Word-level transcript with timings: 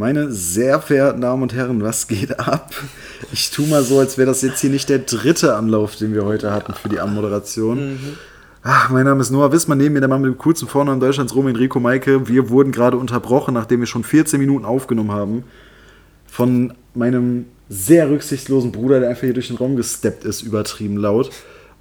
Meine 0.00 0.32
sehr 0.32 0.80
verehrten 0.80 1.20
Damen 1.20 1.42
und 1.42 1.52
Herren, 1.52 1.82
was 1.82 2.08
geht 2.08 2.40
ab? 2.40 2.72
Ich 3.34 3.50
tue 3.50 3.66
mal 3.66 3.82
so, 3.82 3.98
als 3.98 4.16
wäre 4.16 4.28
das 4.28 4.40
jetzt 4.40 4.58
hier 4.58 4.70
nicht 4.70 4.88
der 4.88 5.00
dritte 5.00 5.54
Anlauf, 5.56 5.94
den 5.94 6.14
wir 6.14 6.24
heute 6.24 6.52
hatten 6.54 6.72
für 6.72 6.88
die 6.88 7.00
Anmoderation. 7.00 7.98
Ach, 8.62 8.88
mein 8.88 9.04
Name 9.04 9.20
ist 9.20 9.30
Noah 9.30 9.52
Wissmann, 9.52 9.76
neben 9.76 9.92
mir 9.92 10.00
der 10.00 10.08
Mann 10.08 10.22
mit 10.22 10.32
dem 10.32 10.38
coolsten 10.38 10.68
Vornamen 10.68 11.00
Deutschlands, 11.00 11.34
Roman 11.34 11.54
Enrico 11.54 11.80
Maike. 11.80 12.26
Wir 12.28 12.48
wurden 12.48 12.72
gerade 12.72 12.96
unterbrochen, 12.96 13.52
nachdem 13.52 13.80
wir 13.80 13.86
schon 13.86 14.02
14 14.02 14.40
Minuten 14.40 14.64
aufgenommen 14.64 15.12
haben, 15.12 15.44
von 16.26 16.72
meinem 16.94 17.44
sehr 17.68 18.08
rücksichtslosen 18.08 18.72
Bruder, 18.72 19.00
der 19.00 19.10
einfach 19.10 19.24
hier 19.24 19.34
durch 19.34 19.48
den 19.48 19.58
Raum 19.58 19.76
gesteppt 19.76 20.24
ist, 20.24 20.40
übertrieben 20.40 20.96
laut. 20.96 21.28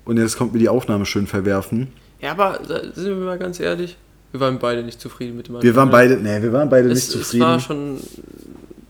Und 0.03 0.17
jetzt 0.17 0.37
kommt 0.37 0.51
mir 0.51 0.59
die 0.59 0.67
Aufnahme 0.67 1.05
schön 1.05 1.25
verwerfen. 1.25 1.87
Ja, 2.19 2.31
aber 2.31 2.59
sind 2.65 3.17
wir 3.17 3.25
mal 3.25 3.39
ganz 3.39 3.61
ehrlich, 3.61 3.95
wir 4.31 4.39
waren 4.39 4.59
beide 4.59 4.83
nicht 4.83 5.01
zufrieden 5.01 5.37
mit 5.37 5.47
dem 5.47 5.61
Wir 5.61 5.75
waren 5.75 5.89
beide, 5.89 6.17
nee, 6.17 6.41
wir 6.41 6.53
waren 6.53 6.69
beide 6.69 6.89
es, 6.89 6.95
nicht 6.95 7.11
zufrieden. 7.11 7.43
Es 7.43 7.47
war 7.47 7.59
schon, 7.59 7.99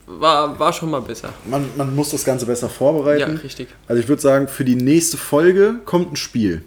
war, 0.07 0.59
war 0.59 0.73
schon 0.73 0.89
mal 0.89 1.01
besser. 1.01 1.29
man, 1.49 1.65
man 1.77 1.95
muss 1.95 2.09
das 2.09 2.25
Ganze 2.25 2.45
besser 2.45 2.69
vorbereiten. 2.69 3.35
Ja, 3.35 3.41
richtig. 3.41 3.67
Also 3.87 4.01
ich 4.01 4.07
würde 4.07 4.21
sagen, 4.21 4.47
für 4.47 4.65
die 4.65 4.75
nächste 4.75 5.17
Folge 5.17 5.75
kommt 5.85 6.11
ein 6.11 6.15
Spiel. 6.15 6.63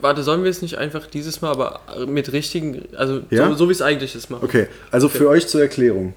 Warte, 0.00 0.22
sollen 0.22 0.42
wir 0.42 0.50
es 0.50 0.62
nicht 0.62 0.78
einfach 0.78 1.06
dieses 1.06 1.42
Mal, 1.42 1.50
aber 1.50 1.80
mit 2.06 2.32
richtigen, 2.32 2.82
also 2.96 3.22
Ja? 3.30 3.48
so, 3.50 3.54
so 3.54 3.68
wie 3.68 3.72
es 3.72 3.82
eigentlich 3.82 4.14
ist, 4.14 4.28
machen? 4.28 4.44
Okay, 4.44 4.66
also 4.90 5.08
für 5.08 5.28
euch 5.28 5.46
zur 5.46 5.60
Erklärung. 5.60 6.14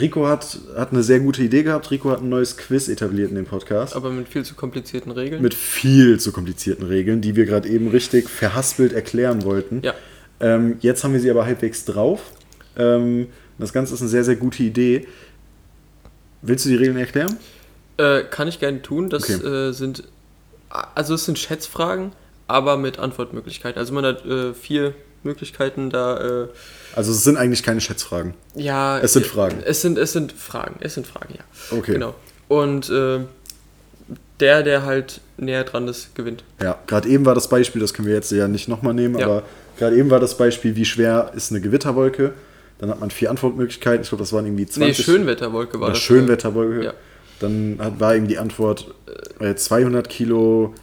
Rico 0.00 0.26
hat, 0.26 0.58
hat 0.76 0.92
eine 0.92 1.02
sehr 1.02 1.20
gute 1.20 1.42
Idee 1.42 1.62
gehabt. 1.62 1.90
Rico 1.90 2.10
hat 2.10 2.22
ein 2.22 2.28
neues 2.28 2.56
Quiz 2.56 2.88
etabliert 2.88 3.30
in 3.30 3.36
dem 3.36 3.44
Podcast. 3.44 3.94
Aber 3.94 4.10
mit 4.10 4.28
viel 4.28 4.42
zu 4.42 4.54
komplizierten 4.54 5.12
Regeln. 5.12 5.42
Mit 5.42 5.54
viel 5.54 6.18
zu 6.18 6.32
komplizierten 6.32 6.86
Regeln, 6.86 7.20
die 7.20 7.36
wir 7.36 7.44
gerade 7.44 7.68
eben 7.68 7.88
richtig 7.88 8.28
verhaspelt 8.28 8.92
erklären 8.92 9.44
wollten. 9.44 9.80
ja, 9.84 9.94
Ähm, 10.40 10.76
jetzt 10.80 11.02
haben 11.04 11.12
wir 11.12 11.20
sie 11.20 11.30
aber 11.30 11.44
halbwegs 11.46 11.84
drauf. 11.84 12.20
Ähm, 12.76 13.26
das 13.58 13.72
Ganze 13.72 13.94
ist 13.94 14.00
eine 14.00 14.08
sehr, 14.10 14.24
sehr 14.24 14.36
gute 14.36 14.62
Idee. 14.62 15.06
Willst 16.42 16.64
du 16.64 16.68
die 16.68 16.76
Regeln 16.76 16.96
erklären? 16.96 17.36
äh, 17.96 18.22
kann 18.22 18.46
ich 18.46 18.60
gerne 18.60 18.80
tun. 18.80 19.10
Das 19.10 19.24
Okay. 19.24 19.44
äh, 19.44 19.72
sind, 19.72 20.04
also 20.94 21.14
es 21.14 21.24
sind 21.24 21.36
Schätzfragen, 21.36 22.12
aber 22.46 22.76
mit 22.76 23.00
Antwortmöglichkeiten. 23.00 23.76
Also 23.80 23.92
man 23.92 24.04
hat 24.04 24.24
äh, 24.24 24.54
vier 24.54 24.94
Möglichkeiten 25.24 25.90
da. 25.90 26.44
Äh, 26.44 26.48
Also 26.94 27.10
es 27.10 27.24
sind 27.24 27.36
eigentlich 27.36 27.64
keine 27.64 27.80
Schätzfragen. 27.80 28.34
ja, 28.54 29.00
Es 29.00 29.14
sind 29.14 29.26
äh, 29.26 29.28
Fragen. 29.28 29.58
Es 29.64 29.82
sind, 29.82 29.98
es 29.98 30.12
sind 30.12 30.30
Fragen. 30.30 30.76
Es 30.78 30.94
sind 30.94 31.08
Fragen, 31.08 31.34
ja. 31.36 31.76
Okay. 31.76 31.94
Genau. 31.94 32.14
Und 32.46 32.88
äh, 32.88 33.18
der, 34.38 34.62
der 34.62 34.84
halt 34.84 35.20
näher 35.36 35.64
dran 35.64 35.88
ist, 35.88 36.14
gewinnt. 36.14 36.44
Ja, 36.62 36.78
gerade 36.86 37.08
eben 37.08 37.26
war 37.26 37.34
das 37.34 37.48
Beispiel, 37.48 37.80
das 37.80 37.92
können 37.92 38.06
wir 38.06 38.14
jetzt 38.14 38.30
ja 38.30 38.46
nicht 38.46 38.68
nochmal 38.68 38.94
nehmen, 38.94 39.18
Ja. 39.18 39.26
aber 39.26 39.42
gerade 39.78 39.96
eben 39.96 40.10
war 40.10 40.20
das 40.20 40.36
Beispiel, 40.36 40.76
wie 40.76 40.84
schwer 40.84 41.32
ist 41.34 41.50
eine 41.50 41.60
Gewitterwolke. 41.60 42.32
Dann 42.78 42.90
hat 42.90 43.00
man 43.00 43.10
vier 43.10 43.30
Antwortmöglichkeiten. 43.30 44.02
Ich 44.02 44.08
glaube, 44.08 44.22
das 44.22 44.32
waren 44.32 44.44
irgendwie 44.46 44.66
20. 44.66 44.98
Nee, 44.98 45.02
Schönwetterwolke 45.04 45.80
war 45.80 45.90
das. 45.90 45.98
Schönwetterwolke. 45.98 46.84
Ja. 46.84 46.92
Dann 47.40 47.78
hat, 47.80 47.98
war 48.00 48.14
eben 48.14 48.28
die 48.28 48.38
Antwort 48.38 48.92
äh, 49.40 49.54
200 49.54 50.08
Kilo, 50.08 50.74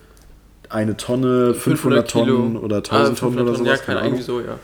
eine 0.70 0.98
Tonne, 0.98 1.54
500, 1.54 2.10
Tonnen 2.10 2.58
oder 2.58 2.78
1000 2.78 2.92
Ah, 3.18 3.20
Tonnen 3.20 3.40
oder 3.40 3.54
500 3.54 3.58
sowas. 3.58 3.68
Ja, 3.68 3.78
keine 3.78 4.00
keine 4.00 4.10
irgendwie 4.10 4.24
so, 4.24 4.42
ja. 4.42 4.58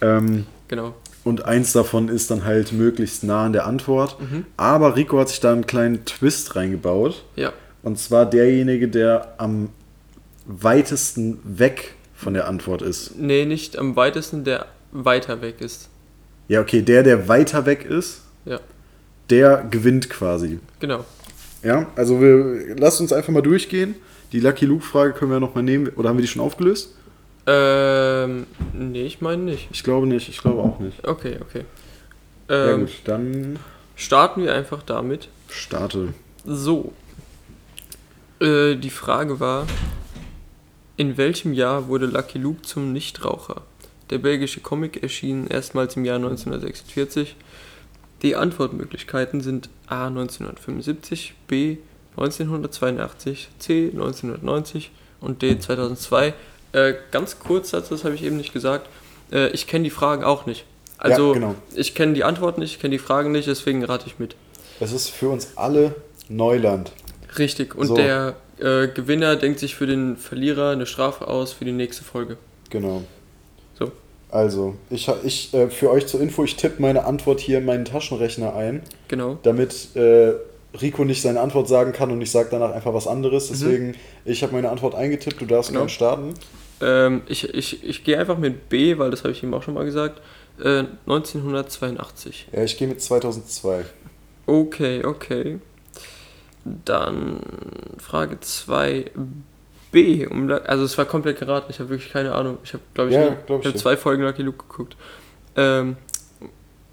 Ahnung. 0.00 0.28
Ähm, 0.28 0.46
Genau. 0.68 0.94
und 1.24 1.44
eins 1.46 1.72
davon 1.72 2.08
ist 2.10 2.30
dann 2.30 2.44
halt 2.44 2.72
möglichst 2.72 3.24
nah 3.24 3.44
an 3.46 3.52
der 3.54 3.66
Antwort. 3.66 4.20
Mhm. 4.20 4.44
Aber 4.58 4.96
Rico 4.96 5.18
hat 5.18 5.30
sich 5.30 5.40
da 5.40 5.52
einen 5.52 5.66
kleinen 5.66 6.04
Twist 6.04 6.56
reingebaut. 6.56 7.24
Ja. 7.36 7.52
Und 7.82 7.98
zwar 7.98 8.26
derjenige, 8.26 8.88
der 8.88 9.34
am 9.38 9.70
weitesten 10.46 11.38
weg 11.44 11.94
von 12.18 12.34
der 12.34 12.48
Antwort 12.48 12.82
ist. 12.82 13.16
Nee, 13.16 13.44
nicht 13.46 13.78
am 13.78 13.94
weitesten, 13.96 14.44
der 14.44 14.66
weiter 14.92 15.40
weg 15.40 15.60
ist. 15.60 15.88
Ja, 16.48 16.60
okay, 16.60 16.82
der, 16.82 17.02
der 17.02 17.28
weiter 17.28 17.64
weg 17.64 17.84
ist, 17.84 18.22
Ja, 18.44 18.58
der 19.30 19.64
gewinnt 19.70 20.10
quasi. 20.10 20.58
genau. 20.80 21.04
Ja, 21.62 21.86
also 21.96 22.20
wir 22.20 22.76
lasst 22.76 23.00
uns 23.00 23.12
einfach 23.12 23.32
mal 23.32 23.40
durchgehen. 23.42 23.94
Die 24.32 24.40
Lucky 24.40 24.64
Luke-Frage 24.66 25.12
können 25.12 25.30
wir 25.30 25.40
nochmal 25.40 25.64
nehmen. 25.64 25.88
Oder 25.96 26.08
haben 26.10 26.16
wir 26.18 26.22
die 26.22 26.28
schon 26.28 26.42
aufgelöst? 26.42 26.94
Ähm, 27.46 28.46
nee, 28.74 29.04
ich 29.06 29.20
meine 29.20 29.42
nicht. 29.42 29.68
Ich 29.72 29.82
glaube 29.82 30.06
nicht, 30.06 30.28
ich 30.28 30.38
glaube 30.40 30.60
auch 30.60 30.78
nicht. 30.80 31.06
Okay, 31.06 31.38
okay. 31.40 31.64
Ja 32.48 32.74
Ähm, 32.74 32.80
gut, 32.80 32.90
dann 33.04 33.58
starten 33.96 34.42
wir 34.44 34.54
einfach 34.54 34.82
damit. 34.82 35.28
starte. 35.48 36.14
So. 36.44 36.92
Äh, 38.40 38.76
die 38.76 38.90
Frage 38.90 39.40
war, 39.40 39.66
in 40.98 41.16
welchem 41.16 41.52
Jahr 41.54 41.86
wurde 41.86 42.06
Lucky 42.06 42.38
Luke 42.38 42.62
zum 42.62 42.92
Nichtraucher? 42.92 43.62
Der 44.10 44.18
belgische 44.18 44.60
Comic 44.60 45.00
erschien 45.02 45.46
erstmals 45.46 45.96
im 45.96 46.04
Jahr 46.04 46.16
1946. 46.16 47.36
Die 48.22 48.34
Antwortmöglichkeiten 48.34 49.40
sind 49.40 49.70
A 49.86 50.08
1975, 50.08 51.34
B 51.46 51.76
1982, 52.16 53.48
C 53.60 53.90
1990 53.92 54.90
und 55.20 55.40
D 55.40 55.60
2002. 55.60 56.34
Äh, 56.72 56.94
ganz 57.12 57.38
kurz 57.38 57.70
dazu, 57.70 57.94
das 57.94 58.02
habe 58.02 58.16
ich 58.16 58.24
eben 58.24 58.36
nicht 58.36 58.52
gesagt. 58.52 58.88
Äh, 59.30 59.50
ich 59.50 59.68
kenne 59.68 59.84
die 59.84 59.90
Fragen 59.90 60.24
auch 60.24 60.46
nicht. 60.46 60.64
Also 60.98 61.28
Ja, 61.28 61.34
genau. 61.34 61.54
ich 61.76 61.94
kenne 61.94 62.14
die 62.14 62.24
Antworten 62.24 62.60
nicht, 62.60 62.72
ich 62.72 62.80
kenne 62.80 62.90
die 62.90 62.98
Fragen 62.98 63.30
nicht, 63.30 63.46
deswegen 63.46 63.84
rate 63.84 64.08
ich 64.08 64.18
mit. 64.18 64.34
Das 64.80 64.90
ist 64.90 65.10
für 65.10 65.28
uns 65.28 65.56
alle 65.56 65.94
Neuland. 66.28 66.90
Richtig. 67.36 67.74
Und 67.74 67.88
So. 67.88 67.94
der 67.96 68.36
äh, 68.60 68.88
Gewinner 68.88 69.36
denkt 69.36 69.58
sich 69.60 69.74
für 69.74 69.86
den 69.86 70.16
Verlierer 70.16 70.70
eine 70.70 70.86
Strafe 70.86 71.28
aus 71.28 71.52
für 71.52 71.64
die 71.64 71.72
nächste 71.72 72.04
Folge. 72.04 72.36
Genau. 72.70 73.02
So. 73.78 73.92
Also, 74.30 74.76
ich, 74.90 75.08
ich 75.24 75.52
äh, 75.54 75.68
für 75.70 75.90
euch 75.90 76.06
zur 76.06 76.20
Info, 76.20 76.44
ich 76.44 76.56
tippe 76.56 76.80
meine 76.80 77.04
Antwort 77.04 77.40
hier 77.40 77.58
in 77.58 77.64
meinen 77.64 77.84
Taschenrechner 77.84 78.54
ein, 78.54 78.82
Genau. 79.08 79.38
damit 79.42 79.94
äh, 79.96 80.32
Rico 80.80 81.04
nicht 81.04 81.22
seine 81.22 81.40
Antwort 81.40 81.66
sagen 81.68 81.92
kann 81.92 82.10
und 82.10 82.20
ich 82.20 82.30
sage 82.30 82.48
danach 82.50 82.72
einfach 82.72 82.92
was 82.94 83.06
Mhm. 83.06 83.12
anderes. 83.12 83.48
Deswegen, 83.48 83.94
ich 84.24 84.42
habe 84.42 84.52
meine 84.52 84.70
Antwort 84.70 84.94
eingetippt, 84.94 85.40
du 85.40 85.46
darfst 85.46 85.70
Genau. 85.72 85.88
starten. 85.88 86.34
Ähm, 86.80 87.22
ich 87.26 87.52
ich, 87.54 87.82
ich 87.84 88.04
gehe 88.04 88.18
einfach 88.18 88.38
mit 88.38 88.68
B, 88.68 88.98
weil 88.98 89.10
das 89.10 89.20
habe 89.24 89.32
ich 89.32 89.42
ihm 89.42 89.52
auch 89.54 89.62
schon 89.62 89.74
mal 89.74 89.84
gesagt. 89.84 90.20
Äh, 90.62 90.84
1982. 91.06 92.48
Ja, 92.52 92.62
ich 92.64 92.76
gehe 92.76 92.88
mit 92.88 93.00
2002. 93.02 93.84
Okay, 94.46 95.04
okay. 95.04 95.58
Dann 96.84 97.40
Frage 97.98 98.36
2b. 99.92 100.26
Um, 100.30 100.48
Lu- 100.48 100.54
also 100.66 100.84
es 100.84 100.96
war 100.98 101.04
komplett 101.06 101.38
geraten, 101.38 101.66
ich 101.70 101.78
habe 101.80 101.88
wirklich 101.90 102.12
keine 102.12 102.34
Ahnung. 102.34 102.58
Ich 102.64 102.72
habe, 102.72 102.82
glaube 102.94 103.10
ich, 103.10 103.16
Ja, 103.16 103.36
glaub 103.46 103.60
ich 103.60 103.66
habe 103.66 103.76
zwei 103.78 103.96
Folgen 103.96 104.22
Lucky 104.22 104.42
Luke 104.42 104.64
geguckt. 104.68 104.96
Ähm, 105.56 105.96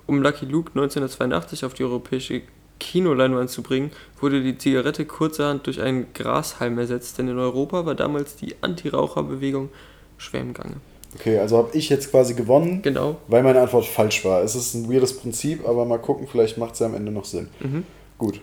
um 0.08 0.22
Lucky 0.22 0.46
Luke 0.46 0.70
1982 0.72 1.66
auf 1.66 1.74
die 1.74 1.84
europäische 1.84 2.42
Kinoleinwand 2.80 3.50
zu 3.50 3.62
bringen, 3.64 3.92
wurde 4.20 4.42
die 4.42 4.58
Zigarette 4.58 5.06
kurzerhand 5.06 5.66
durch 5.66 5.82
einen 5.82 6.08
Grashalm 6.14 6.78
ersetzt, 6.78 7.18
denn 7.18 7.28
in 7.28 7.40
Europa 7.40 7.86
war 7.86 7.96
damals 7.96 8.36
die 8.36 8.56
Anti-Raucher-Bewegung 8.62 9.70
schwer 10.18 10.42
im 10.42 10.54
Gange. 10.54 10.76
Okay, 11.18 11.40
also 11.40 11.58
habe 11.58 11.70
ich 11.78 11.88
jetzt 11.90 12.12
quasi 12.12 12.34
gewonnen, 12.34 12.82
Genau. 12.82 13.16
weil 13.30 13.42
meine 13.44 13.62
Antwort 13.62 13.86
falsch 13.86 14.26
war. 14.26 14.44
Es 14.44 14.56
ist 14.56 14.74
ein 14.74 14.92
weirdes 14.92 15.18
Prinzip, 15.18 15.66
aber 15.68 15.86
mal 15.86 15.98
gucken, 16.00 16.28
vielleicht 16.30 16.58
macht 16.58 16.74
es 16.74 16.80
ja 16.80 16.88
am 16.88 16.94
Ende 16.96 17.12
noch 17.12 17.24
Sinn. 17.26 17.48
Mhm. 17.62 17.84
Gut. 18.18 18.42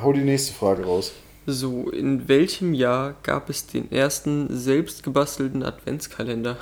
Hau 0.00 0.12
die 0.12 0.20
nächste 0.22 0.52
Frage 0.52 0.84
raus. 0.84 1.12
So, 1.46 1.90
in 1.90 2.28
welchem 2.28 2.74
Jahr 2.74 3.14
gab 3.22 3.48
es 3.50 3.66
den 3.66 3.90
ersten 3.90 4.54
selbst 4.56 5.02
gebastelten 5.02 5.62
Adventskalender? 5.62 6.56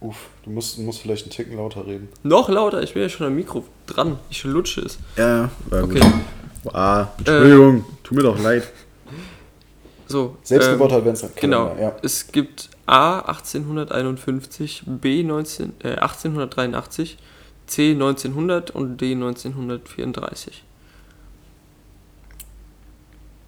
Uff, 0.00 0.16
du 0.44 0.50
musst, 0.50 0.78
musst 0.78 1.00
vielleicht 1.00 1.24
einen 1.24 1.30
Ticken 1.30 1.56
lauter 1.56 1.86
reden. 1.86 2.08
Noch 2.22 2.48
lauter, 2.48 2.82
ich 2.82 2.92
bin 2.92 3.02
ja 3.02 3.08
schon 3.08 3.26
am 3.26 3.34
Mikro 3.34 3.64
dran. 3.86 4.18
Ich 4.30 4.44
lutsche 4.44 4.82
es. 4.82 4.98
Ja, 5.16 5.50
war 5.70 5.84
Okay. 5.84 6.00
gut. 6.00 6.74
Ah, 6.74 7.06
Entschuldigung, 7.18 7.84
tut 8.02 8.16
mir 8.16 8.24
doch 8.24 8.38
leid. 8.38 8.64
So. 10.08 10.36
Selbstgebauter 10.42 10.96
ähm, 10.96 11.00
Adventskalender. 11.00 11.40
Genau. 11.40 11.76
Ja. 11.80 11.96
Es 12.02 12.28
gibt 12.28 12.68
A 12.86 13.20
1851, 13.20 14.82
B 14.86 15.22
19, 15.22 15.72
äh, 15.82 15.88
1883, 15.92 17.16
C 17.66 17.92
1900 17.92 18.72
und 18.72 19.00
D 19.00 19.12
1934. 19.12 20.62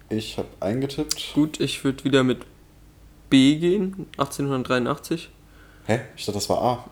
Ich 0.09 0.37
habe 0.37 0.47
eingetippt. 0.59 1.33
Gut, 1.33 1.59
ich 1.59 1.83
würde 1.83 2.03
wieder 2.03 2.23
mit 2.23 2.39
B 3.29 3.55
gehen, 3.57 4.07
1883. 4.17 5.29
Hä? 5.85 6.01
Ich 6.15 6.25
dachte, 6.25 6.37
das 6.37 6.49
war 6.49 6.61
A. 6.61 6.85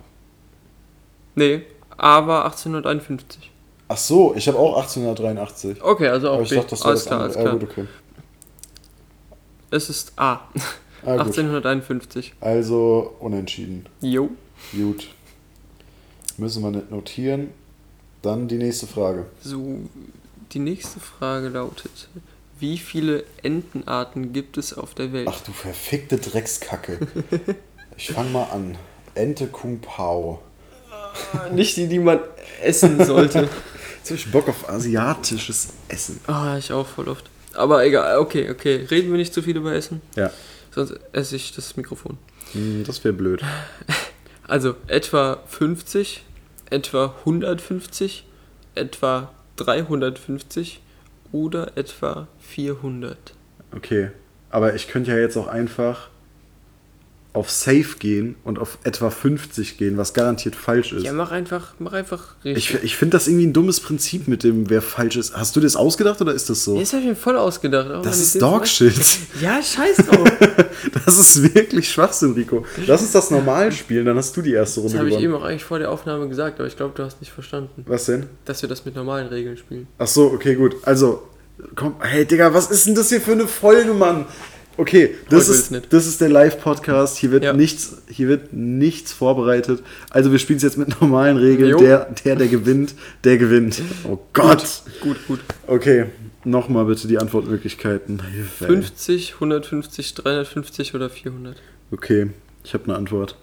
Nee, 1.36 1.64
A 1.98 2.28
war 2.28 2.46
1851. 2.46 3.52
Ach 3.90 3.98
so, 3.98 4.36
ich 4.36 4.48
habe 4.48 4.58
auch 4.60 4.78
1883. 4.78 5.82
Okay, 5.82 6.08
also 6.10 6.30
auch 6.30 6.34
Aber 6.36 6.44
ich 6.44 6.50
B. 6.50 6.56
dachte, 6.56 6.70
das 6.72 6.82
war 6.82 6.88
alles 6.90 7.04
das 7.04 7.08
klar, 7.08 7.22
andere. 7.22 7.40
alles 7.40 7.44
klar. 7.44 7.54
Ja, 7.54 7.60
gut, 7.60 7.70
okay. 7.70 7.88
Es 9.72 9.90
ist 9.90 10.14
A. 10.18 10.34
Ah, 11.06 11.12
gut. 11.12 11.28
1851. 11.28 12.34
Also 12.42 13.16
unentschieden. 13.20 13.86
Jo. 14.02 14.30
Gut. 14.72 15.08
Müssen 16.38 16.64
wir 16.64 16.72
nicht 16.72 16.92
notieren. 16.92 17.50
Dann 18.22 18.48
die 18.48 18.58
nächste 18.58 18.88
Frage. 18.88 19.26
So, 19.42 19.80
die 20.52 20.60
nächste 20.60 21.00
Frage 21.00 21.50
lautet: 21.50 22.10
Wie 22.60 22.78
viele 22.78 23.24
Entenarten 23.44 24.34
gibt 24.34 24.58
es 24.58 24.74
auf 24.74 24.94
der 24.96 25.14
Welt? 25.14 25.28
Ach 25.30 25.40
du 25.42 25.52
verfickte 25.52 26.18
Dreckskacke. 26.18 27.00
Ich 28.00 28.12
fang 28.12 28.32
mal 28.32 28.44
an. 28.52 28.78
Ente 29.16 29.48
Kung 29.48 29.80
Pao. 29.80 30.40
Nicht 31.52 31.78
die, 31.78 31.88
die 31.88 31.98
man 31.98 32.20
essen 32.62 33.04
sollte. 33.04 33.50
Jetzt 33.98 34.12
habe 34.12 34.16
ich 34.20 34.32
Bock 34.32 34.48
auf 34.50 34.70
asiatisches 34.70 35.70
Essen. 35.88 36.20
Ah, 36.28 36.58
ich 36.60 36.72
auch 36.72 36.86
voll 36.86 37.08
oft. 37.08 37.28
Aber 37.56 37.84
egal, 37.84 38.20
okay, 38.20 38.52
okay. 38.52 38.86
Reden 38.92 39.10
wir 39.10 39.18
nicht 39.18 39.34
zu 39.34 39.42
viel 39.42 39.58
über 39.58 39.74
Essen, 39.74 40.04
Ja, 40.16 40.30
sonst 40.70 40.94
esse 41.12 41.36
ich 41.38 41.56
das 41.56 41.76
Mikrofon. 41.76 42.20
hm, 42.52 42.84
das 42.86 43.04
wäre 43.04 43.14
blöd. 43.16 43.42
Also 44.48 44.76
etwa 44.86 45.40
50, 45.48 46.24
etwa 46.70 47.16
150, 47.26 48.26
etwa 48.76 49.32
350 49.56 50.82
oder 51.32 51.78
etwa 51.78 52.28
400. 52.40 53.18
Okay, 53.76 54.12
aber 54.50 54.76
ich 54.76 54.88
könnte 54.88 55.12
ja 55.12 55.18
jetzt 55.18 55.38
auch 55.38 55.48
einfach 55.48 56.10
auf 57.38 57.52
Safe 57.52 57.86
gehen 58.00 58.36
und 58.44 58.58
auf 58.58 58.80
etwa 58.84 59.10
50 59.12 59.78
gehen, 59.78 59.98
was 59.98 60.14
garantiert 60.14 60.56
falsch 60.56 60.92
ist. 60.92 61.04
Ja, 61.04 61.14
mach 61.14 61.32
einfach, 61.32 61.74
mach 61.78 61.94
einfach 61.94 62.36
ich 62.44 62.56
richtig. 62.74 62.84
ich 62.84 62.98
finde 62.98 63.16
das 63.16 63.28
irgendwie 63.28 63.46
ein 63.46 63.54
dummes 63.54 63.80
Prinzip 63.80 64.28
mit 64.28 64.44
dem, 64.44 64.70
wer 64.72 64.82
falsch 64.82 65.16
ist. 65.18 65.38
Hast 65.38 65.56
du 65.56 65.60
das 65.60 65.76
ausgedacht 65.76 66.20
oder 66.20 66.34
ist 66.34 66.50
das 66.50 66.64
so? 66.64 66.78
Jetzt 66.78 66.94
habe 66.94 67.04
ich 67.04 67.10
mir 67.10 67.16
voll 67.16 67.38
ausgedacht. 67.38 67.90
Oh, 67.94 68.02
das 68.02 68.20
ist 68.20 68.36
ich 68.36 68.42
Dogshit. 68.42 68.94
Ja, 69.42 69.62
scheiß 69.62 69.98
drauf. 69.98 70.28
Das 71.06 71.18
ist 71.18 71.56
wirklich 71.56 71.90
Schwachsinn, 71.90 72.34
Rico. 72.34 72.66
Lass 72.86 73.02
uns 73.02 73.12
das 73.12 73.32
normal 73.32 73.72
spielen, 73.72 74.06
dann 74.06 74.18
hast 74.18 74.36
du 74.38 74.42
die 74.42 74.54
erste 74.54 74.82
Das 74.82 74.86
Runde 74.86 75.00
habe 75.00 75.10
ich 75.10 75.16
gewonnen. 75.16 75.34
eben 75.36 75.42
auch 75.44 75.48
eigentlich 75.48 75.64
vor 75.64 75.80
der 75.80 75.92
Aufnahme 75.92 76.28
gesagt, 76.30 76.60
aber 76.60 76.68
ich 76.68 76.78
glaube, 76.78 76.94
du 76.96 77.04
hast 77.04 77.20
nicht 77.20 77.32
verstanden, 77.32 77.84
Was 77.88 78.06
denn? 78.06 78.28
dass 78.46 78.62
wir 78.62 78.70
das 78.70 78.86
mit 78.86 78.96
normalen 78.96 79.28
Regeln 79.28 79.58
spielen. 79.58 79.88
Ach 79.98 80.08
so, 80.08 80.28
okay, 80.32 80.56
gut. 80.56 80.76
Also, 80.84 81.24
komm, 81.76 81.96
hey 82.02 82.26
Digga, 82.26 82.54
was 82.54 82.70
ist 82.72 82.86
denn 82.88 82.96
das 82.96 83.10
hier 83.10 83.22
für 83.22 83.32
eine 83.34 83.48
Folge, 83.48 83.94
Mann? 83.94 84.26
Okay, 84.78 85.16
das 85.30 85.50
ist, 85.50 85.72
das 85.90 86.06
ist 86.06 86.22
der 86.22 86.30
Live-Podcast. 86.30 87.18
Hier, 87.18 87.32
wird 87.32 87.44
Ja. 87.44 87.54
nichts, 87.54 87.98
hier 88.10 88.28
wird 88.28 88.54
nichts 88.54 89.12
vorbereitet. 89.12 89.82
Also, 90.12 90.32
wir 90.32 90.38
spielen 90.40 90.58
es 90.58 90.64
jetzt 90.64 90.78
mit 90.78 91.02
normalen 91.02 91.38
Regeln. 91.38 91.72
Jo. 91.72 91.80
Der, 91.80 92.06
der, 92.24 92.36
der 92.36 92.48
gewinnt, 92.48 92.94
der 93.24 93.38
gewinnt. 93.38 93.82
Oh 94.04 94.20
Gott. 94.34 94.84
Gut, 95.02 95.18
gut. 95.28 95.40
Okay, 95.66 96.06
nochmal 96.44 96.86
bitte 96.86 97.08
die 97.08 97.18
Antwortmöglichkeiten. 97.18 98.22
Hilfe, 98.32 98.66
ey. 98.66 98.76
50, 98.76 99.34
150, 99.36 100.14
350 100.14 100.94
oder 100.94 101.10
400. 101.10 101.58
Okay, 101.92 102.30
ich 102.64 102.74
habe 102.74 102.84
eine 102.86 102.96
Antwort. 102.96 103.36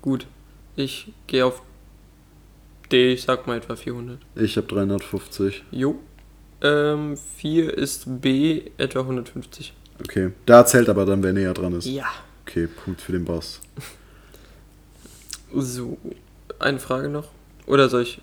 Gut. 0.00 0.26
Ich 0.74 1.12
gehe 1.26 1.44
auf 1.44 1.60
D, 2.90 3.12
ich 3.12 3.22
sag 3.22 3.46
mal 3.46 3.58
etwa 3.58 3.76
400. 3.76 4.18
Ich 4.36 4.56
habe 4.56 4.66
350. 4.68 5.64
Jo. 5.70 5.98
Ähm, 6.62 7.16
4 7.38 7.76
ist 7.76 8.04
B, 8.22 8.62
etwa 8.78 9.00
150. 9.00 9.74
Okay, 10.04 10.32
da 10.46 10.66
zählt 10.66 10.88
aber 10.88 11.06
dann, 11.06 11.22
wer 11.22 11.32
näher 11.32 11.54
dran 11.54 11.74
ist. 11.74 11.86
Ja. 11.86 12.06
Okay, 12.46 12.66
Punkt 12.66 13.00
für 13.00 13.12
den 13.12 13.24
Boss. 13.24 13.60
So, 15.54 15.98
eine 16.58 16.78
Frage 16.78 17.08
noch. 17.08 17.28
Oder 17.66 17.88
soll 17.88 18.02
ich. 18.02 18.20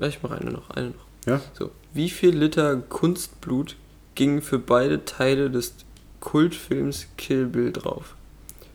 Ich 0.00 0.22
mache 0.22 0.38
eine 0.38 0.50
noch, 0.50 0.70
eine 0.70 0.88
noch. 0.88 1.06
Ja? 1.26 1.40
So, 1.52 1.70
wie 1.92 2.10
viel 2.10 2.36
Liter 2.36 2.76
Kunstblut 2.76 3.76
gingen 4.14 4.42
für 4.42 4.58
beide 4.58 5.04
Teile 5.04 5.50
des 5.50 5.74
Kultfilms 6.20 7.06
Kill 7.16 7.46
Bill 7.46 7.72
drauf? 7.72 8.14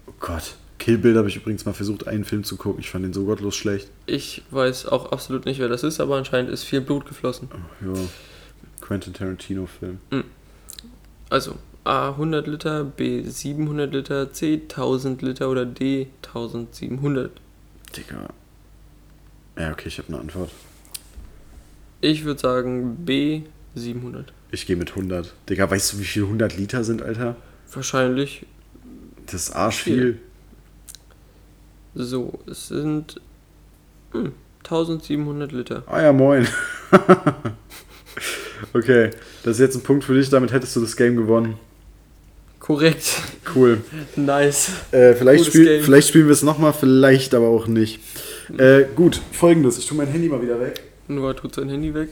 Oh 0.08 0.14
Gott. 0.20 0.56
Kill 0.78 0.98
Bill 0.98 1.18
habe 1.18 1.28
ich 1.28 1.36
übrigens 1.36 1.66
mal 1.66 1.74
versucht, 1.74 2.08
einen 2.08 2.24
Film 2.24 2.46
zu 2.46 2.56
gucken. 2.56 2.80
Ich 2.80 2.90
fand 2.90 3.04
den 3.04 3.12
so 3.12 3.26
gottlos 3.26 3.56
schlecht. 3.56 3.90
Ich 4.06 4.44
weiß 4.52 4.86
auch 4.86 5.12
absolut 5.12 5.46
nicht, 5.46 5.60
wer 5.60 5.68
das 5.68 5.84
ist, 5.84 6.00
aber 6.00 6.16
anscheinend 6.16 6.50
ist 6.50 6.64
viel 6.64 6.80
Blut 6.80 7.06
geflossen. 7.06 7.50
Ja. 7.82 7.94
Quentin 8.80 9.14
Tarantino-Film. 9.14 10.00
Also 11.30 11.56
A 11.84 12.10
100 12.10 12.46
Liter, 12.48 12.84
B 12.84 13.24
700 13.24 13.94
Liter, 13.94 14.32
C 14.34 14.62
1000 14.70 15.22
Liter 15.22 15.50
oder 15.50 15.66
D 15.66 16.08
1700. 16.26 17.32
Digga. 17.96 18.30
Ja, 19.58 19.72
okay, 19.72 19.88
ich 19.88 19.98
habe 19.98 20.10
eine 20.10 20.20
Antwort. 20.20 20.52
Ich 22.02 22.24
würde 22.26 22.40
sagen 22.40 22.98
B 23.06 23.42
700. 23.76 24.32
Ich 24.52 24.66
gehe 24.66 24.76
mit 24.76 24.90
100. 24.92 25.34
Digga, 25.50 25.70
weißt 25.70 25.94
du, 25.94 26.00
wie 26.00 26.06
viel 26.06 26.24
100 26.24 26.58
Liter 26.58 26.84
sind, 26.84 27.02
Alter? 27.02 27.36
Wahrscheinlich 27.74 28.46
Das 29.26 29.48
ist 29.50 29.52
arschviel. 29.56 30.20
so. 31.96 32.40
Es 32.48 32.68
sind 32.68 33.20
hm, 34.12 34.34
1700 34.64 35.52
Liter. 35.52 35.84
Ah 35.88 36.02
ja, 36.02 36.14
moin. 36.14 36.48
okay, 38.74 39.12
das 39.44 39.54
ist 39.58 39.60
jetzt 39.60 39.76
ein 39.76 39.84
Punkt 39.84 40.04
für 40.04 40.16
dich. 40.16 40.30
Damit 40.30 40.52
hättest 40.52 40.76
du 40.76 40.82
das 40.82 40.96
Game 40.96 41.16
gewonnen. 41.16 41.56
Korrekt. 42.70 43.04
Cool. 43.56 43.82
Nice. 44.16 44.70
Äh, 44.92 45.16
vielleicht, 45.16 45.48
spiel, 45.48 45.82
vielleicht 45.82 46.10
spielen 46.10 46.28
wir 46.28 46.34
es 46.34 46.44
nochmal, 46.44 46.72
vielleicht 46.72 47.34
aber 47.34 47.48
auch 47.48 47.66
nicht. 47.66 48.00
Äh, 48.60 48.84
gut, 48.96 49.20
folgendes. 49.32 49.80
Ich 49.80 49.88
tue 49.88 49.98
mein 49.98 50.06
Handy 50.08 50.30
mal 50.30 50.40
wieder 50.40 50.60
weg. 50.60 50.80
Noah 51.08 51.36
tut 51.36 51.56
sein 51.56 51.68
Handy 51.68 51.92
weg. 51.96 52.10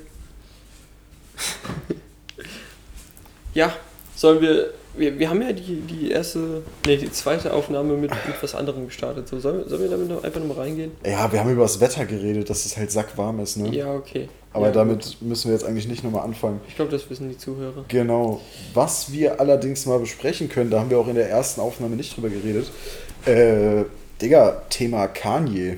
ja, 3.53 3.71
sollen 4.15 4.41
wir, 4.41 4.71
wir. 4.95 5.19
Wir 5.19 5.29
haben 5.29 5.43
ja 5.43 5.53
die, 5.53 5.81
die 5.81 6.09
erste. 6.09 6.63
Nee, 6.87 6.97
die 6.97 7.11
zweite 7.11 7.53
Aufnahme 7.53 7.93
mit, 7.93 8.09
mit 8.09 8.35
was 8.41 8.55
anderem 8.55 8.87
gestartet. 8.87 9.27
So, 9.27 9.39
sollen, 9.39 9.59
wir- 9.59 9.69
sollen 9.69 9.81
wir 9.83 9.89
damit 9.89 10.09
noch 10.09 10.23
einfach 10.23 10.39
nochmal 10.39 10.57
reingehen? 10.65 10.91
Ja, 11.05 11.31
wir 11.31 11.39
haben 11.39 11.51
über 11.51 11.63
das 11.63 11.79
Wetter 11.79 12.05
geredet, 12.05 12.49
dass 12.49 12.65
es 12.65 12.75
halt 12.77 12.89
sackwarm 12.91 13.39
ist, 13.41 13.57
ne? 13.57 13.69
Ja, 13.75 13.93
okay. 13.93 14.27
Aber 14.57 14.67
ja, 14.67 14.73
damit 14.73 15.17
müssen 15.21 15.49
wir 15.49 15.53
jetzt 15.53 15.65
eigentlich 15.65 15.87
nicht 15.87 16.03
nochmal 16.03 16.23
anfangen. 16.23 16.59
Ich 16.67 16.75
glaube, 16.75 16.91
das 16.91 17.09
wissen 17.09 17.29
die 17.29 17.37
Zuhörer. 17.37 17.85
Genau. 17.87 18.41
Was 18.73 19.11
wir 19.11 19.39
allerdings 19.39 19.85
mal 19.85 19.99
besprechen 19.99 20.49
können, 20.49 20.69
da 20.69 20.79
haben 20.79 20.89
wir 20.89 20.97
auch 20.97 21.07
in 21.07 21.15
der 21.15 21.29
ersten 21.29 21.61
Aufnahme 21.61 21.95
nicht 21.95 22.15
drüber 22.15 22.29
geredet. 22.29 22.69
Äh, 23.25 23.83
Digga, 24.21 24.63
Thema 24.69 25.07
Kanye. 25.07 25.77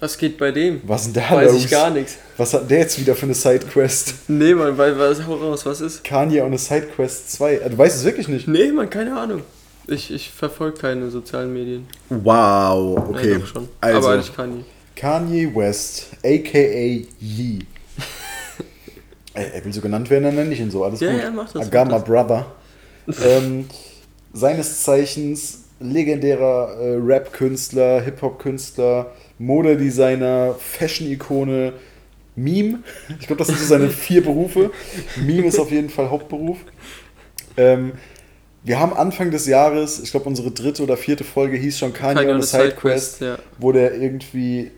Was 0.00 0.16
geht 0.16 0.38
bei 0.38 0.50
dem? 0.50 0.80
Was 0.84 1.04
denn 1.04 1.14
da 1.14 1.30
Weiß 1.36 1.52
los? 1.52 1.64
ich 1.64 1.70
gar 1.70 1.90
nichts. 1.90 2.16
Was 2.36 2.54
hat 2.54 2.70
der 2.70 2.78
jetzt 2.80 2.98
wieder 2.98 3.14
für 3.14 3.24
eine 3.26 3.34
Sidequest? 3.34 4.14
Nee, 4.28 4.54
Mann, 4.54 4.76
weil, 4.78 4.98
was, 4.98 5.26
hau 5.26 5.34
raus, 5.34 5.66
was 5.66 5.80
ist? 5.80 6.04
Kanye 6.04 6.40
und 6.40 6.46
eine 6.48 6.58
Sidequest 6.58 7.32
2. 7.32 7.54
Äh, 7.54 7.70
Du 7.70 7.78
weißt 7.78 7.96
es 7.96 8.04
wirklich 8.04 8.28
nicht. 8.28 8.48
Nee, 8.48 8.72
Mann, 8.72 8.88
keine 8.90 9.18
Ahnung. 9.18 9.42
Ich, 9.86 10.10
ich 10.10 10.30
verfolge 10.30 10.78
keine 10.78 11.10
sozialen 11.10 11.52
Medien. 11.52 11.86
Wow, 12.08 13.08
okay. 13.10 13.38
doch 13.38 13.46
schon. 13.46 13.68
Also, 13.80 14.08
Aber 14.08 14.18
ich 14.18 14.34
kann 14.34 14.58
nie. 14.58 14.64
Kanye 14.96 15.54
West, 15.54 16.08
aka 16.22 16.58
Yee. 17.20 17.60
Ey, 19.40 19.50
er 19.54 19.64
will 19.64 19.72
so 19.72 19.80
genannt 19.80 20.10
werden, 20.10 20.24
dann 20.24 20.34
nenne 20.34 20.52
ich 20.52 20.60
ihn 20.60 20.70
so. 20.70 20.84
Alles 20.84 21.00
Ja, 21.00 21.12
gut. 21.12 21.20
ja, 21.22 21.30
mach 21.30 21.52
das, 21.52 21.70
got 21.70 21.88
mach 21.88 21.98
my 22.00 22.04
brother. 22.04 22.46
ähm, 23.24 23.66
seines 24.32 24.82
Zeichens 24.82 25.64
legendärer 25.80 26.76
äh, 26.78 26.96
Rap-Künstler, 27.02 28.02
Hip-Hop-Künstler, 28.02 29.12
Modedesigner, 29.38 30.54
Fashion-Ikone, 30.58 31.72
Meme. 32.36 32.80
Ich 33.18 33.26
glaube, 33.26 33.38
das 33.38 33.48
sind 33.48 33.58
so 33.58 33.64
seine 33.66 33.88
vier 34.06 34.22
Berufe. 34.22 34.70
Meme 35.16 35.46
ist 35.46 35.58
auf 35.58 35.70
jeden 35.70 35.88
Fall 35.88 36.10
Hauptberuf. 36.10 36.58
Ähm, 37.56 37.92
wir 38.62 38.78
haben 38.78 38.92
Anfang 38.92 39.30
des 39.30 39.46
Jahres, 39.46 40.00
ich 40.02 40.10
glaube, 40.10 40.26
unsere 40.26 40.50
dritte 40.50 40.82
oder 40.82 40.96
vierte 40.98 41.24
Folge 41.24 41.56
hieß 41.56 41.78
schon 41.78 41.94
Kanye, 41.94 42.28
on 42.28 42.36
a 42.36 42.42
Sidequest, 42.42 43.22
ja. 43.22 43.38
wo 43.58 43.72
der 43.72 43.94
irgendwie, 43.94 44.70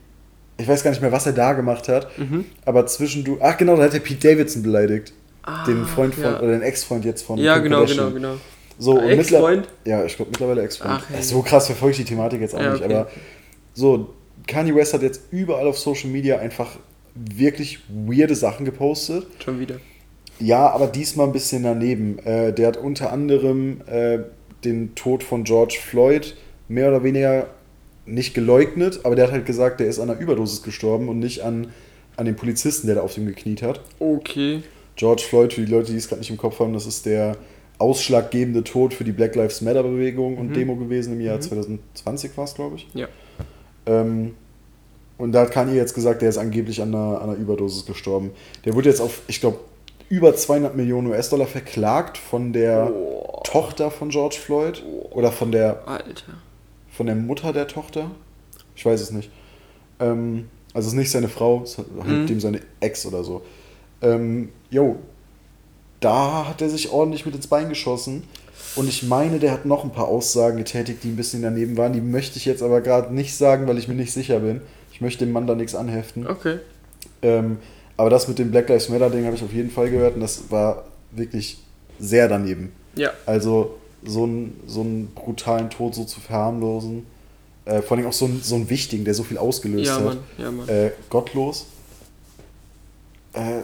ich 0.59 0.69
weiß 0.69 0.83
gar 0.85 0.91
nicht 0.91 1.01
mehr, 1.03 1.13
was 1.13 1.27
er 1.27 1.33
da 1.33 1.53
gemacht 1.55 1.89
hat, 1.89 2.09
Mhm. 2.19 2.45
aber 2.65 2.87
zwischendurch, 2.87 3.41
ach 3.43 3.57
genau, 3.57 3.77
da 3.77 3.85
hat 3.85 3.95
er 3.95 4.01
Pete 4.01 4.29
Davidson 4.29 4.63
beleidigt. 4.63 5.13
Ah, 5.45 5.65
den 5.65 5.85
Freund 5.87 6.15
von, 6.15 6.25
ja. 6.25 6.39
oder 6.39 6.53
den 6.53 6.63
Ex-Freund 6.63 7.05
jetzt 7.05 7.23
von 7.23 7.37
Ja, 7.39 7.55
Kim 7.55 7.65
genau, 7.65 7.79
Kardashian. 7.79 8.15
genau, 8.15 8.29
genau. 8.33 8.41
So, 8.79 8.93
und 8.93 9.07
mittler- 9.07 9.19
Ex-Freund? 9.39 9.69
Ja, 9.85 10.05
ich 10.05 10.15
glaube 10.17 10.31
mittlerweile 10.31 10.63
Ex-Freund. 10.63 11.01
Hey. 11.13 11.23
So 11.23 11.43
krass 11.43 11.67
verfolge 11.67 11.93
ich 11.93 11.97
die 11.99 12.05
Thematik 12.05 12.41
jetzt 12.41 12.55
auch 12.55 12.61
Ja, 12.61 12.73
nicht, 12.73 12.85
okay. 12.85 12.95
aber 12.95 13.09
so, 13.75 14.15
Kanye 14.47 14.75
West 14.75 14.95
hat 14.95 15.03
jetzt 15.03 15.23
überall 15.33 15.67
auf 15.67 15.79
Social 15.79 16.11
Media 16.11 16.39
einfach 16.39 16.77
wirklich 17.15 17.81
weirde 17.89 18.35
Sachen 18.37 18.65
gepostet. 18.65 19.27
Schon 19.45 19.59
wieder. 19.61 19.77
Ja, 20.39 20.71
aber 20.71 20.87
diesmal 20.87 21.27
ein 21.27 21.33
bisschen 21.33 21.63
daneben. 21.63 22.19
Äh, 22.25 22.53
der 22.53 22.69
hat 22.69 22.77
unter 22.77 23.13
anderem 23.13 23.81
äh, 23.87 24.19
den 24.65 24.95
Tod 24.95 25.23
von 25.23 25.45
George 25.45 25.79
Floyd 25.81 26.37
mehr 26.69 26.89
oder 26.89 27.03
weniger 27.05 27.47
nicht 28.07 28.35
geleugnet, 28.35 29.01
aber 29.05 29.15
der 29.17 29.27
hat 29.27 29.33
halt 29.33 29.47
gesagt, 29.47 29.81
der 29.81 29.87
ist 29.87 29.99
an 30.01 30.11
einer 30.11 30.19
Überdosis 30.21 30.63
gestorben 30.63 31.09
und 31.09 31.19
nicht 31.19 31.43
an, 31.43 31.69
an 32.17 32.27
den 32.27 32.37
Polizisten, 32.37 32.87
der 32.87 32.97
da 32.97 33.03
auf 33.03 33.17
ihm 33.17 33.27
gekniet 33.27 33.63
hat. 33.63 33.81
Okay. 33.99 34.63
George 34.97 35.23
Floyd, 35.29 35.53
für 35.53 35.63
die 35.65 35.71
Leute, 35.71 35.93
die 35.93 35.99
es 35.99 36.09
gerade 36.09 36.21
nicht 36.21 36.31
im 36.31 36.37
Kopf 36.37 36.59
haben, 36.61 36.73
das 36.75 36.87
ist 36.87 37.07
der 37.07 37.37
ausschlaggebende 37.79 38.63
Tod 38.65 38.95
für 38.95 39.05
die 39.05 39.13
Black 39.13 39.35
Lives 39.35 39.61
Matter 39.61 39.83
Bewegung 39.83 40.37
und 40.39 40.51
Mhm. 40.51 40.55
Demo 40.55 40.77
gewesen 40.77 41.15
im 41.15 41.21
Jahr 41.21 41.37
Mhm. 41.37 41.43
2020 41.43 42.37
war 42.37 42.45
es, 42.45 42.55
glaube 42.55 42.77
ich. 42.77 42.87
Ja. 42.95 43.09
Ähm, 43.87 44.35
und 45.19 45.33
da 45.33 45.43
hat 45.43 45.51
Kanye 45.53 45.75
jetzt 45.75 45.95
gesagt, 45.95 46.23
der 46.23 46.29
ist 46.29 46.39
angeblich 46.39 46.81
an 46.83 46.95
einer, 46.95 47.21
an 47.21 47.31
einer 47.31 47.39
Überdosis 47.39 47.87
gestorben. 47.87 48.31
Der 48.65 48.75
wurde 48.75 48.89
jetzt 48.89 49.01
auf, 49.01 49.23
ich 49.29 49.41
glaube, 49.41 49.59
über 50.09 50.35
200 50.35 50.77
Millionen 50.77 51.07
US-Dollar 51.09 51.47
verklagt 51.47 52.19
von 52.19 52.53
der 52.53 52.87
Boah. 52.87 53.43
Tochter 53.45 53.91
von 53.91 54.11
George 54.11 54.37
Floyd 54.39 54.83
oder 55.11 55.33
von 55.33 55.51
der, 55.53 55.87
Alter. 55.89 56.35
Von 56.93 57.07
der 57.07 57.17
Mutter 57.17 57.53
der 57.53 57.67
Tochter. 57.67 58.11
Ich 58.77 58.85
weiß 58.87 59.01
es 59.01 59.11
nicht. 59.11 59.31
Ähm, 60.01 60.49
also 60.75 60.87
es 60.87 60.93
ist 60.95 60.99
nicht 60.99 61.11
seine 61.11 61.29
Frau, 61.29 61.63
es 61.65 61.73
ist 61.73 61.79
halt 61.79 62.07
Mhm. 62.07 62.27
dem 62.27 62.41
seine 62.41 62.61
Ex 62.81 63.05
oder 63.07 63.25
so. 63.25 63.43
Ähm, 64.01 64.51
jo, 64.71 64.97
da 66.01 66.49
hat 66.49 66.63
er 66.63 66.69
sich 66.69 66.91
ordentlich 66.91 67.25
mit 67.27 67.35
ins 67.35 67.47
Bein 67.47 67.69
geschossen. 67.69 68.25
Und 68.75 68.89
ich 68.89 69.03
meine, 69.03 69.39
der 69.39 69.53
hat 69.53 69.67
noch 69.67 69.85
ein 69.85 69.91
paar 69.93 70.09
Aussagen 70.09 70.57
getätigt, 70.57 71.05
die 71.05 71.09
ein 71.09 71.17
bisschen 71.17 71.43
daneben 71.43 71.77
waren. 71.77 71.93
Die 71.93 72.01
möchte 72.01 72.39
ich 72.39 72.45
jetzt 72.47 72.63
aber 72.63 72.81
gerade 72.81 73.15
nicht 73.15 73.37
sagen, 73.37 73.67
weil 73.69 73.77
ich 73.79 73.87
mir 73.89 73.95
nicht 73.95 74.13
sicher 74.13 74.41
bin. 74.41 74.63
Ich 74.93 75.01
möchte 75.01 75.25
dem 75.25 75.33
Mann 75.33 75.47
da 75.47 75.55
nichts 75.55 75.75
anheften. 75.75 76.27
Okay. 76.27 76.59
Ähm, 77.23 77.59
Aber 77.99 78.09
das 78.09 78.27
mit 78.27 78.39
dem 78.39 78.51
Black 78.51 78.69
Lives 78.71 78.89
Matter 78.89 79.11
Ding 79.11 79.27
habe 79.27 79.37
ich 79.37 79.43
auf 79.45 79.53
jeden 79.53 79.71
Fall 79.71 79.91
gehört 79.91 80.15
und 80.15 80.23
das 80.23 80.51
war 80.51 80.87
wirklich 81.11 81.59
sehr 82.01 82.27
daneben. 82.27 82.73
Ja. 82.97 83.11
Also 83.27 83.77
so 84.05 84.25
einen, 84.25 84.61
so 84.67 84.81
einen 84.81 85.09
brutalen 85.15 85.71
Tod 85.71 85.95
so 85.95 86.05
zu 86.05 86.21
verharmlosen, 86.21 87.07
äh, 87.65 87.83
vor 87.83 87.97
allem 87.97 88.07
auch 88.07 88.13
so 88.13 88.25
einen, 88.27 88.43
so 88.43 88.55
einen 88.57 88.69
wichtigen, 88.71 89.05
der 89.05 89.15
so 89.15 89.23
viel 89.23 89.39
ausgelöst 89.39 89.87
Ja, 89.87 89.97
hat. 89.97 90.05
Mann. 90.05 90.19
Ja, 90.39 90.51
Mann. 90.51 90.69
Äh, 90.69 90.91
gottlos. 91.11 91.67
Äh, 93.33 93.63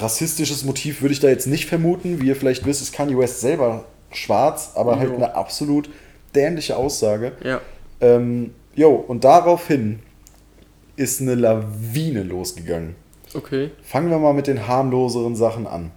rassistisches 0.00 0.64
Motiv 0.64 1.00
würde 1.02 1.12
ich 1.14 1.20
da 1.20 1.28
jetzt 1.28 1.46
nicht 1.46 1.66
vermuten. 1.66 2.20
Wie 2.20 2.26
ihr 2.28 2.36
vielleicht 2.36 2.66
wisst, 2.66 2.82
ist 2.82 2.92
Kanye 2.92 3.16
West 3.16 3.40
selber 3.40 3.84
schwarz, 4.12 4.72
aber 4.74 4.98
halt 4.98 5.10
Jo. 5.10 5.16
eine 5.16 5.34
absolut 5.34 5.88
dämliche 6.34 6.76
Aussage. 6.76 7.32
Ja. 7.42 7.60
Ähm, 8.00 8.54
jo, 8.74 8.90
und 8.94 9.24
daraufhin 9.24 10.00
ist 10.96 11.20
eine 11.20 11.34
Lawine 11.34 12.22
losgegangen. 12.22 12.96
Okay. 13.34 13.70
Fangen 13.82 14.10
wir 14.10 14.18
mal 14.18 14.34
mit 14.34 14.46
den 14.46 14.66
harmloseren 14.66 15.36
Sachen 15.36 15.66
an. 15.66 15.90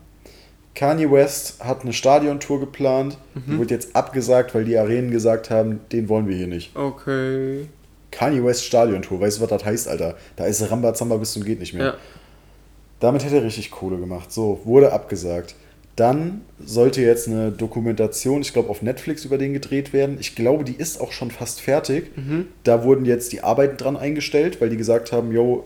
Kanye 0.73 1.11
West 1.11 1.63
hat 1.63 1.81
eine 1.81 1.93
Stadiontour 1.93 2.59
geplant, 2.59 3.17
die 3.35 3.59
wird 3.59 3.71
jetzt 3.71 3.95
abgesagt, 3.95 4.55
weil 4.55 4.63
die 4.63 4.77
Arenen 4.77 5.11
gesagt 5.11 5.49
haben, 5.49 5.81
den 5.91 6.07
wollen 6.07 6.27
wir 6.27 6.35
hier 6.35 6.47
nicht. 6.47 6.75
Okay. 6.75 7.67
Kanye 8.09 8.43
West 8.43 8.65
Stadiontour, 8.65 9.19
weißt 9.19 9.37
du, 9.37 9.41
was 9.41 9.49
das 9.49 9.65
heißt, 9.65 9.87
Alter? 9.87 10.15
Da 10.35 10.45
ist 10.45 10.69
Rambazamba 10.69 11.17
bis 11.17 11.33
zum 11.33 11.43
geht 11.43 11.59
nicht 11.59 11.73
mehr. 11.73 11.85
Ja. 11.85 11.93
Damit 12.99 13.25
hätte 13.25 13.37
er 13.37 13.43
richtig 13.43 13.71
Kohle 13.71 13.97
gemacht. 13.97 14.31
So, 14.31 14.61
wurde 14.63 14.93
abgesagt. 14.93 15.55
Dann 15.95 16.41
sollte 16.63 17.01
jetzt 17.01 17.27
eine 17.27 17.51
Dokumentation, 17.51 18.41
ich 18.41 18.53
glaube, 18.53 18.69
auf 18.69 18.81
Netflix 18.81 19.25
über 19.25 19.37
den 19.37 19.53
gedreht 19.53 19.91
werden. 19.91 20.17
Ich 20.19 20.35
glaube, 20.35 20.63
die 20.63 20.75
ist 20.75 21.01
auch 21.01 21.11
schon 21.11 21.31
fast 21.31 21.61
fertig. 21.61 22.11
Da 22.63 22.83
wurden 22.83 23.05
jetzt 23.05 23.33
die 23.33 23.41
Arbeiten 23.41 23.77
dran 23.77 23.97
eingestellt, 23.97 24.61
weil 24.61 24.69
die 24.69 24.77
gesagt 24.77 25.11
haben, 25.11 25.31
yo, 25.31 25.65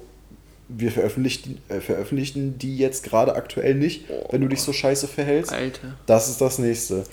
wir 0.68 0.92
veröffentlichen, 0.92 1.60
äh, 1.70 1.80
veröffentlichen 1.80 2.58
die 2.58 2.78
jetzt 2.78 3.04
gerade 3.04 3.36
aktuell 3.36 3.76
nicht, 3.76 4.06
wenn 4.32 4.42
du 4.42 4.48
dich 4.48 4.62
so 4.62 4.74
scheiße 4.74 5.08
verhältst. 5.08 5.54
Alter. 5.54 5.96
Das 6.06 6.30
ist 6.30 6.42
das 6.42 6.60
nächste. 6.60 7.04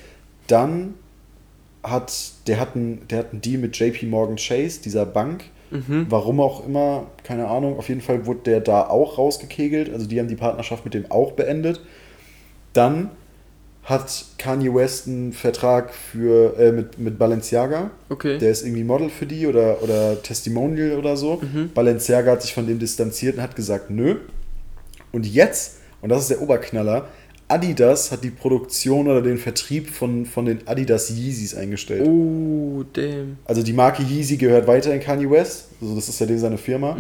Dann 0.47 0.95
hat 1.83 2.33
der 2.47 2.61
hat 2.61 2.77
einen, 2.77 3.07
der 3.09 3.19
hat 3.19 3.33
einen 3.33 3.41
Deal 3.41 3.59
mit 3.59 3.77
JP 3.77 4.07
Morgan 4.07 4.37
Chase, 4.37 4.81
dieser 4.83 5.07
Bank. 5.07 5.45
Warum 6.11 6.41
auch 6.41 6.67
immer, 6.67 7.07
keine 7.25 7.49
Ahnung. 7.49 7.79
Auf 7.79 7.89
jeden 7.89 8.03
Fall 8.03 8.27
wurde 8.27 8.41
der 8.41 8.61
da 8.61 8.89
auch 8.89 9.17
rausgekegelt. 9.17 9.91
Also 9.91 10.07
die 10.07 10.21
haben 10.21 10.29
die 10.29 10.37
Partnerschaft 10.37 10.85
mit 10.85 10.93
dem 10.93 11.11
auch 11.11 11.33
beendet. 11.33 11.81
Dann 12.75 13.11
hat 13.85 14.25
Kanye 14.39 14.73
West 14.73 15.09
einen 15.09 15.33
Vertrag 15.33 15.93
für, 15.93 16.57
äh, 16.59 16.73
mit, 16.73 16.99
mit 16.99 17.19
Balenciaga. 17.19 17.91
Okay. 18.09 18.39
Der 18.39 18.51
ist 18.51 18.65
irgendwie 18.65 18.85
Model 18.85 19.11
für 19.11 19.27
die 19.27 19.47
oder, 19.47 19.83
oder 19.83 20.23
Testimonial 20.23 20.99
oder 20.99 21.17
so. 21.17 21.41
Balenciaga 21.75 22.33
hat 22.33 22.43
sich 22.43 22.55
von 22.55 22.67
dem 22.67 22.79
distanziert 22.79 23.37
und 23.37 23.43
hat 23.43 23.57
gesagt, 23.57 23.91
nö. 23.91 24.17
Und 25.11 25.27
jetzt, 25.27 25.79
und 26.01 26.11
das 26.11 26.23
ist 26.23 26.31
der 26.31 26.43
Oberknaller, 26.43 27.09
Adidas 27.49 28.11
hat 28.11 28.25
die 28.25 28.31
Produktion 28.31 29.09
oder 29.09 29.21
den 29.21 29.37
Vertrieb 29.37 29.91
von, 29.91 30.25
von 30.25 30.47
den 30.47 30.67
Adidas 30.67 31.11
Yeezys 31.11 31.55
eingestellt. 31.55 32.07
Oh, 32.07 32.83
damn. 32.93 33.37
Also 33.45 33.63
die 33.63 33.75
Marke 33.75 34.03
Yeezy 34.03 34.39
gehört 34.39 34.67
weiter 34.67 34.95
in 34.95 35.01
Kanye 35.01 35.29
West. 35.29 35.67
Also 35.81 35.95
das 35.95 36.09
ist 36.09 36.19
ja 36.19 36.39
seine 36.39 36.57
Firma. 36.57 36.97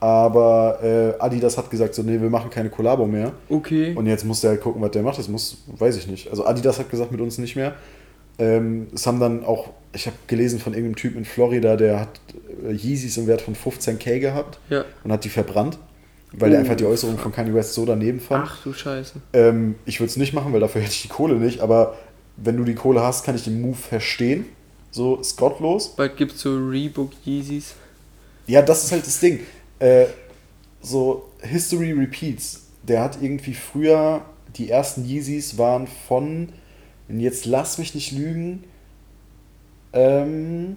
Aber 0.00 0.78
äh, 0.82 1.20
Adidas 1.22 1.58
hat 1.58 1.70
gesagt, 1.70 1.94
so, 1.94 2.02
nee, 2.02 2.20
wir 2.20 2.30
machen 2.30 2.48
keine 2.50 2.70
Kollabo 2.70 3.06
mehr. 3.06 3.32
Okay. 3.50 3.94
Und 3.94 4.06
jetzt 4.06 4.24
muss 4.24 4.40
der 4.40 4.50
halt 4.50 4.62
gucken, 4.62 4.80
was 4.80 4.90
der 4.92 5.02
macht. 5.02 5.18
Das 5.18 5.28
muss, 5.28 5.58
weiß 5.66 5.96
ich 5.98 6.06
nicht. 6.06 6.30
Also 6.30 6.46
Adidas 6.46 6.78
hat 6.78 6.88
gesagt, 6.90 7.12
mit 7.12 7.20
uns 7.20 7.36
nicht 7.38 7.54
mehr. 7.54 7.74
Ähm, 8.38 8.86
es 8.94 9.06
haben 9.06 9.20
dann 9.20 9.44
auch, 9.44 9.68
ich 9.92 10.06
habe 10.06 10.16
gelesen 10.26 10.58
von 10.58 10.72
irgendeinem 10.72 10.96
Typ 10.96 11.16
in 11.16 11.26
Florida, 11.26 11.76
der 11.76 12.00
hat 12.00 12.20
äh, 12.66 12.72
Yeezys 12.72 13.18
im 13.18 13.26
Wert 13.26 13.42
von 13.42 13.54
15k 13.54 14.18
gehabt 14.18 14.58
Ja. 14.70 14.86
und 15.04 15.12
hat 15.12 15.24
die 15.24 15.28
verbrannt, 15.28 15.76
weil 16.32 16.52
er 16.52 16.58
Oh, 16.58 16.60
einfach 16.62 16.76
die 16.76 16.86
Äußerung 16.86 17.18
von 17.18 17.32
Kanye 17.32 17.52
West 17.52 17.74
so 17.74 17.84
daneben 17.84 18.18
fand. 18.20 18.44
Ach 18.48 18.62
du 18.64 18.72
Scheiße. 18.72 19.16
Ähm, 19.34 19.74
ich 19.84 20.00
würde 20.00 20.08
es 20.08 20.16
nicht 20.16 20.32
machen, 20.32 20.54
weil 20.54 20.60
dafür 20.60 20.80
hätte 20.80 20.92
ich 20.94 21.02
die 21.02 21.08
Kohle 21.08 21.34
nicht. 21.34 21.60
Aber 21.60 21.96
wenn 22.38 22.56
du 22.56 22.64
die 22.64 22.74
Kohle 22.74 23.02
hast, 23.02 23.26
kann 23.26 23.34
ich 23.34 23.44
den 23.44 23.60
Move 23.60 23.76
verstehen. 23.76 24.46
So 24.90 25.16
ist 25.16 25.36
gottlos. 25.36 25.90
Bald 25.94 26.16
gibt's 26.16 26.40
so 26.40 26.56
Reebok 26.56 27.10
Yeezys. 27.26 27.74
Ja, 28.46 28.62
das 28.62 28.84
ist 28.84 28.92
halt 28.92 29.06
das 29.06 29.20
Ding. 29.20 29.40
Äh, 29.80 30.06
so 30.80 31.28
History 31.42 31.92
Repeats. 31.92 32.66
Der 32.82 33.02
hat 33.02 33.18
irgendwie 33.20 33.54
früher, 33.54 34.22
die 34.56 34.70
ersten 34.70 35.04
Yeezys 35.04 35.58
waren 35.58 35.86
von, 35.86 36.50
und 37.08 37.20
jetzt 37.20 37.44
lass 37.44 37.78
mich 37.78 37.94
nicht 37.94 38.12
lügen, 38.12 38.64
ähm, 39.92 40.76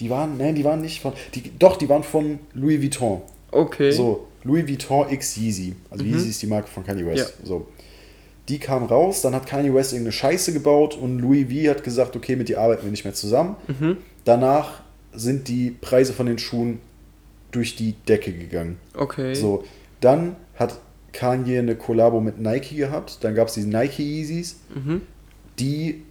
die 0.00 0.10
waren, 0.10 0.38
nein, 0.38 0.54
die 0.54 0.64
waren 0.64 0.80
nicht 0.80 1.00
von, 1.00 1.12
die, 1.34 1.52
doch, 1.58 1.76
die 1.76 1.88
waren 1.88 2.02
von 2.02 2.38
Louis 2.54 2.80
Vuitton. 2.80 3.22
Okay. 3.50 3.90
So, 3.90 4.28
Louis 4.44 4.66
Vuitton 4.66 5.10
X 5.10 5.36
Yeezy. 5.36 5.74
Also 5.90 6.04
Yeezy 6.04 6.30
ist 6.30 6.42
die 6.42 6.46
Marke 6.46 6.68
von 6.68 6.84
Kanye 6.84 7.04
West. 7.04 7.34
Ja. 7.40 7.46
So. 7.46 7.68
Die 8.48 8.58
kam 8.58 8.84
raus, 8.84 9.20
dann 9.20 9.34
hat 9.34 9.46
Kanye 9.46 9.74
West 9.74 9.92
irgendeine 9.92 10.12
Scheiße 10.12 10.52
gebaut 10.52 10.96
und 10.96 11.18
Louis 11.18 11.46
V 11.48 11.70
hat 11.70 11.84
gesagt, 11.84 12.16
okay, 12.16 12.34
mit 12.36 12.48
dir 12.48 12.60
arbeiten 12.60 12.84
wir 12.84 12.90
nicht 12.90 13.04
mehr 13.04 13.14
zusammen. 13.14 13.56
Danach 14.24 14.82
sind 15.12 15.48
die 15.48 15.70
Preise 15.70 16.12
von 16.12 16.26
den 16.26 16.38
Schuhen 16.38 16.80
durch 17.50 17.76
die 17.76 17.94
Decke 18.08 18.32
gegangen. 18.32 18.76
Okay. 18.94 19.34
So, 19.34 19.64
dann 20.00 20.36
hat 20.56 20.78
Kanye 21.12 21.58
eine 21.58 21.74
Kollabo 21.76 22.20
mit 22.20 22.38
Nike 22.40 22.76
gehabt, 22.76 23.18
dann 23.22 23.34
gab 23.34 23.48
es 23.48 23.54
die 23.54 23.62
Nike 23.64 24.02
Yeezys, 24.02 24.56
Mhm. 24.74 25.00
die 25.58 26.02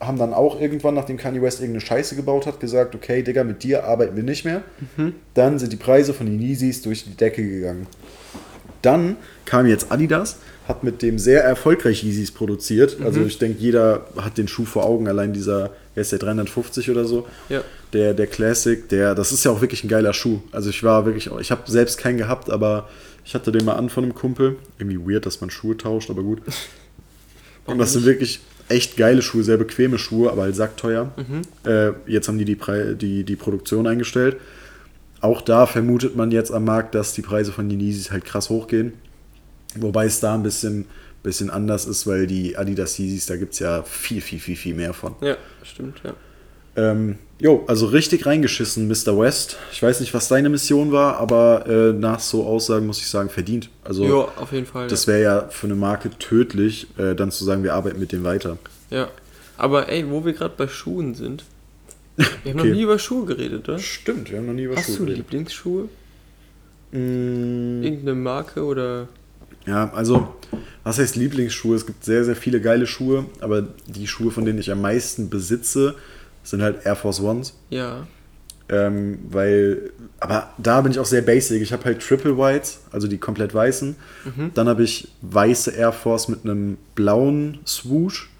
haben 0.00 0.18
dann 0.18 0.34
auch 0.34 0.60
irgendwann, 0.60 0.94
nachdem 0.94 1.16
Kanye 1.16 1.40
West 1.42 1.60
irgendeine 1.60 1.80
Scheiße 1.82 2.16
gebaut 2.16 2.46
hat, 2.46 2.58
gesagt, 2.58 2.94
okay, 2.96 3.22
Digga, 3.22 3.44
mit 3.44 3.62
dir 3.62 3.84
arbeiten 3.84 4.16
wir 4.16 4.24
nicht 4.24 4.44
mehr. 4.44 4.62
Mhm. 4.96 5.14
Dann 5.34 5.60
sind 5.60 5.72
die 5.72 5.76
Preise 5.76 6.12
von 6.12 6.26
den 6.26 6.40
Yeezys 6.40 6.82
durch 6.82 7.04
die 7.04 7.16
Decke 7.16 7.46
gegangen. 7.46 7.86
Dann 8.80 9.16
kam 9.44 9.66
jetzt 9.66 9.92
Adidas, 9.92 10.38
hat 10.66 10.82
mit 10.82 11.02
dem 11.02 11.20
sehr 11.20 11.44
erfolgreich 11.44 12.02
Yeezys 12.02 12.32
produziert. 12.32 12.98
Mhm. 12.98 13.06
Also 13.06 13.20
ich 13.24 13.38
denke, 13.38 13.60
jeder 13.60 14.06
hat 14.16 14.38
den 14.38 14.48
Schuh 14.48 14.64
vor 14.64 14.84
Augen, 14.84 15.06
allein 15.06 15.32
dieser, 15.32 15.70
wer 15.94 16.02
ist 16.02 16.12
der, 16.12 16.18
350 16.18 16.90
oder 16.90 17.04
so. 17.04 17.26
Ja. 17.48 17.62
Der, 17.92 18.14
der 18.14 18.26
Classic, 18.26 18.88
der, 18.88 19.14
das 19.14 19.32
ist 19.32 19.44
ja 19.44 19.50
auch 19.50 19.60
wirklich 19.60 19.84
ein 19.84 19.88
geiler 19.88 20.12
Schuh. 20.12 20.40
Also 20.52 20.70
ich 20.70 20.82
war 20.82 21.04
wirklich, 21.06 21.30
ich 21.40 21.50
habe 21.50 21.70
selbst 21.70 21.98
keinen 21.98 22.18
gehabt, 22.18 22.50
aber 22.50 22.88
ich 23.24 23.34
hatte 23.34 23.52
den 23.52 23.64
mal 23.64 23.74
an 23.74 23.88
von 23.88 24.04
einem 24.04 24.14
Kumpel. 24.14 24.56
Irgendwie 24.78 24.98
weird, 24.98 25.26
dass 25.26 25.40
man 25.40 25.50
Schuhe 25.50 25.76
tauscht, 25.76 26.10
aber 26.10 26.22
gut. 26.22 26.42
Und 27.66 27.78
das 27.78 27.92
sind 27.92 28.04
wirklich 28.04 28.40
echt 28.68 28.96
geile 28.96 29.22
Schuhe, 29.22 29.44
sehr 29.44 29.56
bequeme 29.56 29.98
Schuhe, 29.98 30.30
aber 30.30 30.42
halt 30.42 30.56
sackteuer. 30.56 31.12
Äh, 31.68 31.92
jetzt 32.06 32.28
haben 32.28 32.38
die 32.38 32.44
die, 32.44 32.56
Pre 32.56 32.96
die 32.96 33.24
die 33.24 33.36
Produktion 33.36 33.86
eingestellt. 33.86 34.36
Auch 35.20 35.40
da 35.40 35.66
vermutet 35.66 36.16
man 36.16 36.32
jetzt 36.32 36.50
am 36.50 36.64
Markt, 36.64 36.94
dass 36.94 37.12
die 37.12 37.22
Preise 37.22 37.52
von 37.52 37.68
den 37.68 37.78
Yeezys 37.78 38.10
halt 38.10 38.24
krass 38.24 38.50
hochgehen. 38.50 38.94
Wobei 39.76 40.06
es 40.06 40.20
da 40.20 40.34
ein 40.34 40.42
bisschen, 40.42 40.86
bisschen 41.22 41.50
anders 41.50 41.86
ist, 41.86 42.06
weil 42.06 42.26
die 42.26 42.56
Adidas 42.56 42.98
Yeezys, 42.98 43.26
da 43.26 43.36
gibt 43.36 43.52
es 43.54 43.58
ja 43.60 43.82
viel, 43.82 44.20
viel, 44.20 44.40
viel, 44.40 44.56
viel 44.56 44.74
mehr 44.74 44.92
von. 44.92 45.14
Ja, 45.20 45.36
stimmt, 45.62 46.00
ja. 46.04 46.14
Ähm, 46.74 47.18
jo, 47.38 47.64
also 47.66 47.86
richtig 47.86 48.24
reingeschissen, 48.24 48.88
Mr. 48.88 49.18
West. 49.18 49.58
Ich 49.72 49.82
weiß 49.82 50.00
nicht, 50.00 50.14
was 50.14 50.28
deine 50.28 50.48
Mission 50.48 50.90
war, 50.90 51.18
aber 51.18 51.66
äh, 51.66 51.92
nach 51.92 52.18
so 52.20 52.46
Aussagen 52.46 52.86
muss 52.86 52.98
ich 52.98 53.08
sagen, 53.08 53.28
verdient. 53.28 53.68
Also 53.84 54.04
Jo, 54.06 54.28
auf 54.36 54.52
jeden 54.52 54.64
Fall. 54.66 54.88
das 54.88 55.06
wäre 55.06 55.20
ja 55.22 55.48
für 55.50 55.66
eine 55.66 55.74
Marke 55.76 56.10
tödlich, 56.18 56.86
äh, 56.98 57.14
dann 57.14 57.30
zu 57.30 57.44
sagen, 57.44 57.62
wir 57.62 57.74
arbeiten 57.74 58.00
mit 58.00 58.12
denen 58.12 58.24
weiter. 58.24 58.56
ja. 58.90 59.08
Aber 59.58 59.88
ey, 59.90 60.10
wo 60.10 60.24
wir 60.24 60.32
gerade 60.32 60.54
bei 60.56 60.66
Schuhen 60.66 61.14
sind. 61.14 61.44
Wir 62.16 62.24
haben 62.26 62.58
Okay. 62.60 62.68
noch 62.68 62.74
nie 62.74 62.82
über 62.82 62.98
Schuhe 62.98 63.26
geredet, 63.26 63.68
oder? 63.68 63.78
Stimmt, 63.78 64.30
wir 64.30 64.38
haben 64.38 64.46
noch 64.46 64.54
nie 64.54 64.64
über 64.64 64.74
Hast 64.76 64.86
Schuhe 64.86 64.96
du 64.96 65.04
geredet. 65.04 65.18
Lieblingsschuhe? 65.30 65.88
Mm, 66.90 67.82
Irgendeine 67.82 68.14
Marke 68.14 68.64
oder. 68.64 69.08
Ja, 69.66 69.92
also, 69.94 70.34
was 70.84 70.98
heißt 70.98 71.16
Lieblingsschuhe? 71.16 71.76
Es 71.76 71.86
gibt 71.86 72.04
sehr, 72.04 72.24
sehr 72.24 72.36
viele 72.36 72.60
geile 72.60 72.86
Schuhe, 72.86 73.26
aber 73.40 73.62
die 73.86 74.06
Schuhe, 74.06 74.30
von 74.30 74.44
denen 74.44 74.58
ich 74.58 74.70
am 74.70 74.80
meisten 74.80 75.30
besitze, 75.30 75.94
sind 76.42 76.62
halt 76.62 76.84
Air 76.84 76.96
Force 76.96 77.20
Ones. 77.20 77.54
Ja. 77.70 78.06
Ähm, 78.68 79.18
weil, 79.30 79.90
aber 80.18 80.50
da 80.58 80.80
bin 80.80 80.92
ich 80.92 80.98
auch 80.98 81.04
sehr 81.06 81.22
basic. 81.22 81.60
Ich 81.62 81.72
habe 81.72 81.84
halt 81.84 82.00
Triple 82.00 82.38
Whites, 82.38 82.80
also 82.90 83.06
die 83.06 83.18
komplett 83.18 83.52
weißen. 83.54 83.96
Dann 84.54 84.68
habe 84.68 84.82
ich 84.82 85.08
weiße 85.20 85.72
Air 85.72 85.92
Force 85.92 86.28
mit 86.28 86.44
einem 86.44 86.78
blauen 86.94 87.58
Swoosh. 87.66 88.30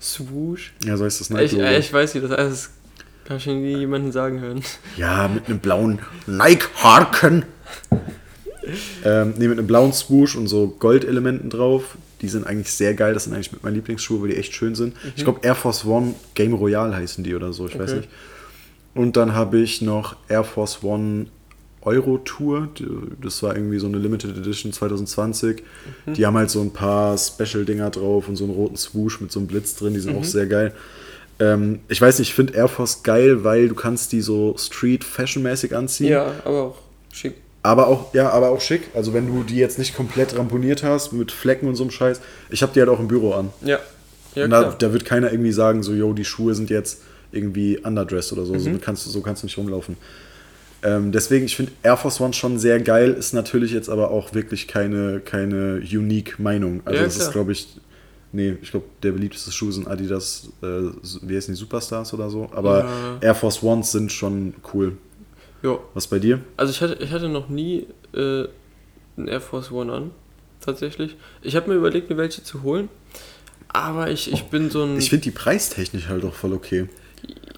Swoosh. 0.00 0.72
Ja, 0.84 0.96
so 0.96 1.04
heißt 1.04 1.20
das 1.20 1.30
Ich, 1.30 1.36
Nike-Logo. 1.36 1.64
äh, 1.64 1.78
ich 1.78 1.92
weiß 1.92 2.14
nicht, 2.14 2.24
das 2.28 2.32
heißt, 2.36 2.50
das 2.50 2.70
kann 3.24 3.40
schon 3.40 3.62
nie 3.62 3.76
jemanden 3.78 4.12
sagen 4.12 4.40
hören. 4.40 4.62
Ja, 4.96 5.28
mit 5.28 5.46
einem 5.46 5.58
blauen 5.60 6.00
Nike-Harken. 6.26 7.44
Ähm, 9.04 9.34
nee, 9.38 9.48
mit 9.48 9.58
einem 9.58 9.66
blauen 9.66 9.92
Swoosh 9.92 10.36
und 10.36 10.48
so 10.48 10.68
Goldelementen 10.78 11.50
drauf. 11.50 11.96
Die 12.22 12.28
sind 12.28 12.46
eigentlich 12.46 12.72
sehr 12.72 12.94
geil. 12.94 13.12
Das 13.14 13.24
sind 13.24 13.34
eigentlich 13.34 13.52
mit 13.52 13.62
meinen 13.62 13.74
Lieblingsschuhe, 13.74 14.22
weil 14.22 14.28
die 14.30 14.36
echt 14.36 14.54
schön 14.54 14.74
sind. 14.74 14.94
Ich 15.16 15.24
glaube, 15.24 15.40
Air 15.42 15.54
Force 15.54 15.84
One 15.84 16.14
Game 16.34 16.54
Royale 16.54 16.94
heißen 16.96 17.22
die 17.24 17.34
oder 17.34 17.52
so. 17.52 17.66
Ich 17.66 17.78
weiß 17.78 17.90
Okay. 17.90 18.00
nicht. 18.00 18.08
Und 18.94 19.16
dann 19.16 19.34
habe 19.34 19.58
ich 19.58 19.82
noch 19.82 20.16
Air 20.28 20.44
Force 20.44 20.82
One 20.82 21.26
Euro 21.82 22.18
Tour. 22.18 22.68
Das 23.22 23.42
war 23.42 23.54
irgendwie 23.54 23.78
so 23.78 23.86
eine 23.86 23.98
Limited 23.98 24.36
Edition 24.36 24.72
2020. 24.72 25.62
Die 26.06 26.24
haben 26.26 26.36
halt 26.36 26.50
so 26.50 26.60
ein 26.62 26.72
paar 26.72 27.16
Special-Dinger 27.18 27.90
drauf 27.90 28.28
und 28.28 28.36
so 28.36 28.44
einen 28.44 28.54
roten 28.54 28.76
Swoosh 28.76 29.20
mit 29.20 29.30
so 29.30 29.38
einem 29.38 29.46
Blitz 29.46 29.76
drin. 29.76 29.92
Die 29.94 30.00
sind 30.00 30.16
auch 30.16 30.24
sehr 30.24 30.46
geil. 30.46 30.72
Ähm, 31.38 31.80
ich 31.88 32.00
weiß 32.00 32.18
nicht, 32.18 32.30
ich 32.30 32.34
finde 32.34 32.54
Air 32.54 32.68
Force 32.68 33.02
geil, 33.02 33.44
weil 33.44 33.68
du 33.68 33.74
kannst 33.74 34.10
die 34.12 34.22
so 34.22 34.56
Street-Fashion-mäßig 34.58 35.76
anziehen. 35.76 36.08
Ja, 36.10 36.32
aber 36.44 36.62
auch 36.62 36.78
schick. 37.12 37.34
Aber 37.66 37.88
auch, 37.88 38.14
ja, 38.14 38.30
aber 38.30 38.50
auch 38.50 38.60
schick. 38.60 38.82
Also 38.94 39.12
wenn 39.12 39.26
du 39.26 39.42
die 39.42 39.56
jetzt 39.56 39.78
nicht 39.78 39.94
komplett 39.96 40.36
ramponiert 40.38 40.82
hast, 40.82 41.12
mit 41.12 41.32
Flecken 41.32 41.66
und 41.68 41.74
so 41.74 41.82
einem 41.84 41.90
Scheiß. 41.90 42.20
Ich 42.50 42.62
habe 42.62 42.72
die 42.72 42.80
halt 42.80 42.88
auch 42.88 43.00
im 43.00 43.08
Büro 43.08 43.32
an. 43.32 43.50
Ja. 43.64 43.78
Ja, 44.34 44.44
und 44.44 44.50
da, 44.50 44.64
da 44.78 44.92
wird 44.92 45.04
keiner 45.06 45.32
irgendwie 45.32 45.52
sagen, 45.52 45.82
so, 45.82 45.92
yo, 45.94 46.12
die 46.12 46.24
Schuhe 46.24 46.54
sind 46.54 46.68
jetzt 46.70 47.00
irgendwie 47.32 47.78
underdressed 47.78 48.32
oder 48.34 48.44
so. 48.44 48.52
Mhm. 48.54 48.58
So, 48.60 48.70
kannst, 48.80 49.06
du- 49.06 49.10
so 49.10 49.20
kannst 49.22 49.42
du 49.42 49.46
nicht 49.46 49.56
rumlaufen. 49.58 49.96
Ähm, 50.82 51.10
deswegen, 51.10 51.46
ich 51.46 51.56
finde 51.56 51.72
Air 51.82 51.96
Force 51.96 52.20
One 52.20 52.34
schon 52.34 52.58
sehr 52.58 52.78
geil, 52.80 53.12
ist 53.18 53.32
natürlich 53.32 53.72
jetzt 53.72 53.88
aber 53.88 54.10
auch 54.10 54.34
wirklich 54.34 54.68
keine, 54.68 55.20
keine 55.20 55.76
unique 55.90 56.38
Meinung. 56.38 56.82
Also 56.84 56.98
Ja, 56.98 57.04
das 57.04 57.14
ist, 57.16 57.20
klar. 57.22 57.32
glaube 57.32 57.52
ich, 57.52 57.66
nee, 58.32 58.56
ich 58.60 58.70
glaube, 58.70 58.86
der 59.02 59.12
beliebteste 59.12 59.50
Schuh 59.52 59.72
sind 59.72 59.88
Adidas, 59.88 60.50
äh, 60.62 60.66
wie 61.22 61.34
heißen 61.36 61.54
die, 61.54 61.58
Superstars 61.58 62.12
oder 62.12 62.28
so. 62.28 62.48
Aber 62.54 62.80
Ja. 62.80 63.18
Air 63.22 63.34
Force 63.34 63.62
Ones 63.62 63.90
sind 63.90 64.12
schon 64.12 64.52
cool. 64.74 64.92
Jo. 65.66 65.80
Was 65.94 66.06
bei 66.06 66.20
dir? 66.20 66.40
Also 66.56 66.70
ich 66.70 66.80
hatte, 66.80 66.96
ich 67.02 67.10
hatte 67.10 67.28
noch 67.28 67.48
nie 67.48 67.86
äh, 68.14 68.44
einen 69.16 69.26
Air 69.28 69.40
Force 69.40 69.72
One 69.72 69.92
an, 69.92 70.10
tatsächlich. 70.60 71.16
Ich 71.42 71.56
habe 71.56 71.68
mir 71.70 71.74
überlegt, 71.76 72.08
mir 72.08 72.16
welche 72.16 72.44
zu 72.44 72.62
holen, 72.62 72.88
aber 73.68 74.08
ich, 74.10 74.32
ich 74.32 74.44
bin 74.44 74.70
so 74.70 74.84
ein... 74.84 74.96
Ich 74.98 75.10
finde 75.10 75.24
die 75.24 75.32
preistechnisch 75.32 76.06
halt 76.08 76.24
auch 76.24 76.34
voll 76.34 76.52
okay. 76.52 76.88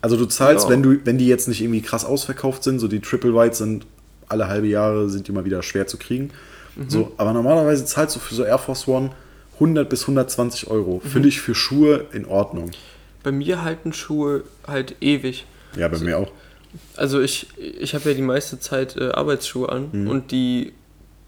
Also 0.00 0.16
du 0.16 0.24
zahlst, 0.24 0.64
Ja. 0.66 0.70
wenn 0.70 0.82
du, 0.82 1.04
wenn 1.04 1.18
die 1.18 1.26
jetzt 1.28 1.48
nicht 1.48 1.60
irgendwie 1.60 1.82
krass 1.82 2.06
ausverkauft 2.06 2.62
sind, 2.64 2.78
so 2.78 2.88
die 2.88 3.00
Triple 3.00 3.34
Whites 3.34 3.58
sind 3.58 3.86
alle 4.26 4.48
halbe 4.48 4.68
Jahre 4.68 5.08
sind 5.10 5.26
die 5.28 5.32
mal 5.32 5.44
wieder 5.44 5.62
schwer 5.62 5.86
zu 5.86 5.96
kriegen. 5.98 6.30
Mhm. 6.76 6.88
So, 6.90 7.12
aber 7.18 7.32
normalerweise 7.34 7.84
zahlst 7.84 8.16
du 8.16 8.20
für 8.20 8.34
so 8.34 8.44
Air 8.44 8.58
Force 8.58 8.86
One 8.88 9.10
100 9.54 9.88
bis 9.88 10.02
120 10.02 10.68
Euro. 10.68 11.00
Mhm. 11.04 11.08
Finde 11.08 11.28
ich 11.28 11.40
für 11.40 11.54
Schuhe 11.54 12.06
in 12.12 12.24
Ordnung. 12.24 12.70
bei 13.22 13.32
mir 13.32 13.62
halten 13.64 13.92
Schuhe 13.92 14.44
halt 14.66 14.96
ewig. 15.00 15.44
Ja, 15.76 15.88
bei 15.88 15.98
mir 15.98 16.18
auch. 16.18 16.30
Also 16.96 17.20
ich, 17.20 17.46
ich 17.58 17.94
habe 17.94 18.08
ja 18.10 18.14
die 18.14 18.22
meiste 18.22 18.58
Zeit 18.58 18.96
äh, 18.96 19.10
Arbeitsschuhe 19.10 19.68
an 19.68 19.88
Mhm. 19.92 20.08
und 20.08 20.30
die, 20.30 20.72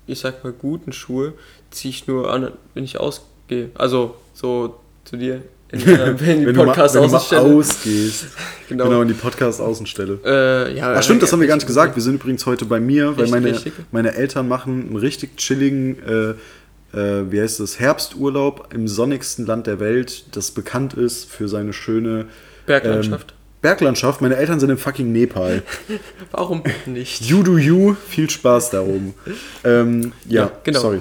ich 0.06 0.18
sag 0.20 0.42
mal, 0.44 0.52
guten 0.52 0.92
Schuhe 0.92 1.34
ziehe 1.70 1.90
ich 1.90 2.06
nur 2.06 2.32
an, 2.32 2.50
wenn 2.74 2.84
ich 2.84 2.98
ausgehe. 2.98 3.70
Also 3.74 4.16
so 4.34 4.80
zu 5.04 5.16
dir. 5.16 5.42
In, 5.72 5.80
äh, 5.82 6.18
wenn 6.20 6.40
die 6.40 6.46
wenn, 6.46 6.54
du 6.54 6.64
mal, 6.64 6.66
Podcast 6.66 6.96
wenn 6.96 7.02
du 7.02 7.08
mal 7.08 7.16
Außenstelle. 7.18 7.42
ausgehst. 7.56 8.24
Genau. 8.70 8.84
Genau, 8.84 9.02
in 9.02 9.08
die 9.08 9.14
Podcast-Außenstelle. 9.14 10.20
Äh, 10.24 10.76
ja, 10.76 10.94
Ach 10.94 11.02
stimmt, 11.02 11.22
das 11.24 11.32
haben 11.32 11.40
wir 11.40 11.48
gar 11.48 11.56
nicht 11.56 11.66
gesagt. 11.66 11.96
Wir 11.96 12.02
sind 12.04 12.14
übrigens 12.14 12.46
heute 12.46 12.64
bei 12.66 12.78
mir, 12.78 13.16
weil 13.18 13.26
meine, 13.26 13.48
richtig. 13.50 13.72
meine 13.90 14.14
Eltern 14.14 14.46
machen 14.46 14.86
einen 14.86 14.96
richtig 14.96 15.36
chilligen, 15.36 15.98
äh, 16.06 16.96
äh, 16.96 17.32
wie 17.32 17.40
heißt 17.40 17.58
das, 17.58 17.80
Herbsturlaub 17.80 18.72
im 18.72 18.86
sonnigsten 18.86 19.44
Land 19.44 19.66
der 19.66 19.80
Welt, 19.80 20.36
das 20.36 20.52
bekannt 20.52 20.94
ist 20.94 21.24
für 21.28 21.48
seine 21.48 21.72
schöne 21.72 22.26
Berglandschaft. 22.66 23.32
Ähm, 23.32 23.36
Berglandschaft. 23.62 24.20
Meine 24.20 24.36
Eltern 24.36 24.58
sind 24.60 24.70
im 24.70 24.78
fucking 24.78 25.12
Nepal. 25.12 25.62
Warum 26.30 26.62
nicht? 26.86 27.22
You 27.26 27.42
do 27.42 27.58
you, 27.58 27.94
viel 28.08 28.28
Spaß 28.30 28.70
darum. 28.70 29.14
Ähm, 29.64 30.12
ja, 30.26 30.42
Ja, 30.44 30.52
genau. 30.64 30.80
sorry. 30.80 31.00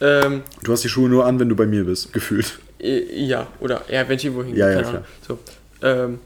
Ähm, 0.00 0.42
Du 0.62 0.72
hast 0.72 0.84
die 0.84 0.88
Schuhe 0.88 1.08
nur 1.08 1.26
an, 1.26 1.38
wenn 1.40 1.48
du 1.48 1.56
bei 1.56 1.66
mir 1.66 1.84
bist, 1.84 2.12
gefühlt. 2.12 2.58
äh, 2.80 3.00
ja, 3.24 3.46
oder 3.60 3.82
ja, 3.90 4.08
wenn 4.08 4.16
ich 4.16 4.24
irgendwo 4.24 4.44
hingehe, 4.44 4.60
Ja, 4.60 4.80
ja, 4.80 4.88
Ahnung. 4.88 5.04
So, 5.26 5.38
ähm, 5.82 6.18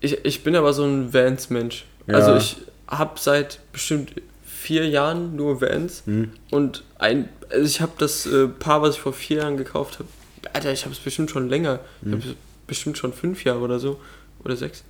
ich, 0.00 0.24
ich 0.24 0.44
bin 0.44 0.54
aber 0.56 0.72
so 0.72 0.84
ein 0.84 1.12
Vans-Mensch. 1.12 1.84
Ja. 2.06 2.14
Also 2.14 2.36
ich 2.36 2.56
habe 2.88 3.18
seit 3.18 3.58
bestimmt 3.72 4.12
vier 4.44 4.88
Jahren 4.88 5.34
nur 5.36 5.60
Vans 5.60 6.02
Hm. 6.06 6.30
und 6.50 6.84
ein, 6.98 7.28
also 7.50 7.64
ich 7.66 7.80
habe 7.80 7.92
das 7.98 8.26
äh, 8.26 8.46
Paar, 8.46 8.80
was 8.82 8.94
ich 8.94 9.00
vor 9.00 9.12
vier 9.12 9.38
Jahren 9.38 9.56
gekauft 9.56 9.98
habe, 9.98 10.08
Alter, 10.52 10.72
ich 10.72 10.84
habe 10.84 10.94
es 10.94 11.00
bestimmt 11.00 11.30
schon 11.30 11.48
länger. 11.48 11.80
Ich 12.02 12.06
Hm. 12.06 12.12
habe 12.20 12.22
es 12.30 12.34
bestimmt 12.68 12.96
schon 12.98 13.12
fünf 13.12 13.42
Jahre 13.44 13.58
oder 13.60 13.78
so 13.80 14.00
oder 14.44 14.56
sechs. 14.56 14.84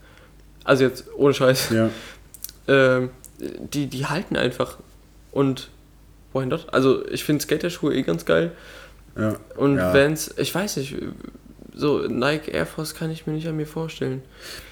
Also 0.67 0.85
jetzt 0.85 1.05
ohne 1.17 1.33
Scheiß. 1.35 1.71
Ja. 1.71 1.91
Ähm, 2.69 3.11
die, 3.39 3.87
die 3.87 4.07
halten 4.07 4.35
einfach 4.37 4.79
und 5.31 5.69
wohin 6.33 6.51
dort? 6.51 6.75
Also 6.75 7.07
ich 7.07 7.23
finde 7.23 7.41
Skaterschuhe 7.45 7.95
eh 7.95 8.03
ganz 8.03 8.25
geil. 8.25 8.51
ja. 9.17 9.37
Und 9.57 9.77
Ja. 9.77 9.95
Vans, 9.95 10.35
ich 10.37 10.53
weiß 10.53 10.79
nicht, 10.79 10.97
so 11.77 11.99
Nike 12.09 12.49
Air 12.51 12.67
Force 12.67 12.97
kann 12.97 13.13
ich 13.13 13.25
mir 13.25 13.35
nicht 13.35 13.47
an 13.47 13.57
mir 13.57 13.69
vorstellen. 13.69 14.21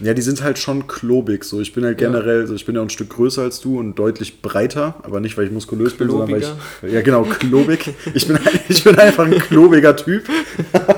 Ja, 0.00 0.12
die 0.12 0.22
sind 0.22 0.42
halt 0.42 0.58
schon 0.58 0.88
klobig. 0.88 1.44
So, 1.44 1.60
ich 1.60 1.72
bin 1.72 1.84
halt 1.84 2.00
Ja. 2.00 2.08
generell, 2.08 2.48
so 2.48 2.54
ich 2.56 2.66
bin 2.66 2.74
ja 2.74 2.82
ein 2.82 2.90
Stück 2.90 3.10
größer 3.10 3.42
als 3.42 3.60
du 3.60 3.78
und 3.78 3.94
deutlich 3.94 4.42
breiter, 4.42 4.96
aber 5.04 5.20
nicht, 5.20 5.36
weil 5.38 5.44
ich 5.46 5.52
muskulös 5.52 5.94
bin, 5.96 6.10
sondern 6.10 6.32
weil 6.32 6.40
Klobiger. 6.40 6.58
ich. 6.82 6.92
Ja, 6.92 7.02
genau, 7.02 7.22
klobig. 7.22 7.94
Ich 8.12 8.26
bin, 8.26 8.40
ich 8.68 8.82
bin 8.82 8.98
einfach 8.98 9.24
ein 9.26 9.38
klobiger 9.38 9.94
Typ. 9.94 10.24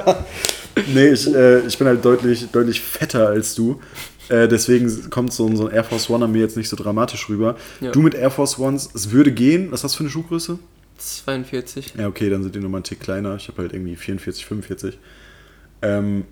nee, 0.95 1.09
ich, 1.09 1.27
äh, 1.35 1.61
ich 1.67 1.77
bin 1.77 1.87
halt 1.89 2.03
deutlich, 2.03 2.47
deutlich 2.51 2.81
fetter 2.81 3.29
als 3.29 3.55
du. 3.55 3.81
Äh, 4.29 4.49
deswegen 4.49 5.11
kommt 5.11 5.33
so, 5.33 5.47
ein- 5.47 5.57
so 5.57 5.67
ein 5.69 5.75
Air 5.75 5.85
Force 5.85 6.11
One 6.11 6.25
an 6.25 6.33
mir 6.33 6.41
jetzt 6.41 6.57
nicht 6.57 6.69
so 6.69 6.77
dramatisch 6.77 7.29
rüber. 7.29 7.57
Ja. 7.81 7.93
Du 7.93 8.01
mit 8.01 8.15
Air 8.15 8.31
Force 8.31 8.59
Ones, 8.59 8.89
es 8.95 9.11
würde 9.11 9.33
gehen. 9.33 9.71
Was 9.71 9.85
hast 9.85 9.95
du 9.95 9.99
für 9.99 10.05
eine 10.05 10.11
Schuhgröße? 10.11 10.59
42. 10.99 11.95
Ja, 11.99 12.09
okay, 12.09 12.31
dann 12.31 12.43
sind 12.43 12.55
die 12.55 12.59
nochmal 12.61 12.79
einen 12.79 12.85
Tick 12.85 13.01
kleiner. 13.01 13.37
Ich 13.37 13.49
habe 13.49 13.63
halt 13.63 13.73
irgendwie 13.73 13.97
44, 13.97 14.47
45. 14.47 14.99
Ähm, 15.83 16.25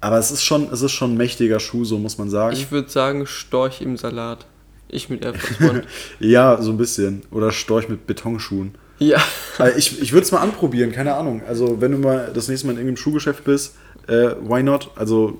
aber 0.00 0.18
es 0.18 0.30
ist 0.30 0.42
schon, 0.42 0.68
es 0.72 0.82
ist 0.82 0.92
schon 0.92 1.14
ein 1.14 1.16
mächtiger 1.16 1.60
Schuh, 1.60 1.84
so 1.84 1.98
muss 1.98 2.18
man 2.18 2.28
sagen. 2.30 2.56
Ich 2.56 2.70
würde 2.72 2.88
sagen 2.90 3.26
Storch 3.26 3.80
im 3.82 3.96
Salat. 3.96 4.46
Ich 4.88 5.08
mit 5.08 5.22
Air 5.24 5.34
Force 5.34 5.60
One. 5.70 5.82
Ja, 6.20 6.60
so 6.60 6.70
ein 6.70 6.76
bisschen. 6.78 7.22
Oder 7.30 7.52
Storch 7.52 7.88
mit 7.88 8.06
Betonschuhen. 8.06 8.74
ja. 8.98 9.22
Also 9.58 9.76
ich 9.78 10.00
ich 10.00 10.12
würde 10.12 10.24
es 10.24 10.32
mal 10.32 10.40
anprobieren, 10.40 10.92
keine 10.92 11.14
Ahnung. 11.14 11.42
Also, 11.46 11.80
wenn 11.80 11.92
du 11.92 11.98
mal 11.98 12.30
das 12.34 12.48
nächste 12.48 12.66
Mal 12.66 12.72
in 12.72 12.78
irgendeinem 12.78 12.96
Schuhgeschäft 13.02 13.44
bist, 13.44 13.74
äh, 14.08 14.30
why 14.40 14.62
not? 14.62 14.90
Also, 14.96 15.38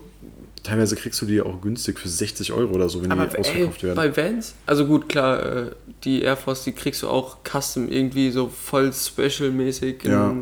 teilweise 0.62 0.96
kriegst 0.96 1.20
du 1.22 1.26
die 1.26 1.40
auch 1.40 1.60
günstig 1.60 1.98
für 1.98 2.08
60 2.08 2.52
Euro 2.52 2.72
oder 2.74 2.88
so, 2.88 3.02
wenn 3.02 3.10
Aber 3.12 3.26
die 3.26 3.34
ey, 3.34 3.40
ausverkauft 3.40 3.82
werden. 3.82 3.96
bei 3.96 4.16
Vans, 4.16 4.54
also 4.66 4.86
gut, 4.86 5.08
klar, 5.08 5.44
äh, 5.44 5.70
die 6.04 6.22
Air 6.22 6.36
Force, 6.36 6.64
die 6.64 6.72
kriegst 6.72 7.02
du 7.02 7.08
auch 7.08 7.38
custom 7.44 7.88
irgendwie 7.88 8.30
so 8.30 8.48
voll 8.48 8.92
special-mäßig 8.92 10.04
in 10.04 10.10
Ja. 10.10 10.34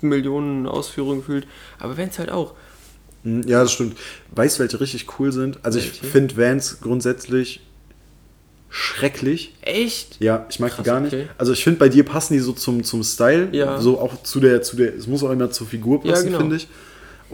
Millionen 0.00 0.66
Ausführungen 0.66 1.20
gefühlt. 1.20 1.46
Aber 1.78 1.96
Vans 1.96 2.18
halt 2.18 2.30
auch. 2.30 2.52
Hm, 3.22 3.42
Ja, 3.46 3.62
das 3.62 3.72
stimmt. 3.72 3.96
Weißt 4.34 4.58
du, 4.58 4.62
welche 4.62 4.80
richtig 4.80 5.18
cool 5.18 5.32
sind? 5.32 5.58
Also, 5.64 5.78
ich 5.78 5.86
Welche? 5.86 6.06
finde 6.06 6.36
Vans 6.36 6.78
grundsätzlich 6.80 7.60
schrecklich. 8.68 9.54
Echt? 9.62 10.16
Ja, 10.20 10.46
ich 10.50 10.58
mag 10.58 10.70
Krass, 10.72 10.78
die 10.82 10.90
gar 10.90 11.00
nicht. 11.00 11.12
okay. 11.14 11.26
Also 11.38 11.52
ich 11.52 11.62
finde, 11.62 11.78
bei 11.78 11.88
dir 11.88 12.04
passen 12.04 12.32
die 12.34 12.40
so 12.40 12.52
zum, 12.52 12.82
zum 12.82 13.02
Style. 13.04 13.48
Ja. 13.52 13.80
So 13.80 14.00
auch 14.00 14.22
zu 14.22 14.40
der, 14.40 14.62
zu 14.62 14.76
der, 14.76 14.94
es 14.96 15.06
muss 15.06 15.22
auch 15.22 15.30
immer 15.30 15.50
zur 15.50 15.66
Figur 15.66 16.00
Ja, 16.04 16.12
passen, 16.12 16.26
genau. 16.26 16.38
finde 16.38 16.56
ich. 16.56 16.68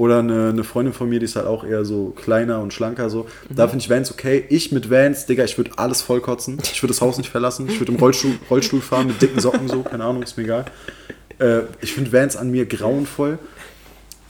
Oder 0.01 0.21
eine, 0.21 0.49
eine 0.49 0.65
Freundin 0.65 0.95
von 0.95 1.11
mir, 1.11 1.19
die 1.19 1.27
ist 1.27 1.37
halt 1.37 1.47
auch 1.47 1.63
eher 1.63 1.85
so 1.85 2.15
kleiner 2.17 2.61
und 2.61 2.73
schlanker 2.73 3.11
so. 3.11 3.25
Mhm. 3.51 3.55
Da 3.57 3.69
finde 3.69 3.83
ich 3.85 3.91
Vans 3.91 4.11
okay. 4.11 4.47
Ich 4.49 4.73
mit 4.73 4.91
Vans, 4.91 5.27
Digga, 5.27 5.45
ich 5.45 5.59
würde 5.59 5.73
alles 5.77 6.01
vollkotzen. 6.01 6.57
Ich 6.73 6.83
würde 6.83 6.95
das 6.95 7.03
Haus 7.03 7.19
nicht 7.19 7.29
verlassen. 7.29 7.69
Ich 7.69 7.79
würde 7.79 7.93
im 7.93 7.99
Rollstuhl, 7.99 8.33
Rollstuhl 8.49 8.81
fahren 8.81 9.09
mit 9.09 9.21
dicken 9.21 9.41
Socken 9.41 9.69
so, 9.69 9.83
keine 9.83 10.05
Ahnung, 10.05 10.23
ist 10.23 10.39
mir 10.39 10.45
egal. 10.45 10.65
Äh, 11.39 11.65
ich 11.83 11.93
finde 11.93 12.15
Vans 12.15 12.35
an 12.35 12.51
mir 12.51 12.65
grauenvoll. 12.65 13.39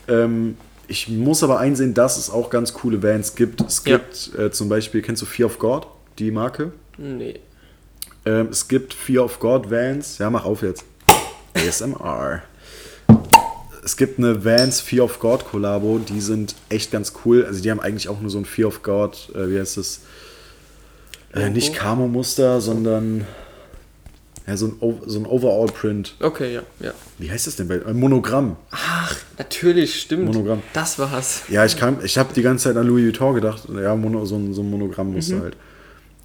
Ähm, 0.08 0.56
ich 0.88 1.08
muss 1.08 1.44
aber 1.44 1.60
einsehen, 1.60 1.94
dass 1.94 2.18
es 2.18 2.30
auch 2.30 2.50
ganz 2.50 2.74
coole 2.74 3.00
Vans 3.00 3.36
gibt. 3.36 3.60
Es 3.60 3.84
Ja. 3.86 3.98
gibt 3.98 4.36
äh, 4.36 4.50
zum 4.50 4.68
Beispiel, 4.68 5.02
kennst 5.02 5.22
du 5.22 5.26
Fear 5.26 5.46
of 5.46 5.60
God, 5.60 5.86
die 6.18 6.32
Marke? 6.32 6.72
Nee. 6.98 7.38
Ähm, 8.26 8.48
es 8.50 8.66
gibt 8.66 8.92
Fear 8.92 9.24
of 9.24 9.38
God 9.38 9.70
Vans. 9.70 10.18
Ja, 10.18 10.30
mach 10.30 10.44
auf 10.44 10.62
jetzt. 10.62 10.84
ASMR. 11.54 12.42
Es 13.84 13.96
gibt 13.96 14.18
eine 14.18 14.44
Vans 14.44 14.80
Fear 14.80 15.04
of 15.04 15.18
God 15.20 15.44
Kollabo, 15.46 15.98
die 15.98 16.20
sind 16.20 16.54
echt 16.68 16.90
ganz 16.90 17.12
cool. 17.24 17.44
Also 17.46 17.62
die 17.62 17.70
haben 17.70 17.80
eigentlich 17.80 18.08
auch 18.08 18.20
nur 18.20 18.30
so 18.30 18.38
ein 18.38 18.44
Fear 18.44 18.68
of 18.68 18.82
God, 18.82 19.30
äh, 19.34 19.48
wie 19.50 19.58
heißt 19.58 19.76
das? 19.78 20.00
Äh, 21.34 21.50
nicht 21.50 21.74
Camo-Muster, 21.74 22.60
sondern 22.60 23.24
ja, 24.46 24.56
so 24.56 24.66
ein, 24.66 24.72
O- 24.80 25.00
so 25.06 25.18
ein 25.20 25.26
Overall-Print. 25.26 26.16
Okay, 26.20 26.52
ja, 26.54 26.62
ja. 26.80 26.92
Wie 27.18 27.30
heißt 27.30 27.46
das 27.46 27.56
denn? 27.56 27.68
bei- 27.68 27.76
Äh, 27.76 27.94
Monogramm. 27.94 28.56
Ach, 28.70 29.14
natürlich, 29.38 30.00
stimmt. 30.00 30.24
Monogramm. 30.26 30.62
Das 30.72 30.98
war's. 30.98 31.42
Ja, 31.48 31.64
ich, 31.64 31.76
kam- 31.76 32.04
ich 32.04 32.18
habe 32.18 32.34
die 32.34 32.42
ganze 32.42 32.64
Zeit 32.64 32.76
an 32.76 32.86
Louis 32.86 33.04
Vuitton 33.06 33.34
gedacht. 33.34 33.62
Ja, 33.74 33.94
Mono, 33.94 34.24
so, 34.26 34.36
ein, 34.36 34.52
so 34.52 34.62
ein 34.62 34.70
Monogrammmuster 34.70 35.40
halt. 35.40 35.56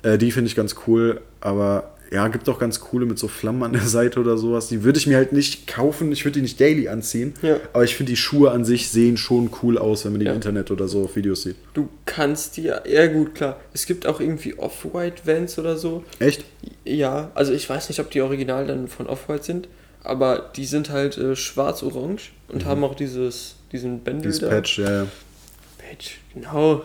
Äh, 0.01 0.17
die 0.17 0.31
finde 0.31 0.49
ich 0.49 0.55
ganz 0.55 0.75
cool, 0.87 1.21
aber 1.39 1.94
ja, 2.11 2.27
gibt 2.27 2.47
auch 2.49 2.59
ganz 2.59 2.79
coole 2.79 3.05
mit 3.05 3.17
so 3.19 3.27
Flammen 3.27 3.63
an 3.63 3.73
der 3.73 3.81
Seite 3.81 4.19
oder 4.19 4.37
sowas. 4.37 4.67
Die 4.67 4.83
würde 4.83 4.99
ich 4.99 5.07
mir 5.07 5.17
halt 5.17 5.33
nicht 5.33 5.67
kaufen, 5.67 6.11
ich 6.11 6.23
würde 6.23 6.33
die 6.35 6.41
nicht 6.41 6.59
daily 6.59 6.87
anziehen. 6.87 7.33
Ja. 7.41 7.57
Aber 7.73 7.83
ich 7.83 7.95
finde, 7.95 8.11
die 8.11 8.15
Schuhe 8.17 8.51
an 8.51 8.63
sich 8.65 8.89
sehen 8.89 9.17
schon 9.17 9.49
cool 9.63 9.77
aus, 9.77 10.05
wenn 10.05 10.11
man 10.13 10.19
die 10.19 10.25
Ja. 10.25 10.31
im 10.31 10.35
Internet 10.37 10.71
oder 10.71 10.87
so 10.87 11.03
auf 11.05 11.15
Videos 11.15 11.43
sieht. 11.43 11.55
Du 11.73 11.89
kannst 12.05 12.57
dir, 12.57 12.83
ja 12.87 13.07
gut, 13.07 13.35
klar. 13.35 13.59
Es 13.73 13.85
gibt 13.85 14.05
auch 14.05 14.19
irgendwie 14.19 14.57
Off-White 14.57 15.23
Vans 15.25 15.57
oder 15.59 15.77
so. 15.77 16.03
Echt? 16.19 16.45
Ja, 16.83 17.31
also 17.35 17.53
ich 17.53 17.69
weiß 17.69 17.89
nicht, 17.89 17.99
ob 17.99 18.11
die 18.11 18.21
original 18.21 18.67
dann 18.67 18.87
von 18.87 19.07
Off-White 19.07 19.43
sind, 19.43 19.67
aber 20.03 20.51
die 20.55 20.65
sind 20.65 20.89
halt 20.91 21.17
äh, 21.17 21.35
schwarz-orange 21.35 22.31
und 22.49 22.65
haben 22.65 22.83
auch 22.83 22.95
dieses, 22.95 23.55
diesen 23.71 24.01
Bändel 24.01 24.23
Dieses 24.31 24.39
da. 24.41 24.49
Patch, 24.49 24.77
ja, 24.79 24.91
ja. 25.03 25.07
Patch, 25.79 26.19
genau. 26.33 26.83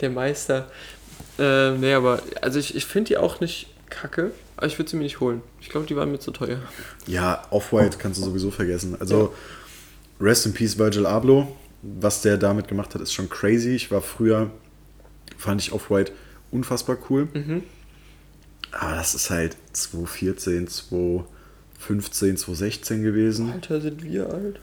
Der 0.00 0.10
Meister. 0.10 0.70
Äh, 1.38 1.72
nee, 1.72 1.92
aber 1.92 2.22
also 2.40 2.58
ich, 2.58 2.74
ich 2.74 2.86
finde 2.86 3.08
die 3.08 3.16
auch 3.18 3.40
nicht 3.40 3.66
kacke, 3.90 4.30
aber 4.56 4.66
ich 4.66 4.78
würde 4.78 4.90
sie 4.90 4.96
mir 4.96 5.02
nicht 5.02 5.20
holen. 5.20 5.42
Ich 5.60 5.68
glaube, 5.68 5.86
die 5.86 5.96
waren 5.96 6.10
mir 6.10 6.20
zu 6.20 6.30
teuer. 6.30 6.60
Ja, 7.06 7.46
Off-White 7.50 7.98
kannst 7.98 8.20
du 8.20 8.24
sowieso 8.24 8.50
vergessen. 8.50 8.96
Also, 8.98 9.34
Rest 10.20 10.46
in 10.46 10.52
Peace 10.52 10.78
Virgil 10.78 11.06
Abloh. 11.06 11.56
Was 11.82 12.22
der 12.22 12.36
damit 12.36 12.68
gemacht 12.68 12.94
hat, 12.94 13.00
ist 13.00 13.12
schon 13.12 13.28
crazy. 13.30 13.70
Ich 13.70 13.90
war 13.90 14.02
früher, 14.02 14.50
fand 15.38 15.60
ich 15.60 15.72
Off-White 15.72 16.12
unfassbar 16.50 16.98
cool. 17.08 17.28
Mhm. 17.32 17.62
Aber 18.72 18.96
das 18.96 19.14
ist 19.14 19.30
halt 19.30 19.56
2014, 19.72 20.68
2015, 20.68 22.36
2016 22.36 23.02
gewesen. 23.02 23.50
Alter, 23.50 23.80
sind 23.80 24.02
wir 24.04 24.30
alt? 24.30 24.60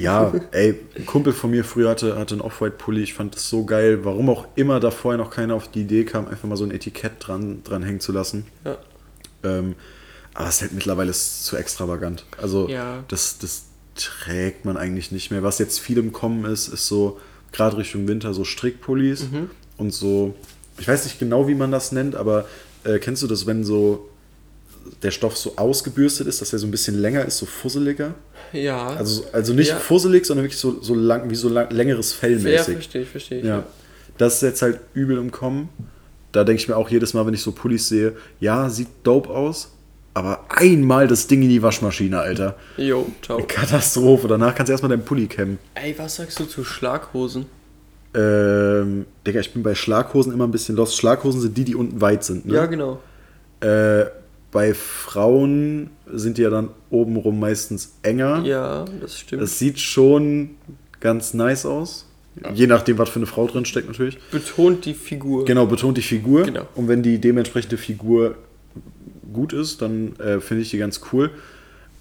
Ja, 0.00 0.32
ey, 0.52 0.78
ein 0.96 1.06
Kumpel 1.06 1.32
von 1.32 1.50
mir 1.50 1.64
früher 1.64 1.90
hatte, 1.90 2.18
hatte 2.18 2.34
einen 2.34 2.40
Off-White-Pulli. 2.40 3.02
Ich 3.02 3.14
fand 3.14 3.34
das 3.34 3.48
so 3.48 3.64
geil. 3.64 4.04
Warum 4.04 4.28
auch 4.30 4.46
immer 4.56 4.80
da 4.80 4.90
vorher 4.90 5.18
noch 5.18 5.30
keiner 5.30 5.54
auf 5.54 5.70
die 5.70 5.82
Idee 5.82 6.04
kam, 6.04 6.28
einfach 6.28 6.48
mal 6.48 6.56
so 6.56 6.64
ein 6.64 6.70
Etikett 6.70 7.12
dran, 7.18 7.62
dran 7.64 7.82
hängen 7.82 8.00
zu 8.00 8.12
lassen. 8.12 8.46
Ja. 8.64 8.78
Ähm, 9.42 9.74
aber 10.34 10.48
es 10.48 10.56
ist 10.56 10.62
halt 10.62 10.72
mittlerweile 10.72 11.12
zu 11.12 11.56
extravagant. 11.56 12.24
Also 12.40 12.68
Ja. 12.68 13.04
das, 13.08 13.38
das 13.38 13.64
trägt 13.96 14.64
man 14.64 14.76
eigentlich 14.76 15.12
nicht 15.12 15.30
mehr. 15.30 15.42
Was 15.42 15.58
jetzt 15.58 15.80
viel 15.80 15.98
im 15.98 16.12
Kommen 16.12 16.44
ist, 16.44 16.68
ist 16.68 16.86
so, 16.86 17.18
gerade 17.52 17.76
Richtung 17.76 18.06
Winter, 18.08 18.32
so 18.34 18.44
Strickpullis 18.44 19.26
und 19.76 19.92
so, 19.92 20.34
ich 20.78 20.86
weiß 20.86 21.04
nicht 21.04 21.18
genau, 21.18 21.48
wie 21.48 21.54
man 21.54 21.72
das 21.72 21.90
nennt, 21.92 22.14
aber 22.14 22.46
äh, 22.84 22.98
kennst 22.98 23.22
du 23.22 23.26
das, 23.26 23.46
wenn 23.46 23.64
so 23.64 24.08
der 25.02 25.10
Stoff 25.10 25.36
so 25.36 25.54
ausgebürstet 25.56 26.26
ist, 26.26 26.40
dass 26.40 26.52
er 26.52 26.58
so 26.58 26.66
ein 26.66 26.70
bisschen 26.70 26.98
länger 26.98 27.24
ist, 27.24 27.38
so 27.38 27.46
fusseliger? 27.46 28.14
Ja. 28.52 28.88
Also, 28.88 29.24
also 29.32 29.52
nicht 29.54 29.68
Ja. 29.70 29.76
fusselig, 29.76 30.26
sondern 30.26 30.44
wirklich 30.44 30.60
so, 30.60 30.80
so 30.82 30.94
lang, 30.94 31.30
wie 31.30 31.34
so 31.34 31.48
lang, 31.48 31.70
längeres 31.70 32.12
Fell 32.12 32.32
ja, 32.38 32.38
mäßig. 32.58 32.74
verstehe 32.74 33.02
ich, 33.02 33.08
verstehe 33.08 33.38
ich. 33.40 33.44
Ja. 33.46 33.64
Das 34.18 34.34
ist 34.36 34.42
jetzt 34.42 34.62
halt 34.62 34.80
übel 34.94 35.16
im 35.18 35.30
Kommen. 35.30 35.68
Da 36.32 36.44
denke 36.44 36.60
ich 36.62 36.68
mir 36.68 36.76
auch 36.76 36.88
jedes 36.90 37.14
Mal, 37.14 37.26
wenn 37.26 37.34
ich 37.34 37.42
so 37.42 37.52
Pullis 37.52 37.88
sehe, 37.88 38.12
ja, 38.38 38.68
sieht 38.68 38.88
dope 39.02 39.30
aus, 39.30 39.72
aber 40.14 40.44
einmal 40.50 41.08
das 41.08 41.26
Ding 41.26 41.42
in 41.42 41.48
die 41.48 41.62
Waschmaschine, 41.62 42.20
Alter. 42.20 42.56
Jo, 42.76 43.06
ciao. 43.22 43.42
Katastrophe. 43.48 44.28
Danach 44.28 44.54
kannst 44.54 44.68
du 44.68 44.72
erstmal 44.72 44.90
deinen 44.90 45.04
Pulli 45.04 45.26
kämmen. 45.26 45.58
Ey, 45.74 45.94
was 45.98 46.16
sagst 46.16 46.38
du 46.38 46.44
zu 46.44 46.62
Schlaghosen? 46.64 47.46
Ähm, 48.12 49.06
Digga, 49.26 49.40
ich 49.40 49.52
bin 49.52 49.62
bei 49.62 49.74
Schlaghosen 49.74 50.32
immer 50.32 50.46
ein 50.46 50.50
bisschen 50.50 50.76
lost. 50.76 50.96
Schlaghosen 50.96 51.40
sind 51.40 51.56
die, 51.56 51.64
die 51.64 51.74
unten 51.76 52.00
weit 52.00 52.24
sind, 52.24 52.44
ne? 52.46 52.54
Ja, 52.54 52.66
genau. 52.66 53.00
Äh, 53.60 54.06
bei 54.52 54.74
Frauen 54.74 55.90
sind 56.06 56.38
die 56.38 56.42
ja 56.42 56.50
dann 56.50 56.70
obenrum 56.90 57.38
meistens 57.38 57.92
enger. 58.02 58.42
Ja, 58.44 58.84
das 59.00 59.18
stimmt. 59.18 59.42
Das 59.42 59.58
sieht 59.58 59.78
schon 59.78 60.50
ganz 60.98 61.34
nice 61.34 61.66
aus. 61.66 62.06
Je 62.54 62.66
nachdem, 62.66 62.96
was 62.98 63.08
für 63.08 63.18
eine 63.18 63.26
Frau 63.26 63.46
drin 63.46 63.64
steckt, 63.64 63.88
natürlich. 63.88 64.18
Betont 64.30 64.84
die 64.84 64.94
Figur. 64.94 65.44
Genau, 65.44 65.66
betont 65.66 65.98
die 65.98 66.02
Figur. 66.02 66.44
Genau. 66.44 66.66
Und 66.74 66.88
wenn 66.88 67.02
die 67.02 67.18
dementsprechende 67.18 67.76
Figur 67.76 68.36
gut 69.32 69.52
ist, 69.52 69.82
dann 69.82 70.16
äh, 70.18 70.40
finde 70.40 70.62
ich 70.62 70.70
die 70.70 70.78
ganz 70.78 71.00
cool. 71.12 71.30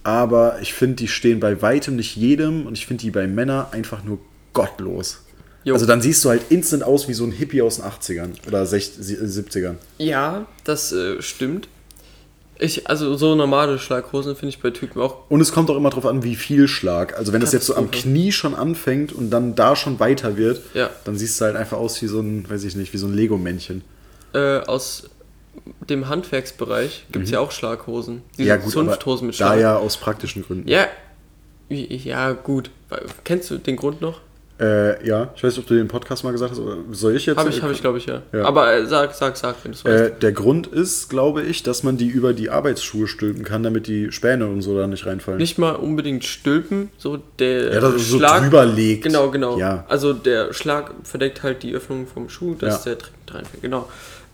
Aber 0.03 0.59
ich 0.61 0.73
finde, 0.73 0.95
die 0.95 1.07
stehen 1.07 1.39
bei 1.39 1.61
weitem 1.61 1.95
nicht 1.95 2.15
jedem 2.15 2.65
und 2.65 2.77
ich 2.77 2.85
finde 2.85 3.01
die 3.01 3.11
bei 3.11 3.27
Männern 3.27 3.67
einfach 3.71 4.03
nur 4.03 4.19
gottlos. 4.53 5.23
Jo. 5.63 5.73
Also 5.73 5.85
dann 5.85 6.01
siehst 6.01 6.23
du 6.23 6.29
halt 6.29 6.43
instant 6.49 6.83
aus 6.83 7.07
wie 7.07 7.13
so 7.13 7.25
ein 7.25 7.31
Hippie 7.31 7.61
aus 7.61 7.77
den 7.77 7.85
80ern 7.85 8.29
oder 8.47 8.65
60, 8.65 9.17
70ern. 9.17 9.75
Ja, 9.97 10.47
das 10.63 10.93
äh, 10.93 11.21
stimmt. 11.21 11.67
Ich, 12.61 12.89
also 12.89 13.15
so 13.15 13.35
normale 13.35 13.79
Schlaghosen 13.79 14.35
finde 14.35 14.49
ich 14.49 14.61
bei 14.61 14.69
Typen 14.71 15.01
auch. 15.01 15.29
Und 15.29 15.39
es 15.39 15.53
kommt 15.53 15.69
auch 15.69 15.77
immer 15.77 15.89
drauf 15.89 16.05
an, 16.05 16.23
wie 16.23 16.35
viel 16.35 16.67
Schlag. 16.67 17.17
Also 17.17 17.31
wenn 17.31 17.39
das 17.39 17.53
jetzt 17.53 17.65
so 17.65 17.75
am. 17.75 17.89
Knie 17.89 18.33
schon 18.33 18.53
anfängt 18.53 19.13
und 19.13 19.29
dann 19.31 19.55
da 19.55 19.75
schon 19.77 19.99
weiter 20.01 20.35
wird, 20.35 20.61
Ja. 20.73 20.89
dann 21.05 21.17
siehst 21.17 21.39
du 21.39 21.45
halt 21.45 21.55
einfach 21.55 21.77
aus 21.77 22.01
wie 22.01 22.07
so 22.07 22.19
ein, 22.19 22.49
weiß 22.49 22.65
ich 22.65 22.75
nicht, 22.75 22.91
wie 22.93 22.97
so 22.97 23.07
ein 23.07 23.13
Lego-Männchen. 23.13 23.81
Äh, 24.33 24.59
aus 24.59 25.09
dem 25.89 26.09
Handwerksbereich 26.09 27.05
gibt 27.11 27.25
es 27.25 27.31
ja 27.31 27.39
auch 27.39 27.51
Schlaghosen. 27.51 28.23
Diese 28.37 28.43
Mhm. 28.43 28.47
Ja 28.49 28.55
gut, 28.57 28.71
Zunfthosen 28.73 29.27
mit 29.27 29.39
da 29.39 29.47
Schlag. 29.53 29.59
ja 29.61 29.77
aus 29.77 29.95
praktischen 29.97 30.43
Gründen. 30.43 30.67
Ja. 30.67 30.87
Ja, 31.69 32.31
gut. 32.33 32.71
Kennst 33.23 33.51
du 33.51 33.57
den 33.57 33.75
Grund 33.77 34.01
noch? 34.01 34.19
Äh, 34.59 35.07
ja, 35.07 35.29
ich 35.35 35.41
weiß 35.43 35.53
nicht, 35.55 35.59
ob 35.63 35.67
du 35.67 35.75
den 35.75 35.87
Podcast 35.87 36.25
mal 36.25 36.31
gesagt 36.31 36.51
hast, 36.51 36.59
oder 36.59 36.75
soll 36.91 37.15
ich 37.15 37.25
jetzt? 37.25 37.37
Habe 37.37 37.49
ich, 37.49 37.61
habe 37.61 37.71
ich, 37.71 37.79
glaube 37.79 37.97
ich, 37.97 38.07
ja. 38.07 38.21
Ja. 38.33 38.43
Aber 38.43 38.73
äh, 38.73 38.85
sag, 38.85 39.15
sag, 39.15 39.37
sag, 39.37 39.55
wenn 39.63 39.71
du 39.71 39.77
es 39.77 39.85
weißt. 39.85 40.03
Äh, 40.15 40.19
der 40.19 40.33
Grund 40.33 40.67
ist, 40.67 41.09
glaube 41.09 41.43
ich, 41.43 41.63
dass 41.63 41.83
man 41.83 41.95
die 41.95 42.07
über 42.09 42.33
die 42.33 42.49
Arbeitsschuhe 42.49 43.07
stülpen 43.07 43.45
kann, 43.45 43.63
damit 43.63 43.87
die 43.87 44.11
Späne 44.11 44.47
und 44.47 44.61
so 44.61 44.77
da 44.77 44.85
nicht 44.87 45.05
reinfallen. 45.05 45.37
Nicht 45.37 45.57
mal 45.59 45.75
unbedingt 45.75 46.25
stülpen, 46.25 46.89
so 46.97 47.19
der 47.39 47.73
Ja, 47.75 47.79
dass 47.79 48.09
so 48.09 48.17
Schlag. 48.17 48.41
drüber 48.43 48.65
legt. 48.65 49.03
Genau, 49.03 49.31
genau. 49.31 49.57
Ja. 49.57 49.85
Also 49.87 50.11
der 50.11 50.51
Schlag 50.53 50.91
verdeckt 51.03 51.41
halt 51.41 51.63
die 51.63 51.73
Öffnung 51.73 52.05
vom 52.05 52.27
Schuh, 52.27 52.55
dass 52.55 52.83
Ja. 52.83 52.91
der 52.91 52.97
Trick 52.99 53.13
reinfällt. 53.31 53.61
Genau. 53.61 53.87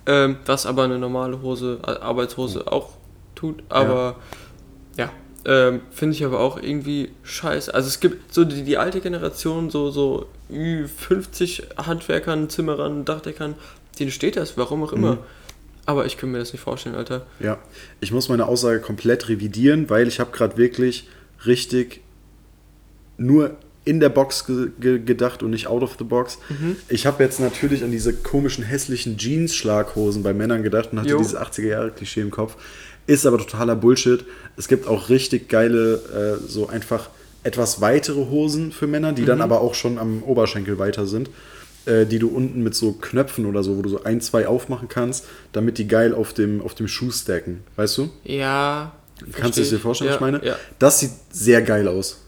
Ähm, 0.08 0.38
was 0.48 0.66
aber 0.66 0.84
eine 0.86 0.98
normale 0.98 1.40
Hose, 1.44 1.78
Arbeitshose 1.84 2.72
auch 2.72 2.90
tut. 3.36 3.62
Aber 3.70 3.94
ja, 3.94 4.16
ähm, 5.46 5.82
finde 5.92 6.16
ich 6.16 6.26
aber 6.26 6.40
auch 6.40 6.62
irgendwie 6.62 7.10
scheiße. 7.24 7.74
Also 7.74 7.88
es 7.88 8.00
gibt 8.00 8.34
so 8.34 8.46
die, 8.46 8.64
die 8.64 8.78
alte 8.78 9.00
Generation, 9.02 9.70
so, 9.70 9.92
so 9.92 10.28
Ü50 10.52 11.78
Handwerkern, 11.78 12.50
Zimmerern, 12.50 13.06
Dachdeckern, 13.06 13.56
denen 14.00 14.12
steht 14.12 14.36
das, 14.38 14.58
warum 14.58 14.84
auch 14.84 14.92
Mhm. 14.92 14.98
immer. 14.98 15.18
Aber 15.88 16.06
ich 16.08 16.18
kann 16.18 16.32
mir 16.32 16.40
das 16.40 16.52
nicht 16.52 16.62
vorstellen, 16.64 16.96
Alter. 16.96 17.26
Ja, 17.40 17.60
ich 18.00 18.12
muss 18.12 18.28
meine 18.28 18.48
Aussage 18.48 18.80
komplett 18.80 19.30
revidieren, 19.30 19.88
weil 19.90 20.08
ich 20.08 20.20
habe 20.20 20.32
gerade 20.32 20.58
wirklich 20.58 21.08
richtig 21.46 22.02
nur 23.18 23.56
in 23.84 24.00
der 24.00 24.10
Box 24.10 24.48
ge 24.48 24.70
ge 24.80 24.98
gedacht 25.00 25.44
und 25.44 25.52
nicht 25.52 25.68
out 25.68 25.84
of 25.84 25.96
the 26.00 26.04
box. 26.04 26.40
Mhm. 26.50 26.76
Ich 26.90 27.06
habe 27.06 27.24
jetzt 27.24 27.40
natürlich 27.40 27.84
an 27.84 27.92
diese 27.92 28.14
komischen 28.16 28.64
hässlichen 28.64 29.16
Jeans-Schlaghosen 29.18 30.24
bei 30.24 30.34
Männern 30.34 30.64
gedacht 30.64 30.90
und 30.92 31.00
hatte 31.00 31.10
Jo. 31.12 31.20
dieses 31.20 31.36
80er-Jahre-Klischee 31.38 32.22
im 32.22 32.32
Kopf. 32.32 32.58
Ist 33.08 33.26
aber 33.26 33.38
totaler 33.38 33.76
Bullshit. 33.76 34.26
Es 34.58 34.68
gibt 34.68 34.88
auch 34.88 35.10
richtig 35.10 35.50
geile, 35.50 36.40
äh, 36.42 36.48
so 36.48 36.68
einfach 36.68 37.10
etwas 37.44 37.80
weitere 37.82 38.28
Hosen 38.30 38.72
für 38.72 38.88
Männer, 38.88 39.14
die 39.14 39.22
Mhm. 39.22 39.28
dann 39.28 39.42
aber 39.42 39.62
auch 39.62 39.76
schon 39.76 40.00
am 40.00 40.24
Oberschenkel 40.24 40.80
weiter 40.80 41.06
sind, 41.06 41.30
äh, 41.86 42.06
die 42.08 42.18
du 42.18 42.30
unten 42.30 42.64
mit 42.64 42.74
so 42.74 42.94
Knöpfen 42.94 43.46
oder 43.46 43.64
so, 43.64 43.78
wo 43.78 43.84
du 43.84 43.90
so 43.90 44.04
ein, 44.04 44.22
zwei 44.22 44.48
aufmachen 44.48 44.88
kannst, 44.88 45.26
damit 45.52 45.78
die 45.78 45.88
geil 45.88 46.16
auf 46.16 46.34
dem, 46.34 46.62
auf 46.62 46.74
dem 46.74 46.88
Schuh 46.88 47.12
stacken. 47.12 47.64
Weißt 47.76 47.98
du? 48.00 48.10
Ja. 48.24 48.94
Kannst 49.34 49.58
du 49.58 49.62
es 49.62 49.70
dir 49.70 49.78
vorstellen, 49.80 50.10
was 50.10 50.16
ich 50.16 50.22
meine? 50.22 50.44
Ja. 50.44 50.56
Das 50.80 51.00
sieht 51.00 51.12
sehr 51.32 51.62
geil 51.62 51.88
aus. 51.88 52.22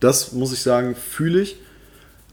Das 0.00 0.32
muss 0.32 0.52
ich 0.52 0.60
sagen, 0.62 0.96
fühle 0.96 1.40
ich. 1.42 1.56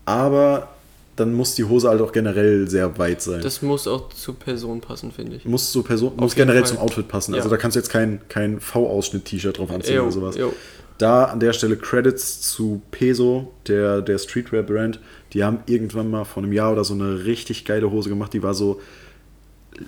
Aber 0.06 0.70
dann 1.20 1.34
muss 1.34 1.56
die 1.56 1.64
Hose 1.66 1.90
halt 1.90 2.02
auch 2.02 2.12
generell 2.12 2.68
sehr 2.70 2.98
weit 2.98 3.22
sein. 3.22 3.42
Das 3.42 3.62
muss 3.62 3.88
auch 3.88 4.10
zur 4.10 4.36
Person 4.38 4.82
passen, 4.82 5.12
finde 5.12 5.36
ich. 5.38 5.46
muss 5.46 5.72
zur 5.72 5.84
Person, 5.84 6.14
muss 6.18 6.36
generell 6.36 6.62
Fall. 6.62 6.70
zum 6.70 6.78
Outfit 6.80 7.08
passen. 7.08 7.34
Ja. 7.34 7.38
Also 7.38 7.50
da 7.50 7.58
kannst 7.58 7.76
du 7.76 7.80
jetzt 7.80 7.90
kein, 7.90 8.22
kein 8.30 8.60
V-Ausschnitt-T-Shirt 8.60 9.58
drauf 9.58 9.72
anziehen 9.72 9.96
Jo, 9.96 10.04
oder 10.04 10.12
sowas. 10.12 10.36
jo. 10.38 10.54
Da 10.98 11.26
an 11.26 11.40
der 11.40 11.54
Stelle 11.54 11.78
Credits 11.78 12.42
zu 12.42 12.82
Peso, 12.92 13.54
der, 13.68 14.02
der 14.02 14.18
Streetwear-Brand. 14.18 15.00
Die 15.34 15.44
haben 15.46 15.60
irgendwann 15.66 16.10
mal 16.12 16.26
vor 16.26 16.44
einem 16.44 16.52
Jahr 16.52 16.74
oder 16.74 16.84
so 16.84 16.94
eine 16.94 17.24
richtig 17.24 17.64
geile 17.64 17.90
Hose 17.90 18.10
gemacht. 18.10 18.34
Die 18.34 18.44
war 18.44 18.54
so 18.54 18.82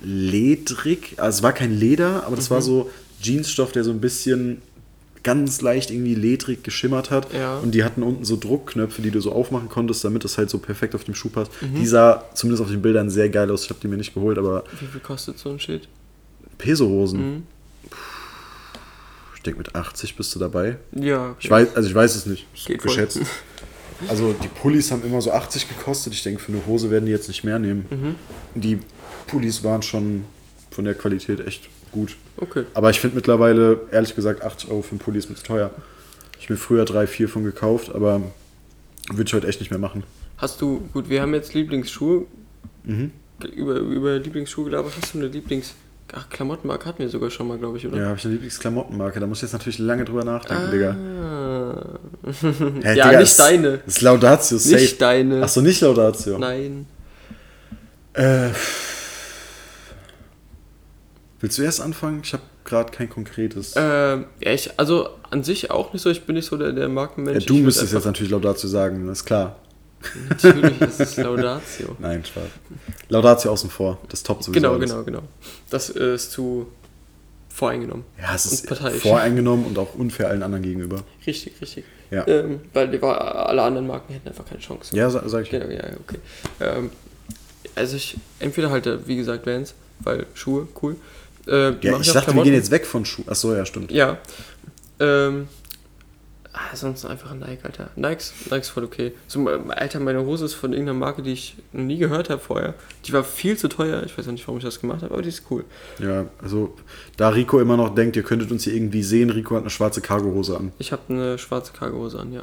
ledrig. 0.02 1.14
Also 1.18 1.38
es 1.38 1.42
war 1.42 1.52
kein 1.52 1.78
Leder, 1.78 2.24
aber 2.26 2.36
das 2.36 2.48
Mhm. 2.50 2.54
war 2.54 2.62
so 2.62 2.90
Jeansstoff, 3.20 3.72
der 3.72 3.84
so 3.84 3.90
ein 3.90 4.00
bisschen 4.00 4.62
ganz 5.22 5.60
leicht 5.60 5.90
irgendwie 5.90 6.14
ledrig 6.14 6.64
geschimmert 6.64 7.10
hat. 7.10 7.32
Ja. 7.32 7.58
Und 7.58 7.72
die 7.72 7.84
hatten 7.84 8.02
unten 8.02 8.24
so 8.24 8.36
Druckknöpfe, 8.36 9.02
die 9.02 9.10
du 9.10 9.20
so 9.20 9.32
aufmachen 9.32 9.68
konntest, 9.68 10.04
damit 10.04 10.24
das 10.24 10.38
halt 10.38 10.50
so 10.50 10.58
perfekt 10.58 10.94
auf 10.94 11.04
dem 11.04 11.14
Schuh 11.14 11.28
passt. 11.28 11.50
Mhm. 11.62 11.74
Die 11.76 11.86
sah 11.86 12.24
zumindest 12.34 12.62
auf 12.62 12.70
den 12.70 12.82
Bildern 12.82 13.10
sehr 13.10 13.28
geil 13.28 13.50
aus. 13.50 13.64
Ich 13.64 13.70
habe 13.70 13.80
die 13.80 13.88
mir 13.88 13.96
nicht 13.96 14.14
geholt, 14.14 14.38
aber 14.38 14.64
Wie 14.80 14.86
viel 14.86 15.00
kostet 15.00 15.38
so 15.38 15.50
ein 15.50 15.60
Shit? 15.60 15.88
Peso-Hosen. 16.58 17.20
Mhm. 17.20 17.42
Ich 19.36 19.42
denke, 19.42 19.58
mit 19.58 19.74
80 19.74 20.16
bist 20.16 20.34
du 20.34 20.38
dabei. 20.38 20.76
Ja. 20.92 21.30
okay. 21.30 21.36
Ich 21.40 21.50
weiß, 21.50 21.74
also 21.74 21.88
ich 21.88 21.94
weiß 21.94 22.14
es 22.14 22.26
nicht. 22.26 22.46
Geht 22.66 22.82
voll. 22.82 22.90
geschätzt. 22.90 23.20
Also 24.08 24.34
die 24.42 24.48
Pullis 24.48 24.90
haben 24.90 25.04
immer 25.04 25.20
so 25.20 25.32
80 25.32 25.68
gekostet. 25.68 26.12
Ich 26.12 26.22
denke, 26.22 26.40
für 26.40 26.52
eine 26.52 26.66
Hose 26.66 26.90
werden 26.90 27.06
die 27.06 27.12
jetzt 27.12 27.28
nicht 27.28 27.44
mehr 27.44 27.58
nehmen. 27.58 27.86
Mhm. 27.90 28.60
Die 28.60 28.80
Pullis 29.26 29.62
waren 29.62 29.82
schon 29.82 30.24
von 30.70 30.84
der 30.84 30.94
Qualität 30.94 31.46
echt 31.46 31.68
gut. 31.92 32.16
Okay. 32.38 32.64
Aber 32.74 32.90
ich 32.90 33.00
finde 33.00 33.16
mittlerweile, 33.16 33.80
ehrlich 33.90 34.14
gesagt, 34.14 34.42
80 34.42 34.70
Euro 34.70 34.82
für 34.82 34.90
einen 34.92 34.98
Pulli 34.98 35.18
ist 35.18 35.28
mir 35.30 35.36
zu 35.36 35.44
teuer. 35.44 35.70
Ich 36.38 36.44
habe 36.46 36.54
mir 36.54 36.58
früher 36.58 36.84
drei, 36.84 37.06
vier 37.06 37.28
von 37.28 37.44
gekauft, 37.44 37.94
aber 37.94 38.20
würde 39.10 39.24
ich 39.28 39.34
heute 39.34 39.46
echt 39.46 39.60
nicht 39.60 39.70
mehr 39.70 39.78
machen. 39.78 40.02
Hast 40.38 40.60
du, 40.60 40.88
gut, 40.92 41.08
wir 41.08 41.22
haben 41.22 41.34
jetzt 41.34 41.54
Lieblingsschuhe. 41.54 42.26
Mhm. 42.84 43.12
Über, 43.54 43.76
über 43.76 44.18
Lieblingsschuhe 44.18 44.64
gelabert. 44.64 44.92
Hast 45.00 45.14
du 45.14 45.18
eine 45.18 45.28
Lieblings... 45.28 45.74
Ach, 46.14 46.28
Klamottenmarke 46.28 46.84
hatten 46.86 46.98
wir 46.98 47.08
sogar 47.08 47.30
schon 47.30 47.48
mal, 47.48 47.56
glaube 47.56 47.78
ich, 47.78 47.86
oder? 47.86 47.96
Ja, 47.96 48.06
habe 48.08 48.18
ich 48.18 48.24
eine 48.24 48.34
Lieblingsklamottenmarke. 48.34 49.18
Da 49.18 49.26
muss 49.26 49.38
ich 49.38 49.42
jetzt 49.44 49.52
natürlich 49.52 49.78
lange 49.78 50.04
drüber 50.04 50.24
nachdenken, 50.24 50.70
Digga. 50.70 50.90
Ah. 50.90 51.98
Hä, 52.82 52.94
ja, 52.96 53.06
Digga, 53.06 53.10
nicht 53.12 53.20
ist- 53.30 53.38
deine. 53.38 53.78
Das 53.78 53.96
ist 53.96 54.02
Laudatio, 54.02 54.58
safe. 54.58 54.74
Nicht 54.76 55.00
deine. 55.00 55.42
Achso, 55.42 55.60
nicht 55.62 55.80
Laudatio. 55.80 56.38
Nein. 56.38 56.86
Äh, 58.12 58.50
willst 61.42 61.58
du 61.58 61.62
erst 61.62 61.80
anfangen? 61.82 62.22
Ich 62.24 62.32
habe 62.32 62.42
gerade 62.64 62.90
kein 62.90 63.10
konkretes. 63.10 63.74
Ähm, 63.76 64.24
ja, 64.40 64.52
ich, 64.52 64.70
also 64.78 65.10
an 65.30 65.44
sich 65.44 65.70
auch 65.70 65.92
nicht 65.92 66.00
so. 66.02 66.08
Ich 66.10 66.24
bin 66.24 66.36
nicht 66.36 66.46
so 66.46 66.56
der, 66.56 66.72
der 66.72 66.84
ja, 66.84 66.88
Markenmensch. 66.88 67.44
du 67.44 67.52
Ich 67.54 67.58
würd 67.58 67.66
müsstest 67.66 67.92
jetzt 67.92 68.06
natürlich 68.06 68.30
Laudatio 68.32 68.68
sagen, 68.68 69.06
das 69.06 69.18
ist 69.18 69.24
klar. 69.26 69.56
Natürlich 70.28 70.80
ist 70.80 71.00
es 71.00 71.16
Laudatio. 71.16 71.94
Nein, 72.00 72.24
Spaß. 72.24 72.42
Laudatio 73.08 73.52
außen 73.52 73.70
vor, 73.70 73.98
das 74.08 74.22
toppt 74.22 74.42
sowieso 74.44 74.60
Genau, 74.60 74.78
genau, 74.78 75.02
genau. 75.04 75.22
Das 75.70 75.90
ist 75.90 76.32
zu 76.32 76.66
voreingenommen. 77.48 78.04
Ja, 78.20 78.34
es 78.34 78.46
ist 78.46 78.66
parteiisch. 78.66 79.02
voreingenommen 79.02 79.66
und 79.66 79.78
auch 79.78 79.94
unfair 79.94 80.28
allen 80.28 80.42
anderen 80.42 80.62
gegenüber. 80.64 81.02
Richtig, 81.26 81.52
richtig. 81.60 81.84
Ja, 82.10 82.26
Ähm, 82.26 82.60
weil 82.72 82.88
die, 82.90 83.00
alle 83.02 83.62
anderen 83.62 83.86
Marken 83.86 84.12
hätten 84.12 84.28
einfach 84.28 84.44
keine 84.44 84.60
Chance. 84.60 84.94
ja 84.96 85.08
sa- 85.08 85.22
sag 85.28 85.42
ich. 85.44 85.50
Genau, 85.50 85.66
ja, 85.66 85.86
ja, 85.86 85.96
okay. 86.00 86.18
Ähm, 86.60 86.90
also 87.74 87.96
ich 87.96 88.16
empfehle 88.40 88.70
halt, 88.70 88.86
äh, 88.86 89.06
wie 89.06 89.16
gesagt, 89.16 89.46
Vans, 89.46 89.74
weil 90.00 90.26
Schuhe, 90.34 90.66
cool. 90.82 90.96
Äh, 91.46 91.70
Ja, 91.80 91.98
ich 92.00 92.10
auch 92.10 92.14
dachte, 92.14 92.34
wir 92.34 92.42
gehen 92.44 92.54
jetzt 92.54 92.70
weg 92.70 92.86
von 92.86 93.04
Schuhen. 93.04 93.28
Achso, 93.28 93.54
ja, 93.54 93.64
stimmt. 93.66 93.90
Ja. 93.90 94.18
Ähm. 95.00 95.48
Ah, 96.54 96.76
sonst 96.76 97.06
einfach 97.06 97.30
ein 97.30 97.38
Nike, 97.38 97.64
Alter. 97.64 97.88
Nikes, 97.96 98.34
Nikes 98.50 98.68
voll 98.68 98.84
okay. 98.84 99.12
So, 99.26 99.48
ähm, 99.50 99.70
Alter, 99.70 100.00
meine 100.00 100.22
Hose 100.26 100.44
ist 100.44 100.52
von 100.52 100.72
irgendeiner 100.74 100.98
Marke, 100.98 101.22
die 101.22 101.32
ich 101.32 101.56
noch 101.72 101.82
nie 101.84 101.96
gehört 101.96 102.28
habe 102.28 102.42
vorher. 102.42 102.74
Die 103.06 103.12
war 103.14 103.24
viel 103.24 103.56
zu 103.56 103.68
teuer. 103.68 104.02
Ich 104.04 104.18
weiß 104.18 104.28
auch 104.28 104.32
nicht, 104.32 104.46
warum 104.46 104.58
ich 104.58 104.64
das 104.64 104.78
gemacht 104.78 105.00
habe, 105.00 105.14
aber 105.14 105.22
die 105.22 105.30
ist 105.30 105.44
cool. 105.50 105.64
Ja, 105.98 106.26
also 106.42 106.76
da 107.16 107.30
Rico 107.30 107.58
immer 107.58 107.78
noch 107.78 107.94
denkt, 107.94 108.16
ihr 108.16 108.22
könntet 108.22 108.50
uns 108.52 108.64
hier 108.64 108.74
irgendwie 108.74 109.02
sehen, 109.02 109.30
Rico 109.30 109.54
hat 109.54 109.62
eine 109.62 109.70
schwarze 109.70 110.02
Cargohose 110.02 110.58
an. 110.58 110.72
Ich 110.78 110.92
habe 110.92 111.00
eine 111.08 111.38
schwarze 111.38 111.72
Cargohose 111.72 112.18
an, 112.18 112.34
ja. 112.34 112.42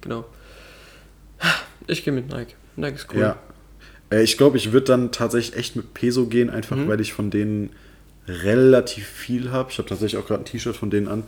Genau. 0.00 0.24
Ich 1.86 2.02
gehe 2.04 2.12
mit 2.12 2.28
Nike. 2.30 2.54
Nike 2.74 2.94
ist 2.96 3.06
cool. 3.14 3.20
Ja. 3.20 3.36
Äh, 4.10 4.22
ich 4.24 4.36
glaube, 4.36 4.56
ich 4.56 4.72
würde 4.72 4.86
dann 4.86 5.12
tatsächlich 5.12 5.56
echt 5.56 5.76
mit 5.76 5.94
Peso 5.94 6.26
gehen, 6.26 6.50
einfach 6.50 6.76
Mhm. 6.76 6.88
weil 6.88 7.00
ich 7.00 7.12
von 7.12 7.30
denen 7.30 7.70
relativ 8.28 9.06
viel 9.06 9.50
habe. 9.52 9.70
Ich 9.70 9.78
habe 9.78 9.88
tatsächlich 9.88 10.20
auch 10.22 10.26
gerade 10.26 10.42
ein 10.42 10.46
T-Shirt 10.46 10.76
von 10.76 10.90
denen 10.90 11.08
an. 11.08 11.24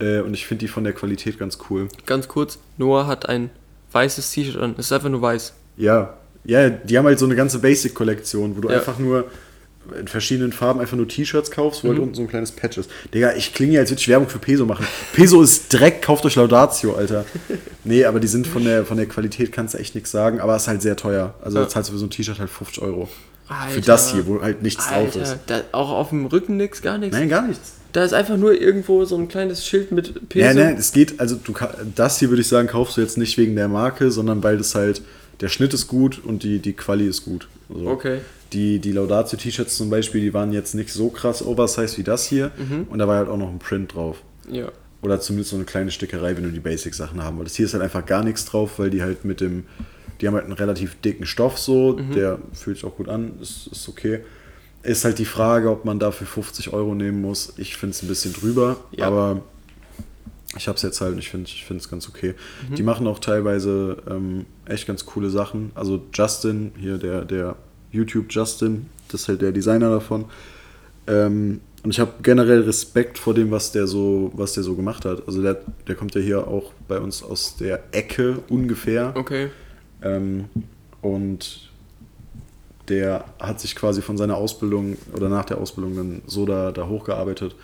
Äh, 0.00 0.20
und 0.20 0.34
ich 0.34 0.46
finde 0.46 0.60
die 0.64 0.68
von 0.68 0.84
der 0.84 0.92
Qualität 0.92 1.38
ganz 1.38 1.58
cool. 1.68 1.88
Ganz 2.06 2.28
kurz, 2.28 2.58
Noah 2.78 3.06
hat 3.06 3.28
ein 3.28 3.50
weißes 3.92 4.30
T-Shirt 4.30 4.56
an. 4.56 4.74
Es 4.78 4.86
ist 4.86 4.92
einfach 4.92 5.08
nur 5.10 5.20
weiß. 5.22 5.52
Ja, 5.76 6.14
ja, 6.44 6.70
die 6.70 6.96
haben 6.96 7.04
halt 7.04 7.18
so 7.18 7.26
eine 7.26 7.36
ganze 7.36 7.58
Basic-Kollektion, 7.58 8.56
wo 8.56 8.60
du 8.62 8.68
Ja. 8.70 8.76
einfach 8.78 8.98
nur 8.98 9.26
in 9.98 10.08
verschiedenen 10.08 10.52
Farben 10.52 10.78
einfach 10.80 10.96
nur 10.96 11.08
T-Shirts 11.08 11.50
kaufst, 11.50 11.82
wo 11.82 11.88
Mhm. 11.88 11.92
halt 11.92 12.02
unten 12.02 12.14
so 12.14 12.22
ein 12.22 12.28
kleines 12.28 12.52
Patch 12.52 12.78
ist. 12.78 12.90
Digga, 13.12 13.34
ich 13.34 13.52
klinge 13.54 13.74
ja, 13.74 13.80
als 13.80 13.90
würde 13.90 14.00
ich 14.00 14.08
Werbung 14.08 14.28
für 14.28 14.38
Peso 14.38 14.64
machen. 14.64 14.86
Peso 15.12 15.42
ist 15.42 15.72
Dreck, 15.72 16.00
kauft 16.02 16.24
euch 16.24 16.36
Laudatio, 16.36 16.94
Alter. 16.94 17.24
Nee, 17.84 18.04
aber 18.04 18.20
die 18.20 18.26
sind 18.28 18.46
von 18.46 18.62
der, 18.64 18.84
von 18.84 18.98
der 18.98 19.06
Qualität, 19.06 19.52
kannst 19.52 19.72
du 19.74 19.78
echt 19.78 19.94
nichts 19.94 20.10
sagen, 20.10 20.38
aber 20.40 20.54
ist 20.54 20.68
halt 20.68 20.80
sehr 20.82 20.96
teuer. 20.96 21.34
Also 21.42 21.58
Ja. 21.58 21.64
da 21.64 21.68
zahlst 21.70 21.88
du 21.88 21.94
für 21.94 21.98
so 21.98 22.06
ein 22.06 22.10
T-Shirt 22.10 22.38
halt 22.38 22.50
50 22.50 22.82
Euro. 22.82 23.08
Für 23.50 23.76
Alter. 23.76 23.80
das 23.80 24.12
hier, 24.12 24.26
wo 24.26 24.40
halt 24.42 24.62
nichts 24.62 24.86
drauf 24.88 25.14
ist. 25.16 25.30
Alter, 25.30 25.40
da, 25.46 25.60
auch 25.72 25.90
auf 25.90 26.10
dem 26.10 26.26
Rücken 26.26 26.56
nix, 26.56 26.82
gar 26.82 26.98
nichts. 26.98 27.16
Nein, 27.16 27.28
gar 27.28 27.46
nichts. 27.46 27.72
Da 27.92 28.04
ist 28.04 28.14
einfach 28.14 28.36
nur 28.36 28.54
irgendwo 28.60 29.04
so 29.04 29.16
ein 29.16 29.26
kleines 29.26 29.66
Schild 29.66 29.90
mit 29.90 30.28
Peso. 30.28 30.46
Ja, 30.46 30.54
nein, 30.54 30.76
es 30.78 30.92
geht, 30.92 31.18
also 31.18 31.34
du 31.42 31.52
das 31.96 32.20
hier 32.20 32.28
würde 32.28 32.42
ich 32.42 32.48
sagen, 32.48 32.68
kaufst 32.68 32.96
du 32.96 33.00
jetzt 33.00 33.18
nicht 33.18 33.36
wegen 33.36 33.56
der 33.56 33.66
Marke, 33.66 34.12
sondern 34.12 34.42
weil 34.44 34.58
das 34.58 34.76
halt, 34.76 35.02
der 35.40 35.48
Schnitt 35.48 35.74
ist 35.74 35.88
gut 35.88 36.20
und 36.24 36.44
die, 36.44 36.60
die 36.60 36.72
Quali 36.74 37.06
ist 37.08 37.24
gut. 37.24 37.48
Also 37.68 37.88
Okay. 37.88 38.20
Die, 38.52 38.78
die 38.80 38.92
Laudatio-T-Shirts 38.92 39.76
zum 39.76 39.90
Beispiel, 39.90 40.20
die 40.20 40.34
waren 40.34 40.52
jetzt 40.52 40.74
nicht 40.74 40.92
so 40.92 41.08
krass 41.08 41.44
oversized 41.44 41.98
wie 41.98 42.02
das 42.04 42.26
hier 42.26 42.50
Mhm. 42.56 42.86
und 42.90 42.98
da 43.00 43.08
war 43.08 43.16
halt 43.16 43.28
auch 43.28 43.36
noch 43.36 43.48
ein 43.48 43.58
Print 43.58 43.94
drauf. 43.94 44.18
Ja. 44.50 44.68
Oder 45.02 45.20
zumindest 45.20 45.50
so 45.50 45.56
eine 45.56 45.64
kleine 45.64 45.90
Stickerei, 45.90 46.36
wenn 46.36 46.44
du 46.44 46.50
die 46.50 46.60
Basic-Sachen 46.60 47.22
haben 47.24 47.36
wolltest. 47.38 47.56
Hier 47.56 47.66
ist 47.66 47.72
halt 47.72 47.82
einfach 47.82 48.04
gar 48.06 48.22
nichts 48.22 48.44
drauf, 48.44 48.78
weil 48.78 48.90
die 48.90 49.02
halt 49.02 49.24
mit 49.24 49.40
dem, 49.40 49.64
die 50.20 50.26
haben 50.26 50.34
halt 50.34 50.44
einen 50.44 50.52
relativ 50.54 51.00
dicken 51.00 51.26
Stoff 51.26 51.58
so, 51.58 51.96
Mhm. 51.98 52.12
der 52.14 52.38
fühlt 52.52 52.76
sich 52.78 52.84
auch 52.86 52.96
gut 52.96 53.08
an, 53.08 53.32
ist, 53.40 53.68
ist 53.68 53.88
okay. 53.88 54.20
Ist 54.82 55.04
halt 55.04 55.18
die 55.18 55.24
Frage, 55.26 55.70
ob 55.70 55.84
man 55.84 55.98
dafür 55.98 56.26
50 56.26 56.72
Euro 56.72 56.94
nehmen 56.94 57.20
muss. 57.20 57.52
Ich 57.58 57.76
finde 57.76 57.94
es 57.94 58.02
ein 58.02 58.08
bisschen 58.08 58.32
drüber, 58.32 58.76
Ja. 58.92 59.06
aber 59.06 59.42
ich 60.56 60.66
habe 60.68 60.76
es 60.76 60.82
jetzt 60.82 61.00
halt 61.00 61.12
und 61.12 61.18
ich 61.18 61.28
finde 61.30 61.48
ich 61.48 61.70
es 61.70 61.88
ganz 61.90 62.08
okay. 62.08 62.34
Mhm. 62.70 62.74
Die 62.76 62.82
machen 62.82 63.06
auch 63.06 63.18
teilweise 63.18 63.98
ähm, 64.10 64.46
echt 64.66 64.86
ganz 64.86 65.04
coole 65.06 65.30
Sachen. 65.30 65.70
Also 65.74 66.02
Justin, 66.12 66.72
hier 66.78 66.98
der, 66.98 67.24
der 67.24 67.56
YouTube 67.92 68.26
Justin, 68.30 68.86
das 69.08 69.22
ist 69.22 69.28
halt 69.28 69.42
der 69.42 69.52
Designer 69.52 69.90
davon. 69.90 70.24
Ähm, 71.06 71.60
und 71.82 71.90
ich 71.92 72.00
habe 72.00 72.12
generell 72.22 72.60
Respekt 72.62 73.18
vor 73.18 73.32
dem, 73.34 73.50
was 73.50 73.72
der 73.72 73.86
so, 73.86 74.30
was 74.34 74.52
der 74.52 74.62
so 74.62 74.74
gemacht 74.74 75.04
hat. 75.04 75.26
Also 75.26 75.40
der, 75.40 75.60
der 75.88 75.94
kommt 75.94 76.14
ja 76.14 76.20
hier 76.20 76.46
auch 76.46 76.72
bei 76.88 76.98
uns 76.98 77.22
aus 77.22 77.56
der 77.56 77.82
Ecke 77.92 78.38
ungefähr. 78.48 79.12
Okay. 79.16 79.48
Ähm, 80.02 80.46
und 81.02 81.70
der 82.88 83.24
hat 83.38 83.60
sich 83.60 83.76
quasi 83.76 84.02
von 84.02 84.18
seiner 84.18 84.36
Ausbildung 84.36 84.96
oder 85.14 85.28
nach 85.28 85.44
der 85.44 85.58
Ausbildung 85.58 85.96
dann 85.96 86.22
so 86.26 86.44
da, 86.44 86.72
da 86.72 86.86
hochgearbeitet. 86.86 87.54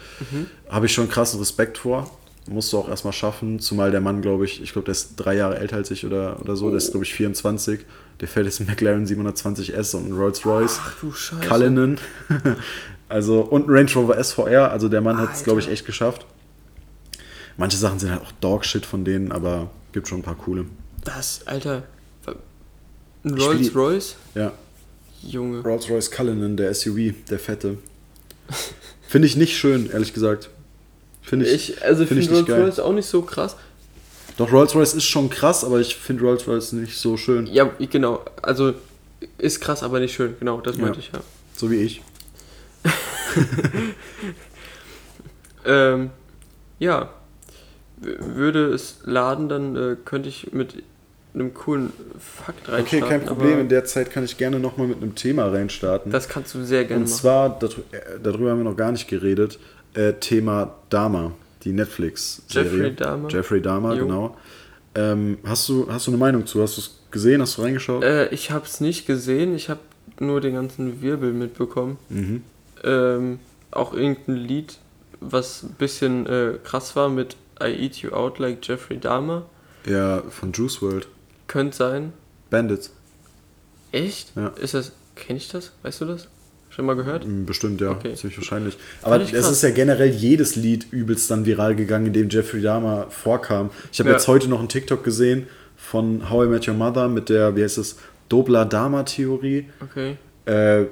Habe 0.68 0.86
ich 0.86 0.92
schon 0.92 1.08
krassen 1.08 1.40
Respekt 1.40 1.78
vor. 1.78 2.10
Musst 2.48 2.72
du 2.72 2.78
auch 2.78 2.88
erstmal 2.88 3.12
schaffen, 3.12 3.58
zumal 3.58 3.90
der 3.90 4.00
Mann, 4.00 4.22
glaube 4.22 4.44
ich, 4.44 4.62
ich 4.62 4.72
glaube, 4.72 4.86
der 4.86 4.92
ist 4.92 5.16
drei 5.16 5.34
Jahre 5.34 5.58
älter 5.58 5.76
als 5.76 5.90
ich 5.90 6.06
oder, 6.06 6.40
oder 6.40 6.54
so, 6.54 6.68
der 6.68 6.76
ist, 6.76 6.92
glaube 6.92 7.04
ich, 7.04 7.12
24. 7.12 7.80
Der 8.20 8.28
fährt 8.28 8.46
jetzt 8.46 8.60
einen 8.60 8.70
McLaren 8.70 9.04
720S 9.04 9.96
und 9.96 10.04
einen 10.04 10.16
Rolls-Royce. 10.16 10.80
Ach 10.80 11.00
du 11.00 11.10
Scheiße. 11.10 11.48
Cullinan. 11.48 11.98
also, 13.08 13.40
und 13.40 13.68
ein 13.68 13.74
Range 13.74 13.90
Rover 13.96 14.22
SVR. 14.22 14.70
Also 14.70 14.88
der 14.88 15.00
Mann 15.00 15.18
hat 15.18 15.34
es, 15.34 15.42
glaube 15.42 15.58
ich, 15.58 15.68
echt 15.68 15.84
geschafft. 15.84 16.24
Manche 17.56 17.76
Sachen 17.78 17.98
sind 17.98 18.12
halt 18.12 18.22
auch 18.22 18.32
Dogshit 18.40 18.86
von 18.86 19.04
denen, 19.04 19.32
aber 19.32 19.70
gibt 19.92 20.06
schon 20.06 20.20
ein 20.20 20.22
paar 20.22 20.36
coole. 20.36 20.66
Das, 21.02 21.46
Alter. 21.46 21.82
Ein 23.26 23.34
Rolls 23.34 23.74
Royce? 23.74 24.14
Ja. 24.34 24.52
Junge. 25.22 25.60
Rolls-Royce 25.62 26.10
Cullinan, 26.12 26.56
der 26.56 26.72
SUV, 26.72 27.12
der 27.28 27.38
fette. 27.40 27.78
Finde 29.08 29.26
ich 29.26 29.34
nicht 29.36 29.56
schön, 29.56 29.90
ehrlich 29.90 30.14
gesagt. 30.14 30.50
Finde 31.22 31.46
ich, 31.46 31.70
Ich, 31.70 31.82
also 31.84 32.06
find 32.06 32.20
finde 32.20 32.22
ich 32.22 32.30
Rolls 32.30 32.46
geil. 32.46 32.62
Royce 32.62 32.78
auch 32.78 32.92
nicht 32.92 33.06
so 33.08 33.22
krass. 33.22 33.56
Doch, 34.36 34.52
Rolls-Royce 34.52 34.94
ist 34.94 35.04
schon 35.04 35.28
krass, 35.30 35.64
aber 35.64 35.80
ich 35.80 35.96
finde 35.96 36.22
Rolls-Royce 36.24 36.72
nicht 36.74 36.96
so 36.96 37.16
schön. 37.16 37.46
Ja, 37.48 37.68
genau. 37.90 38.24
Also 38.42 38.74
ist 39.38 39.60
krass, 39.60 39.82
aber 39.82 39.98
nicht 39.98 40.14
schön. 40.14 40.36
Genau, 40.38 40.60
das 40.60 40.76
meinte 40.76 41.00
Ja. 41.00 41.04
ich, 41.06 41.12
ja. 41.12 41.20
So 41.56 41.70
wie 41.70 41.76
ich. 41.76 42.02
Ähm, 45.64 46.10
ja. 46.78 47.10
Würde 47.98 48.72
es 48.72 48.98
laden, 49.04 49.48
dann 49.48 49.74
äh, 49.74 49.96
könnte 50.04 50.28
ich 50.28 50.52
mit 50.52 50.82
einem 51.36 51.54
coolen 51.54 51.92
Fakt 52.18 52.68
Okay, 52.68 52.72
reinstarten. 52.76 53.08
kein 53.08 53.24
Problem. 53.24 53.60
In 53.60 53.68
der 53.68 53.84
Zeit 53.84 54.10
kann 54.10 54.24
ich 54.24 54.36
gerne 54.36 54.58
nochmal 54.58 54.88
mit 54.88 55.02
einem 55.02 55.14
Thema 55.14 55.46
reinstarten. 55.46 56.10
Das 56.10 56.28
kannst 56.28 56.54
du 56.54 56.64
sehr 56.64 56.84
gerne 56.84 57.04
Und 57.04 57.10
machen. 57.10 57.18
zwar, 57.20 57.58
darü- 57.60 57.82
äh, 57.92 58.18
darüber 58.22 58.50
haben 58.50 58.58
wir 58.58 58.64
noch 58.70 58.76
gar 58.76 58.90
nicht 58.92 59.06
geredet, 59.08 59.58
äh, 59.94 60.14
Thema 60.14 60.74
Dahmer, 60.90 61.32
die 61.64 61.72
Netflix-Serie. 61.72 62.70
Jeffrey 62.72 62.94
Dahmer. 62.94 63.28
Jeffrey 63.30 63.62
Dahmer, 63.62 63.94
Jo. 63.94 64.04
genau. 64.06 64.36
Ähm, 64.94 65.38
hast, 65.44 65.68
du, 65.68 65.86
hast 65.90 66.06
du 66.06 66.10
eine 66.10 66.18
Meinung 66.18 66.46
zu? 66.46 66.62
Hast 66.62 66.76
du 66.78 66.80
es 66.80 66.98
gesehen? 67.10 67.42
Hast 67.42 67.58
du 67.58 67.62
reingeschaut? 67.62 68.02
Äh, 68.02 68.28
ich 68.28 68.50
habe 68.50 68.64
es 68.64 68.80
nicht 68.80 69.06
gesehen, 69.06 69.54
ich 69.54 69.68
habe 69.68 69.80
nur 70.18 70.40
den 70.40 70.54
ganzen 70.54 71.02
Wirbel 71.02 71.32
mitbekommen. 71.34 71.98
Mhm. 72.08 72.42
Ähm, 72.82 73.38
auch 73.72 73.92
irgendein 73.92 74.36
Lied, 74.36 74.78
was 75.20 75.64
ein 75.64 75.74
bisschen 75.78 76.26
äh, 76.26 76.54
krass 76.64 76.96
war 76.96 77.10
mit 77.10 77.36
I 77.62 77.66
Eat 77.84 77.96
You 77.96 78.10
Out 78.12 78.38
Like 78.38 78.66
Jeffrey 78.66 78.96
Dahmer. 78.98 79.42
Ja, 79.86 80.22
von 80.30 80.52
Juice 80.52 80.80
World. 80.82 81.06
Könnte 81.46 81.76
sein. 81.76 82.12
Bandits. 82.50 82.90
Echt? 83.92 84.32
Ja. 84.36 84.48
Ist 84.48 84.74
das, 84.74 84.92
kenne 85.14 85.38
ich 85.38 85.48
das? 85.48 85.72
Weißt 85.82 86.00
du 86.00 86.04
das? 86.06 86.28
Schon 86.70 86.84
mal 86.86 86.94
gehört? 86.96 87.26
Mm, 87.26 87.44
Bestimmt, 87.46 87.80
ja. 87.80 87.90
Okay. 87.92 88.14
Ziemlich 88.14 88.36
wahrscheinlich. 88.38 88.76
Aber 89.02 89.20
es 89.20 89.30
krass. 89.30 89.50
ist 89.50 89.62
ja 89.62 89.70
generell 89.70 90.10
jedes 90.10 90.56
Lied 90.56 90.86
übelst 90.90 91.30
dann 91.30 91.46
viral 91.46 91.74
gegangen, 91.74 92.06
in 92.06 92.12
dem 92.12 92.28
Jeffrey 92.28 92.60
Dahmer 92.60 93.06
vorkam. 93.10 93.70
Ich 93.92 93.98
habe 94.00 94.10
Ja. 94.10 94.16
jetzt 94.16 94.28
heute 94.28 94.48
noch 94.48 94.58
einen 94.58 94.68
TikTok 94.68 95.02
gesehen 95.02 95.46
von 95.76 96.28
How 96.28 96.44
I 96.44 96.48
Met 96.48 96.68
Your 96.68 96.74
Mother 96.74 97.08
mit 97.08 97.28
der, 97.28 97.56
wie 97.56 97.62
heißt 97.62 97.78
es, 97.78 97.96
Dobler-Dahmer-Theorie. 98.28 99.66
Okay. 99.80 100.16
Äh, 100.46 100.86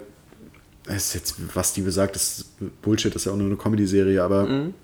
ist 0.95 1.15
jetzt, 1.15 1.37
was 1.55 1.73
die 1.73 1.81
besagt, 1.83 2.17
ist 2.17 2.47
Bullshit, 2.83 3.15
das 3.15 3.23
ist 3.23 3.27
ja 3.27 3.33
auch 3.33 3.37
nur 3.37 3.47
eine 3.47 3.57
Comedy-Serie, 3.57 4.23
aber 4.23 4.45
Mhm. 4.47 4.75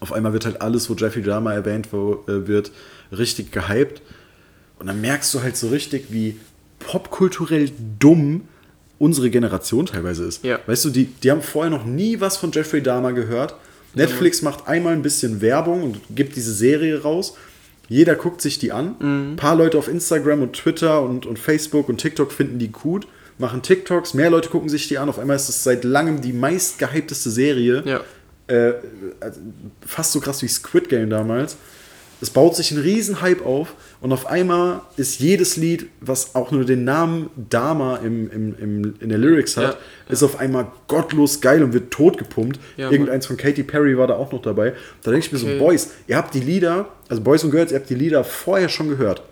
auf 0.00 0.12
einmal 0.12 0.32
wird 0.32 0.44
halt 0.46 0.60
alles, 0.62 0.88
wo 0.88 0.94
Jeffrey 0.94 1.22
Dahmer 1.22 1.52
erwähnt 1.54 1.88
wo, 1.92 2.24
äh, 2.28 2.46
wird, 2.46 2.70
richtig 3.12 3.50
gehypt. 3.52 4.02
Und 4.80 4.86
dann 4.86 5.00
merkst 5.00 5.32
du 5.34 5.42
halt 5.42 5.56
so 5.56 5.68
richtig, 5.68 6.06
wie 6.10 6.36
popkulturell 6.80 7.70
dumm 7.98 8.48
unsere 8.98 9.30
Generation 9.30 9.86
teilweise 9.86 10.24
ist. 10.24 10.44
Ja. 10.44 10.58
Weißt 10.66 10.84
du, 10.86 10.90
die, 10.90 11.04
die 11.06 11.30
haben 11.30 11.42
vorher 11.42 11.70
noch 11.70 11.84
nie 11.84 12.20
was 12.20 12.36
von 12.36 12.50
Jeffrey 12.52 12.82
Dahmer 12.82 13.12
gehört. 13.12 13.54
Netflix 13.94 14.42
macht 14.42 14.66
einmal 14.68 14.92
ein 14.94 15.02
bisschen 15.02 15.40
Werbung 15.40 15.82
und 15.82 16.00
gibt 16.14 16.36
diese 16.36 16.52
Serie 16.52 17.02
raus. 17.02 17.34
Jeder 17.88 18.14
guckt 18.14 18.40
sich 18.40 18.58
die 18.58 18.72
an. 18.72 18.94
Ein 19.32 19.36
paar 19.36 19.56
Leute 19.56 19.76
auf 19.76 19.88
Instagram 19.88 20.42
und 20.42 20.52
Twitter 20.54 21.02
und, 21.02 21.26
und 21.26 21.38
Facebook 21.38 21.88
und 21.88 21.98
TikTok 21.98 22.30
finden 22.32 22.58
die 22.58 22.68
gut, 22.68 23.06
machen 23.38 23.62
TikToks, 23.62 24.14
mehr 24.14 24.30
Leute 24.30 24.48
gucken 24.48 24.68
sich 24.68 24.86
die 24.86 24.96
an. 24.98 25.08
Auf 25.08 25.18
einmal 25.18 25.36
ist 25.36 25.48
es 25.48 25.64
seit 25.64 25.82
langem 25.84 26.20
die 26.20 26.32
meist 26.32 26.78
gehypteste 26.78 27.30
Serie 27.30 27.82
Ja. 27.84 28.00
äh, 28.46 28.74
also 29.18 29.40
fast 29.84 30.12
so 30.12 30.20
krass 30.20 30.40
wie 30.42 30.48
Squid 30.48 30.88
Game 30.88 31.10
damals. 31.10 31.56
Es 32.22 32.30
baut 32.30 32.54
sich 32.54 32.70
ein 32.70 32.78
riesen 32.78 33.22
Hype 33.22 33.44
auf 33.46 33.74
und 34.02 34.12
auf 34.12 34.26
einmal 34.26 34.82
ist 34.98 35.20
jedes 35.20 35.56
Lied, 35.56 35.86
was 36.00 36.34
auch 36.34 36.50
nur 36.50 36.64
den 36.66 36.84
Namen 36.84 37.30
Dama 37.48 37.96
im, 37.96 38.30
im, 38.30 38.54
im, 38.58 38.94
in 39.00 39.08
der 39.08 39.16
Lyrics 39.18 39.56
hat, 39.56 39.78
Ja, 40.06 40.12
ist 40.12 40.22
auf 40.22 40.38
einmal 40.38 40.66
gottlos 40.86 41.40
geil 41.40 41.62
und 41.62 41.72
wird 41.72 41.90
totgepumpt. 41.90 42.60
Ja, 42.76 42.90
Irgendeins 42.90 43.26
von 43.26 43.36
Katy 43.38 43.62
Perry 43.62 43.96
war 43.96 44.06
da 44.06 44.14
auch 44.16 44.32
noch 44.32 44.42
dabei. 44.42 44.74
Da 45.02 45.10
denke 45.12 45.26
ich 45.26 45.32
mir 45.32 45.38
Okay. 45.38 45.58
so, 45.58 45.64
Boys, 45.64 45.90
ihr 46.08 46.16
habt 46.16 46.34
die 46.34 46.40
Lieder, 46.40 46.88
also 47.08 47.22
Boys 47.22 47.42
und 47.44 47.52
Girls, 47.52 47.72
ihr 47.72 47.78
habt 47.78 47.88
die 47.88 47.94
Lieder 47.94 48.22
vorher 48.22 48.68
schon 48.68 48.88
gehört. 48.90 49.22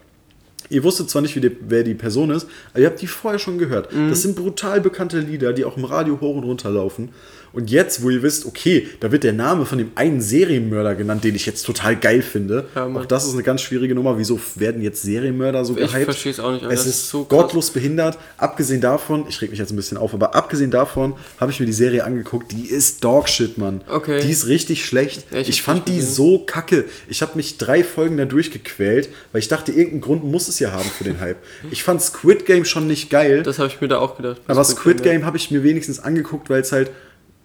Ihr 0.71 0.85
wusstet 0.85 1.09
zwar 1.09 1.23
nicht, 1.23 1.35
wie 1.35 1.41
die, 1.41 1.57
wer 1.69 1.83
die 1.83 1.95
Person 1.95 2.31
ist, 2.31 2.47
aber 2.73 2.81
ihr 2.81 2.87
habt 2.87 3.01
die 3.01 3.07
vorher 3.07 3.39
schon 3.39 3.59
gehört. 3.59 3.93
Mhm. 3.93 4.11
Das 4.11 4.23
sind 4.23 4.37
brutal 4.37 4.81
bekannte 4.83 5.19
Lieder, 5.19 5.53
die 5.55 5.65
auch 5.65 5.77
im 5.79 5.85
Radio 5.85 6.21
hoch 6.21 6.37
und 6.37 6.45
runter 6.45 6.71
laufen. 6.71 7.09
Und 7.53 7.71
jetzt, 7.71 8.03
wo 8.03 8.11
ihr 8.11 8.23
wisst, 8.23 8.47
okay, 8.47 8.87
da 9.01 9.11
wird 9.13 9.25
der 9.25 9.33
Name 9.33 9.67
von 9.67 9.79
dem 9.79 9.91
einen 9.95 10.21
Serienmörder 10.21 10.95
genannt, 10.95 11.25
den 11.25 11.35
ich 11.35 11.47
jetzt 11.47 11.65
total 11.65 11.97
geil 11.97 12.23
finde. 12.23 12.67
Ja, 12.75 12.87
auch 12.87 13.07
das 13.07 13.27
ist 13.27 13.35
eine 13.35 13.43
ganz 13.43 13.63
schwierige 13.63 13.95
Nummer. 13.95 14.19
Wieso 14.19 14.39
werden 14.57 14.83
jetzt 14.83 15.03
Serienmörder 15.03 15.65
so 15.65 15.77
Ich 15.77 15.91
gehypt? 15.93 16.05
verstehe 16.05 16.33
es 16.33 16.41
auch 16.41 16.53
nicht, 16.53 16.63
Es 16.65 16.69
das 16.71 16.87
ist 16.87 17.09
so 17.09 17.25
krass. 17.25 17.29
gottlos 17.39 17.71
behindert. 17.71 18.19
Abgesehen 18.37 18.81
davon, 18.81 19.25
ich 19.29 19.41
reg 19.41 19.51
mich 19.51 19.59
jetzt 19.59 19.73
ein 19.73 19.77
bisschen 19.77 19.97
auf, 19.97 20.15
aber 20.15 20.35
abgesehen 20.35 20.71
davon 20.71 21.15
habe 21.39 21.51
ich 21.51 21.61
mir 21.61 21.67
die 21.67 21.73
Serie 21.73 22.05
angeguckt. 22.05 22.53
Die 22.53 22.67
ist 22.67 23.03
Dogshit, 23.05 23.59
Mann. 23.59 23.81
Okay. 23.89 24.21
Die 24.23 24.31
ist 24.31 24.47
richtig 24.47 24.85
schlecht. 24.85 25.25
Ja, 25.33 25.39
ich 25.39 25.49
ich 25.49 25.63
fand 25.63 25.89
die 25.89 25.97
gesehen. 25.97 26.13
so 26.15 26.39
kacke. 26.41 26.85
Ich 27.09 27.23
habe 27.23 27.33
mich 27.37 27.59
drei 27.59 27.83
Folgen 27.83 28.17
da 28.17 28.25
durchgequält, 28.25 29.09
weil 29.33 29.41
ich 29.41 29.49
dachte, 29.49 29.73
irgendeinen 29.73 30.01
Grund 30.03 30.25
muss 30.25 30.49
es 30.49 30.59
ja 30.59 30.73
haben 30.73 30.89
für 30.97 31.05
den 31.05 31.21
Hype. 31.21 31.39
Ich 31.71 31.83
fand 31.83 32.03
Squid 32.03 32.47
Game 32.47 32.65
schon 32.65 32.87
nicht 32.87 33.11
geil. 33.11 33.43
Das 33.43 33.59
habe 33.59 33.69
ich 33.69 33.81
mir 33.81 33.89
da 33.89 33.99
auch 33.99 34.17
gedacht. 34.17 34.41
Aber 34.47 34.65
Squid 34.65 35.03
Game 35.03 35.25
habe 35.25 35.37
ich 35.37 35.51
mir 35.51 35.63
wenigstens 35.63 35.99
angeguckt, 36.01 36.51
weil 36.51 36.61
es 36.61 36.73
halt 36.73 36.91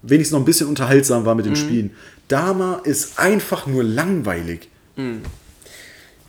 wenigstens 0.03 0.33
noch 0.33 0.39
ein 0.39 0.45
bisschen 0.45 0.67
unterhaltsam 0.67 1.25
war 1.25 1.33
mit 1.35 1.45
den 1.45 1.53
Mhm. 1.53 1.57
Spielen. 1.57 1.91
Dama 2.27 2.81
ist 2.83 3.17
einfach 3.19 3.65
nur 3.65 3.83
langweilig. 3.83 4.69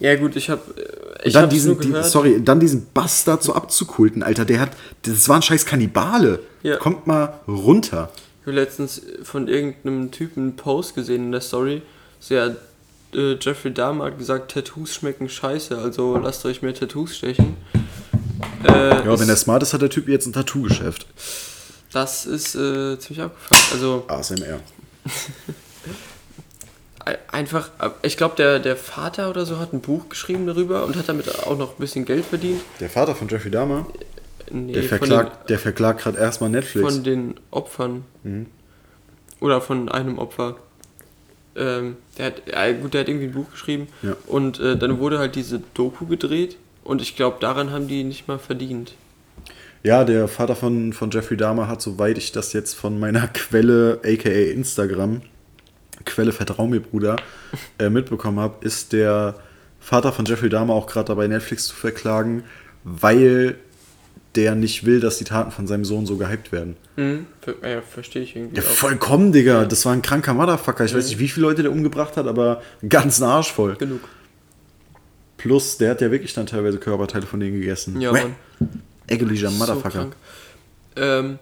Ja, 0.01 0.17
gut, 0.17 0.37
ich 0.37 0.51
habe. 0.51 0.63
Und 0.73 1.27
Ich 1.27 1.33
dann 1.35 1.45
hab's 1.45 1.55
diesen, 1.55 1.79
die, 1.81 1.93
sorry, 2.03 2.43
dann 2.43 2.61
diesen 2.61 2.87
Bastard 2.93 3.43
so 3.43 3.55
abzukulten, 3.55 4.23
Alter, 4.23 4.45
der 4.45 4.61
hat, 4.61 4.71
das 5.03 5.29
waren 5.29 5.43
scheiß 5.43 5.67
Kannibale. 5.67 6.41
Ja. 6.63 6.77
Kommt 6.77 7.07
mal 7.07 7.41
runter. 7.47 8.11
Ich 8.41 8.47
habe 8.47 8.57
letztens 8.57 9.01
von 9.23 9.49
irgendeinem 9.49 10.11
Typen 10.11 10.43
einen 10.43 10.57
Post 10.57 10.95
gesehen 10.95 11.27
in 11.27 11.33
der 11.33 11.41
Story. 11.41 11.83
So, 12.21 12.35
ja, 12.35 12.49
äh, 13.15 13.37
Jeffrey 13.41 13.73
Dahmer 13.73 14.07
hat 14.07 14.19
gesagt, 14.19 14.53
Tattoos 14.53 14.95
schmecken 14.95 15.29
scheiße, 15.29 15.79
also 15.79 16.17
lasst 16.19 16.45
euch 16.45 16.61
mehr 16.63 16.75
Tattoos 16.75 17.17
stechen. 17.17 17.57
Äh, 18.67 19.05
Ja, 19.05 19.19
wenn 19.19 19.27
der 19.29 19.37
smart 19.37 19.63
ist, 19.63 19.73
hat 19.73 19.83
der 19.83 19.91
Typ 19.91 20.09
jetzt 20.09 20.27
ein 20.27 20.33
Tattoo-Geschäft. 20.33 21.07
Das 21.95 22.27
ist 22.27 22.55
äh, 22.55 22.99
ziemlich 22.99 23.25
abgefuckt. 23.25 23.73
Also 23.73 24.05
ASMR. 24.09 24.61
ein- 27.05 27.17
einfach, 27.31 27.69
äh, 27.81 27.91
ich 28.03 28.17
glaube, 28.17 28.37
der, 28.37 28.59
der 28.59 28.77
Vater 28.77 29.31
oder 29.31 29.47
so 29.47 29.59
hat 29.59 29.73
ein 29.73 29.81
Buch 29.81 30.09
geschrieben 30.09 30.47
darüber 30.47 30.85
und 30.85 30.97
hat 30.97 31.09
damit 31.09 31.29
auch 31.47 31.57
noch 31.59 31.73
ein 31.73 31.79
bisschen 31.79 32.05
Geld 32.05 32.25
verdient. 32.25 32.63
Der 32.81 32.91
Vater 32.91 33.15
von 33.15 33.29
Jeffrey 33.29 33.51
Dahmer, 33.51 33.87
Nee, 34.51 34.73
der 34.75 34.83
verklagt, 34.83 35.49
der 35.49 35.59
verklagt 35.59 36.03
gerade 36.03 36.19
erstmal 36.19 36.51
den, 36.51 36.61
Netflix. 36.61 36.95
von 36.95 37.03
den 37.05 37.35
Opfern. 37.51 38.05
Mhm. 38.25 38.47
Oder 39.41 39.61
von 39.63 39.89
einem 39.89 40.19
Opfer. 40.19 40.57
Ähm, 41.57 41.97
der 42.19 42.27
hat, 42.27 42.43
ja, 42.51 42.73
gut, 42.73 42.93
der 42.95 43.03
hat 43.03 43.09
irgendwie 43.09 43.27
ein 43.27 43.33
Buch 43.33 43.51
geschrieben 43.51 43.89
Ja. 44.03 44.17
und 44.27 44.59
äh, 44.61 44.77
dann 44.77 44.99
wurde 44.99 45.19
halt 45.19 45.35
diese 45.37 45.63
Doku 45.75 46.07
gedreht 46.07 46.57
und 46.83 47.01
ich 47.01 47.17
glaube, 47.17 47.37
daran 47.41 47.71
haben 47.71 47.87
die 47.89 48.05
nicht 48.05 48.27
mal 48.29 48.39
verdient. 48.39 48.95
Ja, 49.85 50.05
der 50.05 50.29
Vater 50.29 50.57
von, 50.57 50.95
von 50.95 51.11
Jeffrey 51.11 51.37
Dahmer 51.37 51.69
hat, 51.69 51.83
soweit 51.83 52.17
ich 52.17 52.33
das 52.33 52.55
jetzt 52.55 52.75
von 52.75 52.99
meiner 52.99 53.29
Quelle, 53.33 54.01
aka 54.03 54.31
Instagram, 54.31 55.21
Quelle 56.07 56.33
Vertrau 56.33 56.67
mir, 56.67 56.81
Bruder, 56.81 57.17
äh, 57.79 57.91
mitbekommen 57.91 58.41
habe, 58.41 58.67
ist 58.67 58.95
der 58.95 59.35
Vater 59.79 60.13
von 60.13 60.25
Jeffrey 60.25 60.49
Dahmer 60.49 60.73
auch 60.73 60.87
gerade 60.87 61.09
dabei, 61.09 61.29
Netflix 61.29 61.67
zu 61.67 61.77
verklagen, 61.77 62.45
weil 62.83 63.57
der 64.35 64.55
nicht 64.55 64.85
will, 64.87 65.01
dass 65.01 65.19
die 65.19 65.25
Taten 65.25 65.53
von 65.53 65.67
seinem 65.67 65.85
Sohn 65.85 66.07
so 66.07 66.17
gehypt 66.17 66.51
werden. 66.51 66.77
Mhm. 66.97 67.27
Ja, 67.63 67.83
verstehe 67.83 68.23
ich 68.23 68.35
irgendwie 68.35 68.57
Ja, 68.57 68.63
vollkommen, 68.63 69.33
Digga. 69.33 69.65
Das 69.67 69.85
war 69.85 69.93
ein 69.93 70.03
kranker 70.03 70.35
Motherfucker. 70.35 70.85
Ich 70.85 70.95
weiß 70.95 71.07
nicht, 71.07 71.19
wie 71.19 71.29
viele 71.29 71.47
Leute 71.47 71.63
der 71.63 71.71
umgebracht 71.71 72.17
hat, 72.17 72.27
aber 72.27 72.63
ganzen 72.89 73.25
Arsch 73.25 73.53
voll. 73.53 73.77
Genug. 73.77 74.01
Plus, 75.37 75.77
der 75.77 75.91
hat 75.91 76.01
ja 76.01 76.11
wirklich 76.11 76.33
dann 76.33 76.47
teilweise 76.47 76.79
Körperteile 76.79 77.27
von 77.27 77.39
denen 77.39 77.61
gegessen. 77.61 78.01
Ja. 78.01 78.13
Mann. 78.13 78.35
Eckeliger 79.07 79.51
So 79.51 79.57
Motherfucker. 79.57 79.91
krank. 79.91 80.17
Ähm, 80.97 81.39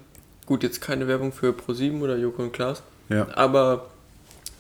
gut, 0.47 0.63
jetzt 0.63 0.81
keine 0.81 1.07
Werbung 1.09 1.33
für 1.33 1.51
Pro7 1.53 2.01
oder 2.01 2.17
Joko 2.17 2.43
und 2.43 2.53
Klaas. 2.53 2.83
Ja. 3.09 3.27
Aber 3.35 3.87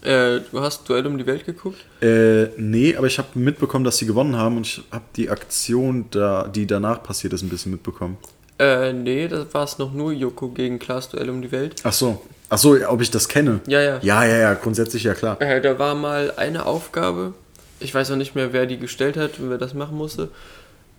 äh, 0.02 0.40
du 0.50 0.60
hast 0.60 0.88
Duell 0.88 1.06
um 1.06 1.16
die 1.18 1.26
Welt 1.26 1.46
geguckt? 1.46 1.78
Äh, 2.00 2.48
nee, 2.56 2.96
aber 2.96 3.06
ich 3.06 3.18
habe 3.18 3.28
mitbekommen, 3.34 3.84
dass 3.84 3.98
sie 3.98 4.06
gewonnen 4.06 4.36
haben 4.36 4.56
und 4.58 4.66
ich 4.66 4.82
habe 4.90 5.04
die 5.16 5.30
Aktion, 5.30 6.06
da, 6.10 6.48
die 6.48 6.66
danach 6.66 7.02
passiert 7.02 7.32
ist, 7.32 7.42
ein 7.42 7.48
bisschen 7.48 7.72
mitbekommen. 7.72 8.16
Äh, 8.58 8.92
nee, 8.92 9.28
das 9.28 9.52
war 9.54 9.64
es 9.64 9.78
noch 9.78 9.92
nur 9.92 10.12
Joko 10.12 10.48
gegen 10.48 10.78
Klaas 10.78 11.08
Duell 11.08 11.30
um 11.30 11.40
die 11.42 11.50
Welt. 11.52 11.80
Ach 11.84 11.92
so. 11.92 12.22
Ach 12.50 12.58
so, 12.58 12.76
ob 12.86 13.00
ich 13.00 13.10
das 13.10 13.28
kenne? 13.28 13.60
Ja, 13.66 13.80
ja. 13.80 13.98
Ja, 14.02 14.24
ja, 14.26 14.36
ja, 14.36 14.54
grundsätzlich 14.54 15.04
ja 15.04 15.14
klar. 15.14 15.40
Äh, 15.40 15.60
da 15.62 15.78
war 15.78 15.94
mal 15.94 16.34
eine 16.36 16.66
Aufgabe, 16.66 17.32
ich 17.80 17.94
weiß 17.94 18.10
auch 18.10 18.16
nicht 18.16 18.34
mehr, 18.34 18.52
wer 18.52 18.66
die 18.66 18.76
gestellt 18.78 19.16
hat 19.16 19.38
und 19.38 19.48
wer 19.48 19.56
das 19.58 19.72
machen 19.72 19.96
musste, 19.96 20.28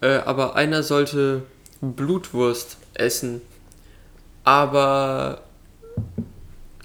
äh, 0.01 0.15
aber 0.25 0.55
einer 0.55 0.81
sollte 0.81 1.43
Blutwurst 1.91 2.77
essen, 2.93 3.41
aber 4.45 5.41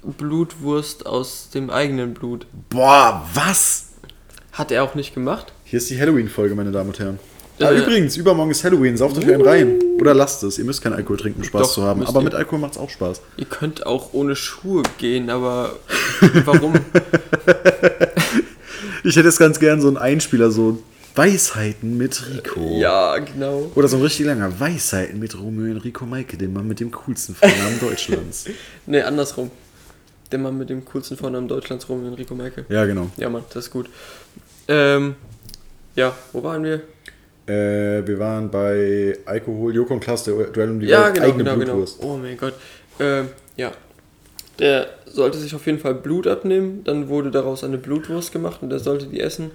Blutwurst 0.03 1.05
aus 1.05 1.49
dem 1.53 1.69
eigenen 1.69 2.13
Blut. 2.13 2.45
Boah, 2.69 3.25
was? 3.33 3.85
Hat 4.51 4.71
er 4.71 4.83
auch 4.83 4.95
nicht 4.95 5.13
gemacht. 5.13 5.53
Hier 5.63 5.77
ist 5.77 5.89
die 5.89 5.99
Halloween-Folge, 5.99 6.53
meine 6.55 6.71
Damen 6.71 6.89
und 6.89 6.99
Herren. 6.99 7.19
Ah, 7.61 7.71
Äh, 7.71 7.79
übrigens, 7.79 8.17
übermorgen 8.17 8.51
ist 8.51 8.63
Halloween, 8.63 8.97
sauft 8.97 9.17
euch 9.17 9.25
einen 9.31 9.41
rein. 9.45 9.79
Oder 9.99 10.13
lasst 10.13 10.43
es, 10.43 10.57
ihr 10.57 10.65
müsst 10.65 10.81
keinen 10.81 10.93
Alkohol 10.93 11.17
trinken, 11.17 11.39
um 11.41 11.45
Spaß 11.45 11.61
Doch, 11.61 11.73
zu 11.73 11.83
haben. 11.83 12.03
Aber 12.05 12.19
ihr. 12.19 12.23
mit 12.25 12.35
Alkohol 12.35 12.59
macht's 12.59 12.77
auch 12.77 12.89
Spaß. 12.89 13.21
Ihr 13.37 13.45
könnt 13.45 13.85
auch 13.85 14.13
ohne 14.13 14.35
Schuhe 14.35 14.83
gehen, 14.97 15.29
aber 15.29 15.75
warum? 16.45 16.73
Ich 19.05 19.15
hätte 19.15 19.27
jetzt 19.29 19.39
ganz 19.39 19.59
gern 19.61 19.79
so 19.79 19.87
einen 19.87 19.95
Einspieler, 19.97 20.51
so 20.51 20.77
Weisheiten 21.15 21.97
mit 21.97 22.21
Rico. 22.29 22.77
ja, 22.79 23.17
genau. 23.17 23.71
Oder 23.75 23.87
so 23.87 23.97
ein 23.97 24.03
richtig 24.03 24.25
langer 24.25 24.59
Weisheiten 24.59 25.19
mit 25.19 25.37
Romeo 25.39 25.65
Enrico 25.65 26.05
Maike, 26.05 26.37
dem 26.37 26.53
Mann 26.53 26.67
mit 26.67 26.79
dem 26.79 26.91
coolsten 26.91 27.35
Vornamen 27.35 27.79
Deutschlands. 27.79 28.45
Ne, 28.85 29.05
andersrum. 29.05 29.51
Der 30.31 30.39
Mann 30.39 30.57
mit 30.57 30.69
dem 30.69 30.85
coolsten 30.85 31.17
Vornamen 31.17 31.47
Deutschlands 31.47 31.89
rum, 31.89 32.05
Enrico 32.05 32.35
Meike. 32.35 32.65
Ja, 32.69 32.85
genau. 32.85 33.09
Ja, 33.17 33.29
Mann, 33.29 33.43
das 33.53 33.65
ist 33.65 33.71
gut. 33.71 33.89
Ähm, 34.67 35.15
ja, 35.95 36.15
wo 36.31 36.43
waren 36.43 36.63
wir? 36.63 36.81
Äh, 37.47 38.05
wir 38.07 38.19
waren 38.19 38.51
bei 38.51 39.17
Alkohol, 39.25 39.73
Joko 39.73 39.95
und 39.95 40.01
Klaas, 40.01 40.23
der 40.23 40.35
Duell 40.35 40.69
um 40.69 40.79
die 40.79 40.85
Ja, 40.85 41.09
genau, 41.09 41.25
eigene 41.25 41.43
genau, 41.43 41.57
genau. 41.57 41.85
Oh 42.01 42.17
mein 42.17 42.37
Gott. 42.37 42.53
Ähm, 42.99 43.29
ja. 43.57 43.71
Der 44.59 44.87
sollte 45.07 45.37
sich 45.37 45.55
auf 45.55 45.65
jeden 45.65 45.79
Fall 45.79 45.95
Blut 45.95 46.27
abnehmen, 46.27 46.83
dann 46.83 47.07
wurde 47.07 47.31
daraus 47.31 47.63
eine 47.63 47.77
Blutwurst 47.77 48.31
gemacht 48.31 48.59
und 48.61 48.69
der 48.69 48.79
sollte 48.79 49.07
die 49.07 49.21
essen. 49.21 49.51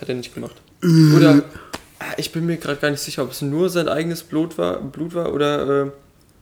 Hat 0.00 0.08
er 0.08 0.14
nicht 0.14 0.34
gemacht. 0.34 0.56
Äh. 0.82 1.14
Oder 1.14 1.42
ah, 1.98 2.04
ich 2.16 2.32
bin 2.32 2.46
mir 2.46 2.56
gerade 2.56 2.80
gar 2.80 2.90
nicht 2.90 3.00
sicher, 3.00 3.22
ob 3.22 3.32
es 3.32 3.42
nur 3.42 3.68
sein 3.68 3.88
eigenes 3.88 4.22
Blut 4.22 4.58
war, 4.58 4.80
Blut 4.80 5.14
war 5.14 5.32
oder 5.32 5.86
äh, 5.86 5.90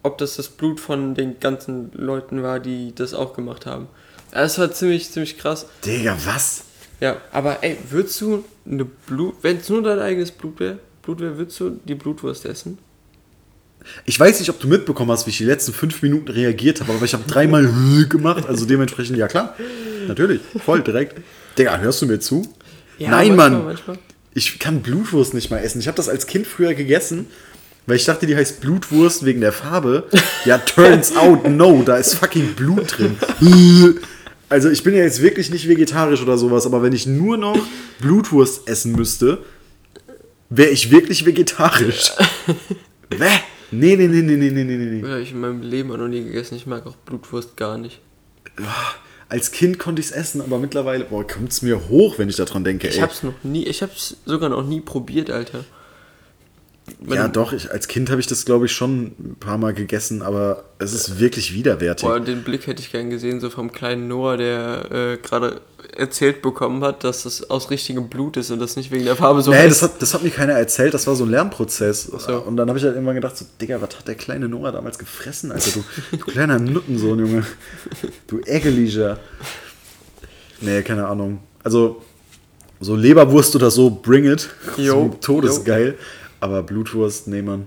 ob 0.03 0.19
das 0.19 0.37
das 0.37 0.49
Blut 0.49 0.81
von 0.81 1.15
den 1.15 1.41
ganzen 1.41 1.91
Leuten 1.95 2.43
war, 2.43 2.61
die 2.61 2.95
das 2.95 3.15
auch 3.15 3.35
gemacht 3.35 3.67
haben. 3.67 3.89
Ja, 4.33 4.43
Das 4.43 4.59
war 4.59 4.71
ziemlich, 4.73 5.11
ziemlich 5.11 5.39
krass. 5.39 5.67
Digga, 5.85 6.17
was? 6.25 6.65
Ja, 7.01 7.17
aber 7.33 7.63
ey, 7.63 7.77
würdest 7.91 8.21
du 8.21 8.45
eine 8.67 8.85
Blut, 8.85 9.37
wenn 9.43 9.59
es 9.59 9.69
nur 9.69 9.83
dein 9.83 9.99
eigenes 10.01 10.31
Blut 10.31 10.59
wäre, 10.61 10.79
Blut 11.03 11.21
wäre, 11.21 11.39
würdest 11.39 11.59
du 11.61 11.81
die 11.85 11.95
Blutwurst 11.95 12.45
essen? 12.45 12.79
Ich 14.05 14.19
weiß 14.19 14.41
nicht, 14.41 14.51
ob 14.51 14.61
du 14.61 14.69
mitbekommen 14.69 15.11
hast, 15.11 15.27
wie 15.27 15.31
ich 15.31 15.39
die 15.39 15.45
letzten 15.45 15.73
fünf 15.73 16.03
Minuten 16.03 16.29
reagiert 16.29 16.81
habe, 16.81 16.93
aber 16.93 17.05
ich 17.05 17.15
habe 17.15 17.25
dreimal 17.27 17.67
gemacht, 18.09 18.47
also 18.47 18.67
dementsprechend, 18.67 19.17
ja 19.17 19.29
klar. 19.29 19.57
Natürlich, 20.07 20.41
voll 20.65 20.83
direkt. 20.83 21.21
Digga, 21.57 21.79
hörst 21.79 22.03
du 22.03 22.07
mir 22.07 22.19
zu? 22.19 22.43
Nein, 22.99 23.37
manchmal, 23.37 23.51
Mann. 23.51 23.65
Manchmal. 23.65 23.99
Ich 24.35 24.59
kann 24.59 24.83
Blutwurst 24.83 25.35
nicht 25.35 25.51
mal 25.51 25.59
essen. 25.59 25.81
Ich 25.81 25.89
habe 25.89 25.97
das 25.97 26.09
als 26.09 26.27
Kind 26.27 26.47
früher 26.47 26.75
gegessen, 26.75 27.27
weil 27.87 27.97
ich 27.97 28.05
dachte, 28.05 28.27
die 28.27 28.37
heißt 28.37 28.61
Blutwurst 28.61 29.25
wegen 29.25 29.41
der 29.41 29.53
Farbe. 29.53 30.05
Ja, 30.45 30.59
turns 30.59 31.17
out, 31.17 31.49
no, 31.49 31.83
da 31.85 31.97
ist 31.97 32.15
fucking 32.15 32.55
Blut 32.55 32.99
drin. 32.99 33.17
Also 34.51 34.71
ich 34.71 34.83
bin 34.83 34.95
ja 34.95 35.03
jetzt 35.03 35.21
wirklich 35.21 35.51
nicht 35.51 35.69
vegetarisch 35.69 36.23
oder 36.23 36.39
sowas, 36.39 36.65
aber 36.65 36.83
wenn 36.83 36.95
ich 36.95 37.07
nur 37.07 37.37
noch 37.37 37.59
Blutwurst 38.01 38.67
essen 38.67 38.93
müsste, 38.93 39.45
wäre 40.49 40.71
ich 40.71 40.91
wirklich 40.91 41.27
vegetarisch. 41.27 42.13
Bäh. 43.11 43.19
Nee, 43.71 43.97
nee, 43.97 44.07
nee, 44.07 44.23
nee, 44.23 44.37
nee, 44.37 44.51
nee, 44.51 44.65
nee, 44.65 44.77
nee. 44.77 45.07
Ja, 45.07 45.19
ich 45.19 45.33
in 45.33 45.41
meinem 45.41 45.61
Leben 45.61 45.93
auch 45.93 45.99
noch 45.99 46.09
nie 46.09 46.25
gegessen. 46.25 46.55
Ich 46.55 46.67
mag 46.67 46.87
auch 46.87 46.97
Blutwurst 46.97 47.55
gar 47.59 47.77
nicht. 47.77 48.01
Als 49.31 49.53
Kind 49.53 49.79
konnte 49.79 50.01
ich 50.01 50.07
es 50.09 50.13
essen, 50.13 50.41
aber 50.41 50.59
mittlerweile, 50.59 51.05
boah, 51.05 51.27
kommt 51.27 51.51
es 51.53 51.61
mir 51.63 51.89
hoch, 51.89 52.19
wenn 52.19 52.29
ich 52.31 52.37
daran 52.37 52.65
denke, 52.65 52.89
Ich 52.89 52.97
ey. 52.97 53.01
hab's 53.03 53.23
noch 53.23 53.35
nie, 53.43 53.65
ich 53.67 53.83
hab's 53.83 54.17
sogar 54.25 54.49
noch 54.49 54.65
nie 54.65 54.81
probiert, 54.81 55.31
Alter. 55.31 55.65
Ja, 57.09 57.29
doch, 57.29 57.53
ich, 57.53 57.71
als 57.71 57.89
Kind 57.89 58.11
habe 58.11 58.21
ich 58.21 58.27
das, 58.27 58.45
glaube 58.45 58.67
ich, 58.67 58.73
schon 58.73 59.13
ein 59.19 59.37
paar 59.39 59.59
Mal 59.59 59.75
gegessen, 59.75 60.23
aber 60.23 60.65
es 60.79 60.93
ist 60.93 61.19
wirklich 61.19 61.55
widerwärtig. 61.55 62.07
Boah, 62.07 62.21
den 62.21 62.43
Blick 62.43 62.67
hätte 62.67 62.83
ich 62.83 62.93
gern 62.93 63.11
gesehen, 63.11 63.41
so 63.41 63.51
vom 63.51 63.73
kleinen 63.73 64.09
Noah, 64.09 64.37
der 64.37 64.91
äh, 64.91 65.17
gerade 65.19 65.61
erzählt 65.97 66.43
bekommen 66.43 66.83
hat, 66.85 67.05
dass 67.05 67.23
das 67.23 67.49
aus 67.51 67.71
richtigem 67.71 68.09
Blut 68.09 68.37
ist 68.37 68.51
und 68.51 68.59
das 68.59 68.77
nicht 68.77 68.91
wegen 68.91 69.05
der 69.05 69.17
Farbe 69.17 69.43
so 69.43 69.51
nee, 69.51 69.59
heißt. 69.59 69.71
das 69.71 69.83
hat, 69.83 70.03
das 70.03 70.15
hat 70.15 70.23
mir 70.23 70.31
keiner 70.31 70.53
erzählt, 70.55 70.95
das 70.95 71.07
war 71.07 71.17
so 71.17 71.25
ein 71.25 71.31
Lernprozess. 71.31 72.05
so. 72.05 72.39
Und 72.41 72.57
dann 72.57 72.69
habe 72.69 72.79
ich 72.79 72.85
halt 72.85 72.95
irgendwann 72.95 73.15
gedacht, 73.15 73.37
so, 73.37 73.45
Digga, 73.61 73.81
was 73.81 73.97
hat 73.97 74.07
der 74.07 74.15
kleine 74.15 74.49
Noah 74.49 74.73
damals 74.73 74.99
gefressen, 74.99 75.53
Alter? 75.53 75.71
Du, 75.71 76.17
du 76.17 76.25
kleiner 76.25 76.59
Nuttensohn, 76.59 77.19
Junge. 77.19 77.47
Du 78.27 78.41
Eckeliger. 78.41 79.19
Nee, 80.61 80.83
keine 80.83 81.07
Ahnung. 81.07 81.41
Also, 81.63 82.03
So 82.81 82.95
Leberwurst 82.95 83.57
oder 83.57 83.71
so, 83.71 83.91
bring 83.91 84.25
it. 84.25 84.49
Jo, 84.77 85.11
so 85.11 85.17
todesgeil. 85.21 85.97
Aber 86.41 86.63
Blutwurst, 86.63 87.29
nee, 87.29 87.43
Mann. 87.43 87.67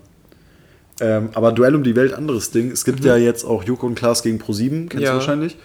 Ähm, 0.99 1.29
aber 1.33 1.51
Duell 1.51 1.75
um 1.75 1.83
die 1.83 1.95
Welt, 1.95 2.13
anderes 2.13 2.51
Ding. 2.51 2.71
Es 2.71 2.85
gibt 2.85 3.03
ja 3.03 3.17
jetzt 3.17 3.43
auch 3.43 3.63
Joko 3.63 3.87
und 3.87 3.95
Klaas 3.95 4.21
gegen 4.23 4.37
Pro7, 4.39 4.87
kennst 4.87 4.95
Mhm. 4.95 5.01
Ja. 5.01 5.09
du 5.11 5.17
wahrscheinlich. 5.17 5.57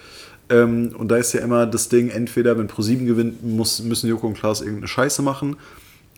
Ähm, 0.48 0.94
und 0.96 1.09
da 1.09 1.16
ist 1.16 1.32
ja 1.32 1.40
immer 1.40 1.66
das 1.66 1.88
Ding, 1.88 2.09
entweder 2.09 2.57
wenn 2.59 2.68
Pro7 2.68 3.04
gewinnt, 3.04 3.44
muss, 3.44 3.82
müssen 3.82 4.09
Joko 4.09 4.28
und 4.28 4.34
Klaas 4.34 4.61
irgendeine 4.61 4.88
Scheiße 4.88 5.22
machen. 5.22 5.57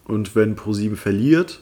Und 0.05 0.37
wenn 0.37 0.55
Pro7 0.57 0.97
verliert, 0.97 1.61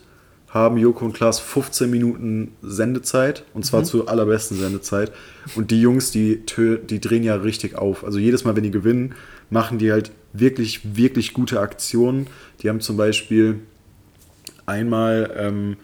haben 0.49 0.77
Joko 0.77 1.05
und 1.05 1.13
Klaas 1.13 1.39
15 1.39 1.89
Minuten 1.89 2.51
Sendezeit. 2.61 3.43
Und 3.53 3.65
zwar 3.65 3.83
zur 3.83 4.09
allerbesten 4.09 4.57
Sendezeit. 4.57 5.11
Und 5.55 5.71
die 5.71 5.81
Jungs, 5.81 6.11
die, 6.11 6.41
die 6.89 6.99
drehen 7.01 7.23
ja 7.23 7.35
richtig 7.35 7.75
auf. 7.77 8.03
Also 8.05 8.19
jedes 8.19 8.43
Mal, 8.45 8.55
wenn 8.55 8.63
die 8.63 8.71
gewinnen, 8.71 9.15
machen 9.49 9.77
die 9.77 9.91
halt 9.91 10.11
wirklich, 10.33 10.95
wirklich 10.95 11.33
gute 11.33 11.59
Aktionen. 11.59 12.27
Die 12.61 12.69
haben 12.69 12.79
zum 12.81 12.95
Beispiel 12.97 13.59
einmal 14.67 15.31
ähm, 15.35 15.77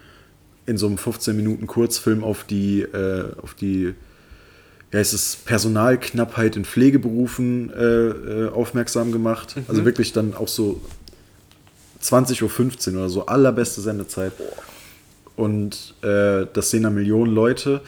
in 0.66 0.78
so 0.78 0.86
einem 0.86 0.98
15 0.98 1.36
Minuten 1.36 1.66
Kurzfilm 1.66 2.24
auf 2.24 2.44
die, 2.44 2.82
äh, 2.82 3.26
auf 3.42 3.56
die 3.56 3.96
ja, 4.92 5.00
es 5.00 5.14
ist 5.14 5.46
Personalknappheit 5.46 6.56
in 6.56 6.66
Pflegeberufen 6.66 7.74
äh, 7.74 7.84
äh, 7.84 8.50
aufmerksam 8.50 9.12
gemacht. 9.12 9.56
Also 9.68 9.86
wirklich 9.86 10.14
dann 10.14 10.36
auch 10.36 10.48
so 10.48 10.80
20.15 12.04 12.92
Uhr 12.92 13.00
oder 13.00 13.10
so, 13.10 13.26
allerbeste 13.26 13.82
Sendezeit. 13.82 14.34
Und 15.36 15.96
äh, 16.04 16.46
das 16.54 16.70
sehen 16.70 16.84
dann 16.84 16.94
Millionen 16.94 17.34
Leute. 17.34 17.82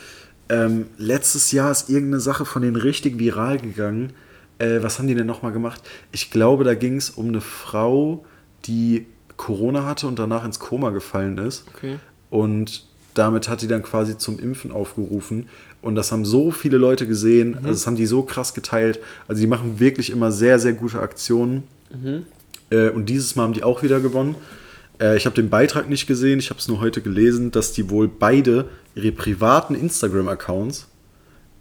Ähm, 0.50 0.88
letztes 0.98 1.52
Jahr 1.52 1.72
ist 1.72 1.90
irgendeine 1.90 2.20
Sache 2.20 2.44
von 2.44 2.64
denen 2.64 2.76
richtig 2.76 3.20
viral 3.20 3.60
gegangen. 3.60 4.14
Äh, 4.58 4.82
was 4.82 4.98
haben 4.98 5.08
die 5.08 5.16
denn 5.16 5.28
nochmal 5.28 5.52
gemacht? 5.52 5.82
Ich 6.12 6.32
glaube, 6.32 6.64
da 6.64 6.74
ging 6.74 6.98
es 6.98 7.12
um 7.12 7.28
eine 7.28 7.42
Frau, 7.42 8.26
die 8.66 9.06
Corona 9.38 9.86
hatte 9.86 10.08
und 10.08 10.20
danach 10.20 10.46
ins 10.46 10.60
Koma 10.60 10.92
gefallen 10.92 11.38
ist. 11.38 11.66
Okay. 11.76 11.98
Und 12.30 12.86
damit 13.14 13.48
hat 13.50 13.62
die 13.62 13.68
dann 13.68 13.84
quasi 13.84 14.18
zum 14.18 14.40
Impfen 14.40 14.72
aufgerufen. 14.72 15.48
Und 15.82 15.96
das 15.96 16.12
haben 16.12 16.26
so 16.26 16.52
viele 16.52 16.78
Leute 16.78 17.08
gesehen. 17.08 17.56
Also 17.56 17.70
das 17.70 17.88
haben 17.88 17.96
die 17.96 18.06
so 18.06 18.24
krass 18.24 18.54
geteilt. 18.54 19.00
Also 19.28 19.42
die 19.42 19.48
machen 19.48 19.80
wirklich 19.80 20.10
immer 20.10 20.32
sehr, 20.32 20.60
sehr 20.60 20.74
gute 20.74 21.00
Aktionen. 21.00 21.64
Äh, 22.72 22.90
und 22.90 23.08
dieses 23.08 23.36
Mal 23.36 23.44
haben 23.44 23.54
die 23.54 23.64
auch 23.64 23.84
wieder 23.84 24.00
gewonnen. 24.00 24.36
Äh, 25.00 25.16
ich 25.18 25.26
habe 25.26 25.36
den 25.36 25.50
Beitrag 25.50 25.90
nicht 25.90 26.08
gesehen. 26.08 26.40
Ich 26.40 26.50
habe 26.50 26.60
es 26.60 26.68
nur 26.68 26.82
heute 26.82 27.02
gelesen, 27.02 27.52
dass 27.52 27.72
die 27.72 27.90
wohl 27.90 28.08
beide 28.08 28.66
ihre 28.96 29.12
privaten 29.12 29.76
Instagram-Accounts 29.76 30.88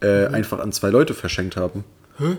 äh, 0.00 0.26
einfach 0.26 0.58
an 0.58 0.72
zwei 0.72 0.90
Leute 0.90 1.14
verschenkt 1.14 1.56
haben. 1.56 1.84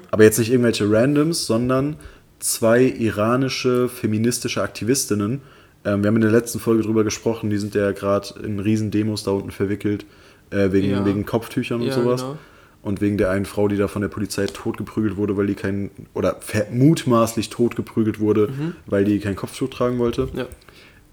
Aber 0.09 0.23
jetzt 0.23 0.39
nicht 0.39 0.51
irgendwelche 0.51 0.89
Randoms, 0.89 1.45
sondern 1.45 1.97
zwei 2.45 2.83
iranische 2.83 3.89
feministische 3.89 4.61
Aktivistinnen. 4.61 5.41
Ähm, 5.83 6.03
wir 6.03 6.07
haben 6.09 6.15
in 6.15 6.21
der 6.21 6.31
letzten 6.31 6.59
Folge 6.59 6.83
drüber 6.83 7.03
gesprochen, 7.03 7.49
die 7.49 7.57
sind 7.57 7.73
ja 7.73 7.91
gerade 7.91 8.27
in 8.43 8.59
riesen 8.59 8.91
Demos 8.91 9.23
da 9.23 9.31
unten 9.31 9.49
verwickelt, 9.51 10.05
äh, 10.51 10.71
wegen, 10.71 10.91
Ja. 10.91 11.05
wegen 11.05 11.25
Kopftüchern 11.25 11.81
und 11.81 11.87
Ja, 11.87 11.93
sowas. 11.93 12.21
genau. 12.21 12.37
Und 12.83 13.01
wegen 13.01 13.17
der 13.17 13.31
einen 13.31 13.45
Frau, 13.45 13.67
die 13.67 13.77
da 13.77 13.87
von 13.87 14.03
der 14.03 14.09
Polizei 14.09 14.45
totgeprügelt 14.45 15.17
wurde, 15.17 15.35
weil 15.37 15.47
die 15.47 15.55
kein, 15.55 15.89
oder 16.13 16.39
mutmaßlich 16.71 17.49
totgeprügelt 17.49 18.19
wurde, 18.19 18.49
weil 18.85 19.05
die 19.05 19.17
kein 19.19 19.35
Kopftuch 19.35 19.69
tragen 19.71 19.97
wollte. 19.97 20.29
Ja. 20.35 20.45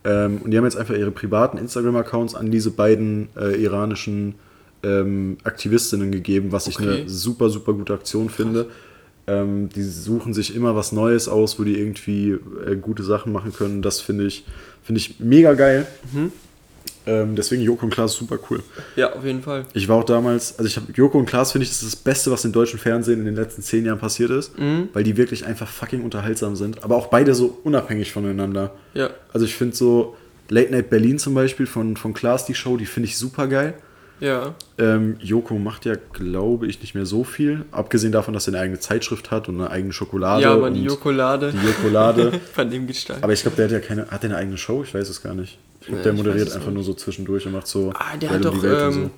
Ähm, 0.05 0.39
und 0.45 0.51
die 0.51 0.59
haben 0.59 0.65
jetzt 0.65 0.77
einfach 0.77 0.95
ihre 0.95 1.13
privaten 1.13 1.57
Instagram-Accounts 1.57 2.35
an 2.35 2.51
diese 2.51 2.73
beiden 2.73 3.29
äh, 3.41 3.55
iranischen 3.63 4.35
ähm, 4.83 5.39
Aktivistinnen 5.45 6.13
gegeben, 6.13 6.53
was 6.53 6.67
ich 6.67 6.79
Okay. 6.79 7.01
eine 7.03 7.09
super, 7.09 7.49
super 7.49 7.73
gute 7.73 7.95
Aktion 7.95 8.29
finde. 8.29 8.67
Ähm, 9.33 9.69
die 9.75 9.83
suchen 9.83 10.35
sich 10.35 10.55
immer 10.55 10.75
was 10.77 10.93
Neues 10.93 11.29
aus, 11.29 11.59
wo 11.59 11.65
die 11.65 11.79
irgendwie 11.79 12.31
äh, 12.67 12.77
gute 12.77 13.03
Sachen 13.03 13.33
machen 13.33 13.53
können. 13.53 13.81
Das 13.83 14.01
finde 14.01 14.27
ich, 14.27 14.45
finde 14.83 15.01
ich 15.01 15.21
mega 15.21 15.55
geil. 15.55 15.87
Mhm. 16.13 16.33
Ähm, 17.05 17.35
deswegen 17.35 17.63
Joko 17.63 17.85
und 17.87 17.91
Klaas 17.93 18.13
super 18.13 18.39
cool. 18.49 18.63
Ja, 18.95 19.13
auf 19.13 19.25
jeden 19.25 19.43
Fall. 19.43 19.65
Ich 19.75 19.89
war 19.89 19.97
auch 19.97 20.05
damals, 20.05 20.57
also 20.59 20.69
ich 20.69 20.77
habe 20.77 20.87
Joko 20.95 21.19
und 21.19 21.27
Klaas 21.27 21.51
finde 21.51 21.65
ich, 21.65 21.71
das 21.71 21.83
ist 21.83 21.95
das 21.95 21.97
Beste, 22.01 22.31
was 22.31 22.45
im 22.45 22.53
deutschen 22.53 22.79
Fernsehen 22.79 23.19
in 23.21 23.25
den 23.27 23.35
letzten 23.35 23.63
zehn 23.63 23.85
Jahren 23.85 23.99
passiert 23.99 24.31
ist, 24.31 24.57
Mhm. 24.59 24.89
weil 24.93 25.03
die 25.03 25.17
wirklich 25.17 25.45
einfach 25.45 25.69
fucking 25.69 26.03
unterhaltsam 26.05 26.55
sind, 26.55 26.85
aber 26.85 26.95
auch 26.97 27.09
beide 27.09 27.35
so 27.35 27.59
unabhängig 27.65 28.13
voneinander. 28.13 28.73
Ja. 28.95 29.11
Also 29.33 29.47
ich 29.47 29.55
finde 29.57 29.75
so 29.75 30.17
Late 30.49 30.71
Night 30.71 30.91
Berlin 30.91 31.19
zum 31.19 31.35
Beispiel 31.35 31.67
von, 31.67 31.97
von 31.97 32.15
Klaas, 32.15 32.47
die 32.47 32.55
Show, 32.55 32.77
die 32.77 32.87
finde 32.87 33.09
ich 33.09 33.17
super 33.19 33.49
geil. 33.49 33.75
Ja. 34.21 34.55
Ähm, 34.79 35.17
Joko 35.21 35.55
macht 35.55 35.85
ja, 35.85 35.95
glaube 36.13 36.67
ich, 36.69 36.81
nicht 36.81 36.95
mehr 36.95 37.07
so 37.07 37.25
viel, 37.25 37.65
abgesehen 37.73 38.13
davon, 38.13 38.35
dass 38.35 38.47
er 38.47 38.55
eine 38.55 38.63
eigene 38.63 38.79
Zeitschrift 38.79 39.31
hat 39.33 39.49
und 39.49 39.61
eine 39.61 39.71
eigene 39.71 39.93
Schokolade. 39.93 40.43
Ja, 40.43 40.53
aber 40.53 40.71
die 40.71 40.85
Jokolade. 40.85 41.53
Die 41.53 41.67
Jokolade. 41.67 42.41
Von 42.55 42.71
dem 42.71 42.87
Gestalt. 42.87 43.23
aber 43.23 43.33
ich 43.33 43.43
glaube, 43.43 43.57
der 43.57 43.65
hat 43.67 43.73
ja 43.73 43.81
keine, 43.81 44.07
hat 44.11 44.23
der 44.23 44.31
eine 44.31 44.39
eigene 44.39 44.57
Show? 44.59 44.83
Ich 44.85 44.95
weiß 44.95 45.09
es 45.09 45.23
gar 45.23 45.35
nicht. 45.35 45.59
Ich 45.81 45.89
glaube, 45.89 46.03
der 46.03 46.13
moderiert 46.13 46.53
einfach 46.53 46.67
nicht. 46.67 46.75
nur 46.75 46.85
so 46.85 46.95
zwischendurch 46.95 47.45
und 47.47 47.53
macht 47.53 47.67
so 47.67 47.93
Ah, 47.95 48.17
der 48.17 48.31
hat 48.31 48.47
um 48.47 48.61
die 48.61 48.67
doch, 48.69 48.89
ähm, 48.93 49.11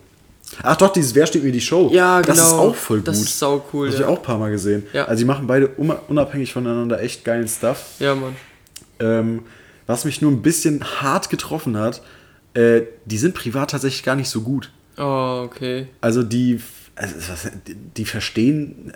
Ach 0.63 0.77
doch, 0.77 0.93
dieses 0.93 1.15
Wer 1.15 1.27
steht 1.27 1.43
mir 1.45 1.53
die 1.53 1.61
Show? 1.61 1.91
Ja, 1.93 2.23
Das 2.23 2.39
ist 2.39 2.51
genau. 2.51 2.63
auch 2.69 2.75
voll 2.75 2.99
gut. 2.99 3.09
Das 3.09 3.21
ist 3.21 3.39
sau 3.39 3.65
cool, 3.73 3.89
Das 3.89 3.99
ja. 3.99 4.05
habe 4.05 4.13
ich 4.13 4.17
auch 4.19 4.23
ein 4.23 4.27
paar 4.27 4.39
Mal 4.39 4.51
gesehen. 4.51 4.85
Ja. 4.93 5.05
Also 5.07 5.19
die 5.21 5.25
machen 5.27 5.47
beide 5.47 5.69
unabhängig 5.69 6.53
voneinander 6.53 7.01
echt 7.03 7.25
geilen 7.25 7.49
Stuff. 7.49 7.93
ja, 7.99 8.15
Mann. 8.15 8.37
Ähm, 9.01 9.43
was 9.87 10.05
mich 10.07 10.23
nur 10.23 10.31
ein 10.31 10.41
bisschen 10.41 10.83
hart 11.03 11.29
getroffen 11.29 11.77
hat, 11.77 12.01
äh, 12.55 12.83
die 13.05 13.19
sind 13.19 13.35
privat 13.35 13.71
tatsächlich 13.73 14.03
gar 14.03 14.17
nicht 14.17 14.29
so 14.31 14.41
gut. 14.43 14.71
Oh, 14.97 15.43
okay. 15.45 15.89
Also 16.01 16.23
die, 16.23 16.61
also 16.95 17.15
was, 17.31 17.51
die, 17.67 17.75
die 17.75 18.05
verstehen, 18.05 18.93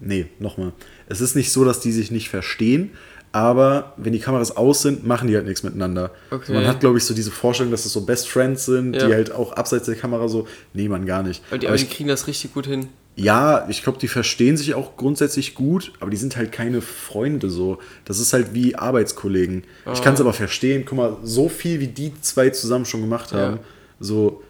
nee, 0.00 0.26
nochmal. 0.38 0.72
Es 1.08 1.20
ist 1.20 1.36
nicht 1.36 1.52
so, 1.52 1.64
dass 1.64 1.80
die 1.80 1.92
sich 1.92 2.10
nicht 2.10 2.28
verstehen, 2.28 2.90
aber 3.32 3.94
wenn 3.96 4.12
die 4.12 4.18
Kameras 4.18 4.56
aus 4.56 4.82
sind, 4.82 5.06
machen 5.06 5.28
die 5.28 5.34
halt 5.36 5.46
nichts 5.46 5.62
miteinander. 5.62 6.10
Okay. 6.30 6.44
So, 6.48 6.52
man 6.52 6.66
hat, 6.66 6.80
glaube 6.80 6.98
ich, 6.98 7.04
so 7.04 7.14
diese 7.14 7.30
Vorstellung, 7.30 7.70
dass 7.70 7.86
es 7.86 7.92
so 7.92 8.02
Best 8.02 8.28
Friends 8.28 8.66
sind, 8.66 8.94
Ja. 8.94 9.06
die 9.06 9.14
halt 9.14 9.32
auch 9.32 9.52
abseits 9.52 9.86
der 9.86 9.94
Kamera 9.94 10.28
so, 10.28 10.46
nee, 10.74 10.88
man 10.88 11.06
gar 11.06 11.22
nicht. 11.22 11.42
Aber 11.48 11.58
die, 11.58 11.66
aber 11.66 11.72
aber 11.74 11.82
ich, 11.82 11.88
die 11.88 11.94
kriegen 11.94 12.08
das 12.10 12.26
richtig 12.26 12.52
gut 12.52 12.66
hin. 12.66 12.88
ja, 13.16 13.66
ich 13.70 13.82
glaube, 13.82 13.98
die 13.98 14.08
verstehen 14.08 14.56
sich 14.58 14.74
auch 14.74 14.96
grundsätzlich 14.98 15.54
gut, 15.54 15.92
aber 16.00 16.10
die 16.10 16.16
sind 16.18 16.36
halt 16.36 16.52
keine 16.52 16.80
Freunde 16.82 17.48
so. 17.48 17.78
Das 18.04 18.18
ist 18.18 18.32
halt 18.34 18.52
wie 18.54 18.74
Arbeitskollegen. 18.76 19.64
Ich 19.92 20.02
kann 20.02 20.12
es 20.14 20.20
Ah. 20.20 20.24
aber 20.24 20.32
verstehen. 20.34 20.84
Guck 20.86 20.98
mal, 20.98 21.16
so 21.22 21.48
viel 21.48 21.80
wie 21.80 21.88
die 21.88 22.12
zwei 22.20 22.50
zusammen 22.50 22.84
schon 22.84 23.00
gemacht 23.00 23.32
haben, 23.32 23.56
Ja. 23.56 23.62
so 24.00 24.42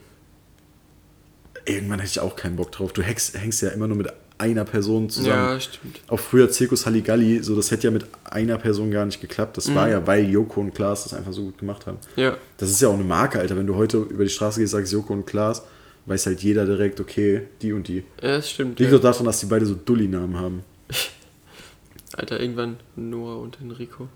irgendwann 1.66 1.98
hätte 2.00 2.10
ich 2.10 2.20
auch 2.20 2.36
keinen 2.36 2.56
Bock 2.56 2.72
drauf. 2.72 2.92
Du 2.92 3.02
hängst, 3.02 3.36
hängst 3.38 3.62
ja 3.62 3.70
immer 3.70 3.88
nur 3.88 3.96
mit 3.96 4.08
einer 4.38 4.64
Person 4.64 5.08
zusammen. 5.08 5.50
Ja, 5.54 5.60
stimmt. 5.60 6.00
Auch 6.08 6.18
früher 6.18 6.50
Zirkus 6.50 6.84
Halligalli, 6.86 7.42
so 7.42 7.54
das 7.54 7.70
hätte 7.70 7.84
ja 7.86 7.90
mit 7.92 8.06
einer 8.24 8.58
Person 8.58 8.90
gar 8.90 9.04
nicht 9.06 9.20
geklappt. 9.20 9.56
Das 9.56 9.68
Mhm. 9.68 9.74
war 9.76 9.88
ja, 9.88 10.04
weil 10.06 10.28
Joko 10.28 10.60
und 10.60 10.74
Klaas 10.74 11.04
das 11.04 11.14
einfach 11.14 11.32
so 11.32 11.42
gut 11.44 11.58
gemacht 11.58 11.86
haben. 11.86 11.98
Ja. 12.16 12.36
Das 12.56 12.70
ist 12.70 12.80
ja 12.82 12.88
auch 12.88 12.94
eine 12.94 13.04
Marke, 13.04 13.38
Alter. 13.38 13.56
Wenn 13.56 13.66
du 13.68 13.76
heute 13.76 13.98
über 13.98 14.24
die 14.24 14.30
Straße 14.30 14.58
gehst, 14.60 14.72
sagst 14.72 14.92
Joko 14.92 15.12
und 15.12 15.26
Klaas, 15.26 15.62
weiß 16.06 16.26
halt 16.26 16.40
jeder 16.42 16.66
direkt, 16.66 16.98
okay, 17.00 17.42
die 17.60 17.72
und 17.72 17.86
die. 17.86 17.98
Ja, 18.20 18.36
das 18.38 18.50
stimmt. 18.50 18.80
Liegt 18.80 18.90
Ja. 18.90 18.98
doch 18.98 19.04
daran, 19.12 19.26
dass 19.26 19.38
die 19.38 19.46
beide 19.46 19.64
so 19.66 19.74
Dulli-Namen 19.76 20.36
haben. 20.40 20.62
Alter, 22.14 22.40
irgendwann 22.40 22.76
Noah 22.96 23.40
und 23.40 23.58
Enrico. 23.62 24.08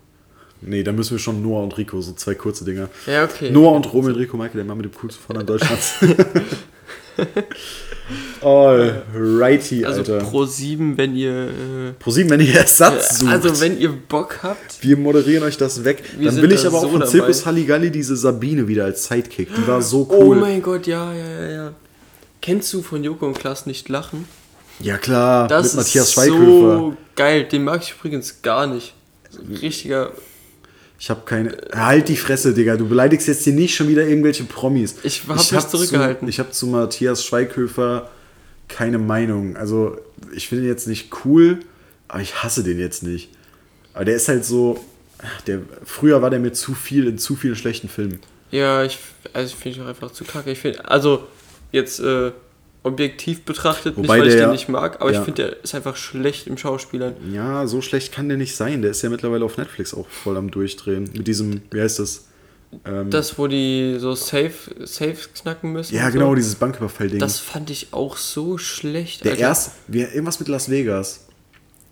Nee, 0.59 0.83
da 0.83 0.91
müssen 0.91 1.11
wir 1.11 1.19
schon 1.19 1.41
Noah 1.41 1.63
und 1.63 1.77
Rico, 1.77 2.01
so 2.01 2.13
zwei 2.13 2.33
kurze 2.35 2.65
Dinger. 2.65 2.89
Ja, 3.05 3.23
okay. 3.25 3.51
Noah 3.51 3.73
und 3.73 3.91
Romeo 3.93 4.09
und 4.09 4.15
Rico, 4.17 4.37
Michael, 4.37 4.55
der 4.57 4.65
Mann 4.65 4.77
mit 4.77 4.85
dem 4.87 4.93
coolsten 4.99 5.21
Vornamen 5.23 5.45
Deutschlands. 5.47 5.93
Alrighty, 8.41 9.85
Also 9.85 9.99
Alter. 9.99 10.19
pro 10.19 10.45
7, 10.45 10.97
wenn 10.97 11.15
ihr. 11.15 11.95
Pro 11.99 12.11
sieben, 12.11 12.29
wenn 12.29 12.39
ihr 12.39 12.55
Ersatz 12.55 13.11
Äh, 13.11 13.15
sucht. 13.15 13.31
also 13.31 13.59
wenn 13.61 13.79
ihr 13.79 13.89
Bock 13.91 14.39
habt. 14.43 14.77
wir 14.81 14.97
moderieren 14.97 15.43
euch 15.43 15.57
das 15.57 15.83
weg. 15.83 16.03
Wir 16.17 16.31
Dann 16.31 16.41
will 16.41 16.51
ich 16.51 16.65
aber 16.65 16.77
auch 16.77 16.81
so 16.83 16.89
von 16.89 16.99
dabei. 17.01 17.11
Zirkus 17.11 17.45
Halligalli 17.45 17.91
diese 17.91 18.15
Sabine 18.15 18.67
wieder 18.67 18.85
als 18.85 19.05
Sidekick. 19.07 19.49
Die 19.55 19.67
war 19.67 19.81
so 19.81 20.07
Oh 20.09 20.23
cool. 20.27 20.35
mein 20.37 20.61
Gott, 20.61 20.87
ja, 20.87 21.13
ja, 21.13 21.25
ja, 21.41 21.51
ja. 21.51 21.73
Kennst 22.41 22.71
du 22.73 22.81
von 22.81 23.03
Joko 23.03 23.25
und 23.27 23.37
Klaas 23.39 23.65
nicht 23.65 23.89
lachen? 23.89 24.25
ja 24.79 24.97
klar, 24.97 25.47
Das 25.47 25.73
mit 25.73 25.77
Matthias 25.77 26.05
ist 26.07 26.13
Schweighöfer. 26.13 26.77
so 26.77 26.97
geil. 27.15 27.43
Den 27.45 27.63
mag 27.63 27.81
ich 27.83 27.93
übrigens 27.97 28.41
gar 28.43 28.67
nicht. 28.67 28.93
Richtiger. 29.61 30.11
Ich 30.99 31.09
habe 31.09 31.21
keine. 31.25 31.55
Halt 31.73 32.09
die 32.09 32.17
Fresse, 32.17 32.53
Digga. 32.53 32.75
Du 32.75 32.87
beleidigst 32.87 33.27
jetzt 33.27 33.43
hier 33.43 33.53
nicht 33.53 33.75
schon 33.75 33.87
wieder 33.87 34.07
irgendwelche 34.07 34.43
Promis. 34.43 34.95
Ich 35.03 35.23
hab 35.27 35.37
mich 35.37 35.67
zurückgehalten. 35.67 36.27
Zu, 36.27 36.29
ich 36.29 36.39
habe 36.39 36.51
zu 36.51 36.67
Matthias 36.67 37.23
Schweighöfer 37.23 38.09
keine 38.67 38.97
Meinung. 38.97 39.55
Also, 39.55 39.97
ich 40.33 40.47
finde 40.47 40.63
ihn 40.63 40.69
jetzt 40.69 40.87
nicht 40.87 41.09
cool, 41.23 41.59
aber 42.07 42.21
ich 42.21 42.43
hasse 42.43 42.63
den 42.63 42.79
jetzt 42.79 43.03
nicht. 43.03 43.29
Aber 43.93 44.05
der 44.05 44.15
ist 44.15 44.27
halt 44.27 44.45
so. 44.45 44.83
Der, 45.47 45.61
früher 45.83 46.21
war 46.21 46.29
der 46.29 46.39
mir 46.39 46.53
zu 46.53 46.75
viel 46.75 47.07
in 47.07 47.17
zu 47.17 47.35
vielen 47.35 47.55
schlechten 47.55 47.89
Filmen. 47.89 48.19
Ja, 48.51 48.83
ich, 48.83 48.99
also 49.33 49.53
ich 49.53 49.55
finde 49.55 49.79
ihn 49.79 49.83
auch 49.83 49.89
einfach 49.89 50.11
zu 50.11 50.23
kacke. 50.23 50.51
Ich 50.51 50.59
finde, 50.59 50.87
also 50.89 51.27
jetzt 51.71 51.99
äh, 51.99 52.31
objektiv 52.87 53.43
betrachtet, 53.43 53.95
Wobei 53.97 54.01
nicht 54.01 54.09
weil 54.23 54.27
ich 54.27 54.33
der- 54.35 54.47
den 54.47 54.51
nicht 54.51 54.69
mag, 54.69 54.99
aber 55.01 55.11
ja. 55.11 55.19
ich 55.19 55.25
finde, 55.25 55.43
der 55.43 55.63
ist 55.63 55.75
einfach 55.75 55.95
schlecht 55.95 56.47
im 56.47 56.57
Schauspielern. 56.57 57.13
Ja, 57.31 57.67
so 57.67 57.81
schlecht 57.81 58.11
kann 58.11 58.27
der 58.29 58.37
nicht 58.37 58.55
sein. 58.55 58.81
Der 58.81 58.91
ist 58.91 59.01
ja 59.01 59.09
mittlerweile 59.09 59.45
auf 59.45 59.57
Netflix 59.57 59.93
auch 59.93 60.07
voll 60.07 60.37
am 60.37 60.49
Durchdrehen. 60.51 61.09
Mit 61.15 61.27
diesem, 61.27 61.61
wie 61.71 61.81
heißt 61.81 61.99
das? 61.99 62.25
Ähm, 62.85 63.09
Das, 63.09 63.37
wo 63.39 63.47
die 63.47 63.95
so 63.99 64.13
safe, 64.15 64.51
safe 64.85 65.15
knacken 65.41 65.71
müssen. 65.71 65.95
ja, 65.95 66.09
genau, 66.09 66.29
So, 66.31 66.35
dieses 66.35 66.55
Banküberfall-Ding. 66.55 67.19
das 67.19 67.39
fand 67.39 67.69
ich 67.69 67.93
auch 67.93 68.17
so 68.17 68.57
schlecht. 68.57 69.23
Der 69.23 69.31
Alter. 69.31 69.41
erst, 69.43 69.71
wie, 69.87 70.01
irgendwas 70.01 70.39
mit 70.39 70.49
Las 70.49 70.69
Vegas. 70.69 71.27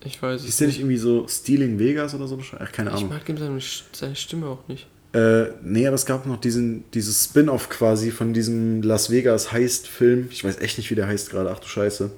Ich 0.04 0.22
weiß 0.22 0.42
Ist 0.44 0.50
es 0.50 0.58
der 0.58 0.68
nicht 0.68 0.80
irgendwie 0.80 0.98
so 0.98 1.28
Stealing 1.28 1.80
Vegas 1.80 2.14
oder 2.14 2.28
so? 2.28 2.38
Ach, 2.60 2.72
keine 2.72 2.90
Ich 2.92 2.98
Ahnung. 2.98 3.10
mag 3.10 3.28
ihm 3.30 3.38
seine, 3.38 3.60
seine 3.94 4.16
Stimme 4.16 4.48
auch 4.48 4.68
nicht. 4.68 4.86
Äh, 5.16 5.52
nee, 5.64 5.88
aber 5.88 5.96
es 5.96 6.06
gab 6.06 6.26
noch 6.26 6.40
diesen, 6.42 6.84
dieses 6.94 7.24
Spin-off 7.24 7.70
quasi 7.70 8.12
von 8.12 8.34
diesem 8.34 8.82
Las 8.82 9.10
Vegas 9.10 9.52
Heist-Film. 9.52 10.28
Ich 10.30 10.44
weiß 10.44 10.60
echt 10.60 10.78
nicht, 10.78 10.92
wie 10.92 10.96
der 10.96 11.08
heißt 11.08 11.30
gerade. 11.30 11.50
Ach 11.52 11.60
du 11.60 11.68
Scheiße. 11.68 12.12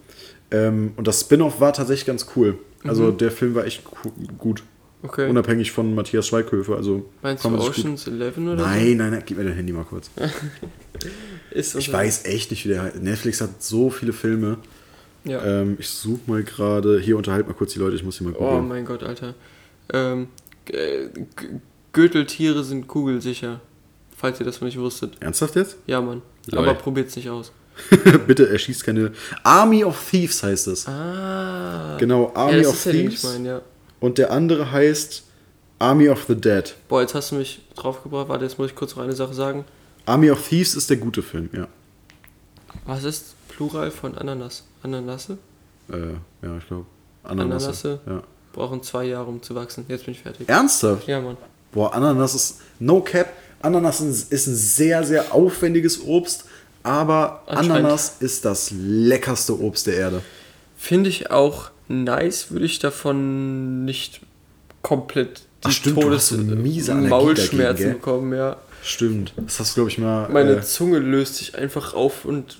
Ähm, 0.49 0.91
und 0.95 1.07
das 1.07 1.21
Spin-off 1.21 1.59
war 1.59 1.73
tatsächlich 1.73 2.05
ganz 2.07 2.25
cool. 2.35 2.57
Also 2.83 3.11
der 3.11 3.31
Film 3.31 3.53
war 3.53 3.65
echt 3.65 3.83
gu- 3.83 4.09
gut. 4.37 4.61
Mhm. 4.61 4.67
Okay. 5.09 5.29
Unabhängig 5.29 5.71
von 5.71 5.93
Matthias 5.93 6.25
Schweighöfer. 6.27 6.75
Also 6.75 7.05
Meinst 7.21 7.45
du 7.45 7.49
gut- 7.51 7.59
Oceans 7.59 8.07
11 8.07 8.37
oder 8.39 8.55
Nein, 8.55 8.97
nein, 8.97 9.11
nein, 9.11 9.23
gib 9.25 9.37
mir 9.37 9.43
dein 9.43 9.53
Handy 9.53 9.73
mal 9.73 9.83
kurz. 9.85 10.09
Ich 11.53 11.91
weiß 11.91 12.25
echt 12.25 12.51
nicht, 12.51 12.65
wie 12.65 12.69
der 12.69 12.83
heißt. 12.83 13.01
Netflix 13.01 13.41
hat 13.41 13.61
so 13.63 13.89
viele 13.89 14.13
Filme. 14.13 14.57
Ja. 15.23 15.43
Ähm, 15.61 15.75
ich 15.79 15.89
suche 15.89 16.21
mal 16.27 16.43
gerade. 16.43 16.99
Hier 16.99 17.17
unterhalt 17.17 17.47
mal 17.47 17.53
kurz 17.53 17.73
die 17.73 17.79
Leute, 17.79 17.95
ich 17.95 18.03
muss 18.03 18.17
hier 18.17 18.27
mal 18.27 18.35
oh 18.37 18.49
gucken. 18.49 18.67
mein 18.67 18.85
Gott, 18.85 19.03
Alter. 19.03 19.33
Ähm, 19.93 20.27
G- 20.65 21.09
Gürteltiere 21.97 22.63
sind 22.63 22.87
kugelsicher. 22.87 23.59
Falls 24.15 24.39
ihr 24.39 24.45
das 24.45 24.61
noch 24.61 24.67
nicht 24.67 24.79
wusstet. 24.79 25.19
Ernsthaft 25.19 25.55
jetzt? 25.55 25.77
Ja, 25.87 25.99
Mann. 25.99 26.21
Lol. 26.45 26.59
Aber 26.59 26.75
probiert's 26.75 27.15
nicht 27.15 27.27
aus. 27.27 27.51
Bitte, 28.27 28.47
er 28.47 28.59
schießt 28.59 28.83
keine. 28.83 29.13
Army 29.41 29.83
of 29.83 29.99
Thieves 30.07 30.43
heißt 30.43 30.67
es. 30.67 30.87
Ah. 30.87 31.97
Genau, 31.99 32.31
Army 32.35 32.51
ja, 32.51 32.57
das 32.59 32.67
of 32.67 32.75
ist 32.75 32.85
ja, 32.85 32.91
ich 32.91 32.99
Thieves. 33.01 33.23
meine, 33.23 33.49
ja. 33.49 33.61
Und 33.99 34.19
der 34.19 34.31
andere 34.31 34.71
heißt 34.71 35.23
Army 35.79 36.07
of 36.09 36.25
the 36.27 36.35
Dead. 36.35 36.75
Boah, 36.87 37.01
jetzt 37.01 37.15
hast 37.15 37.31
du 37.31 37.35
mich 37.37 37.63
draufgebracht. 37.75 38.29
Warte, 38.29 38.43
jetzt 38.45 38.59
muss 38.59 38.69
ich 38.69 38.75
kurz 38.75 38.95
noch 38.95 39.03
eine 39.03 39.15
Sache 39.15 39.33
sagen. 39.33 39.65
Army 40.05 40.29
of 40.29 40.47
Thieves 40.47 40.75
ist 40.75 40.91
der 40.91 40.97
gute 40.97 41.23
Film, 41.23 41.49
ja. 41.51 41.67
Was 42.85 43.05
ist 43.05 43.33
Plural 43.47 43.89
von 43.89 44.15
Ananas? 44.15 44.65
Ananasse? 44.83 45.39
Äh, 45.91 45.95
ja, 46.43 46.57
ich 46.59 46.67
glaube. 46.67 46.85
Ananas. 47.23 47.63
Ananasse? 47.63 47.99
Ja. 48.05 48.21
Brauchen 48.53 48.83
zwei 48.83 49.05
Jahre, 49.05 49.25
um 49.29 49.41
zu 49.41 49.55
wachsen. 49.55 49.85
Jetzt 49.87 50.05
bin 50.05 50.13
ich 50.13 50.21
fertig. 50.21 50.47
Ernsthaft? 50.47 51.07
Ja, 51.07 51.19
Mann. 51.21 51.37
Boah, 51.72 51.93
Ananas 51.93 52.36
ist. 52.36 52.59
No 52.80 53.01
cap. 53.01 53.28
Ananas 53.61 54.01
ist 54.01 54.47
ein 54.47 54.55
sehr, 54.55 55.03
sehr 55.03 55.34
aufwendiges 55.34 56.03
Obst, 56.03 56.45
aber. 56.84 57.43
Ananas 57.47 58.18
ist 58.20 58.45
das 58.45 58.72
leckerste 58.72 59.59
Obst 59.59 59.88
der 59.88 59.95
Erde. 59.95 60.22
Finde 60.78 61.09
ich 61.09 61.32
auch 61.32 61.72
nice, 61.88 62.51
würde 62.51 62.65
ich 62.65 62.80
davon 62.80 63.86
nicht 63.86 64.22
komplett 64.82 65.39
die 65.63 65.70
Ach 65.70 65.72
stimmt, 65.72 66.05
hast 66.05 66.28
so 66.28 66.38
Maulschmerzen 66.38 67.57
dagegen, 67.57 67.93
bekommen, 67.93 68.34
ja. 68.34 68.57
Stimmt. 68.84 69.34
Das 69.36 69.59
hast 69.59 69.72
du, 69.72 69.76
glaube 69.76 69.89
ich, 69.89 69.97
mal. 69.97 70.30
Meine 70.30 70.57
äh, 70.57 70.61
Zunge 70.61 70.99
löst 70.99 71.36
sich 71.36 71.55
einfach 71.55 71.93
auf 71.93 72.26
und 72.26 72.57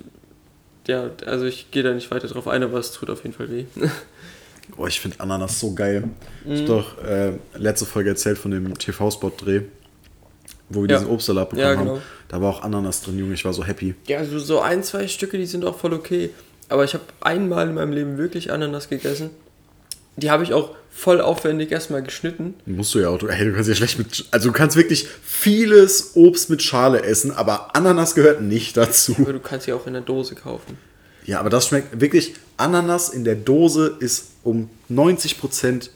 ja, 0.88 1.12
also 1.26 1.46
ich 1.46 1.70
gehe 1.72 1.84
da 1.84 1.94
nicht 1.94 2.10
weiter 2.12 2.28
drauf 2.28 2.48
ein, 2.48 2.64
aber 2.64 2.80
es 2.80 2.92
tut 2.92 3.10
auf 3.10 3.24
jeden 3.24 3.36
Fall 3.36 3.52
weh. 3.52 3.66
Oh, 4.76 4.86
ich 4.88 5.00
finde 5.00 5.20
Ananas 5.20 5.60
so 5.60 5.74
geil. 5.74 6.04
Mhm. 6.46 6.52
Ich 6.52 6.60
habe 6.62 6.68
doch 6.68 7.04
äh, 7.04 7.32
letzte 7.56 7.86
Folge 7.86 8.10
erzählt 8.10 8.38
von 8.38 8.52
dem 8.52 8.78
TV-Spot-Dreh, 8.78 9.62
wo 10.70 10.82
wir 10.84 10.90
Ja. 10.90 10.98
diesen 10.98 11.10
Obstsalat 11.12 11.50
bekommen 11.50 11.68
Ja, 11.68 11.74
genau. 11.76 11.92
haben. 11.96 12.02
Da 12.28 12.42
war 12.42 12.50
auch 12.50 12.64
Ananas 12.64 13.02
drin, 13.02 13.18
Junge. 13.18 13.34
Ich 13.34 13.46
war 13.46 13.54
so 13.54 13.64
happy. 13.66 13.96
Ja, 14.08 14.24
so, 14.26 14.38
so 14.40 14.60
ein, 14.60 14.84
zwei 14.84 15.08
Stücke, 15.08 15.38
die 15.38 15.46
sind 15.46 15.64
auch 15.66 15.78
voll 15.78 15.94
okay. 15.94 16.32
Aber 16.70 16.84
ich 16.84 16.94
habe 16.94 17.04
einmal 17.22 17.70
in 17.70 17.76
meinem 17.76 17.94
Leben 17.94 18.18
wirklich 18.18 18.52
Ananas 18.52 18.90
gegessen. 18.90 19.30
Die 20.18 20.30
habe 20.32 20.44
ich 20.44 20.52
auch 20.54 20.72
voll 20.92 21.22
aufwendig 21.22 21.72
erstmal 21.72 22.02
geschnitten. 22.04 22.56
Musst 22.66 22.94
du 22.96 23.00
ja 23.00 23.10
auch. 23.10 23.22
Hey, 23.30 23.46
du 23.46 23.54
kannst 23.54 23.70
ja 23.70 23.76
schlecht 23.76 23.98
mit. 24.00 24.26
Also, 24.32 24.50
du 24.50 24.54
kannst 24.54 24.76
wirklich 24.76 25.08
vieles 25.24 26.12
Obst 26.16 26.50
mit 26.50 26.62
Schale 26.64 27.04
essen, 27.04 27.32
aber 27.32 27.76
Ananas 27.76 28.16
gehört 28.16 28.42
nicht 28.42 28.76
dazu. 28.76 29.16
Aber 29.20 29.34
du 29.34 29.40
kannst 29.40 29.68
sie 29.68 29.74
auch 29.74 29.86
in 29.88 29.94
der 29.94 30.02
Dose 30.02 30.36
kaufen. 30.36 30.78
Ja, 31.26 31.40
aber 31.40 31.50
das 31.50 31.68
schmeckt 31.68 32.02
wirklich. 32.02 32.34
Ananas 32.58 33.10
in 33.10 33.24
der 33.24 33.36
Dose 33.36 33.96
ist 34.00 34.26
um 34.44 34.70
90% 34.92 35.90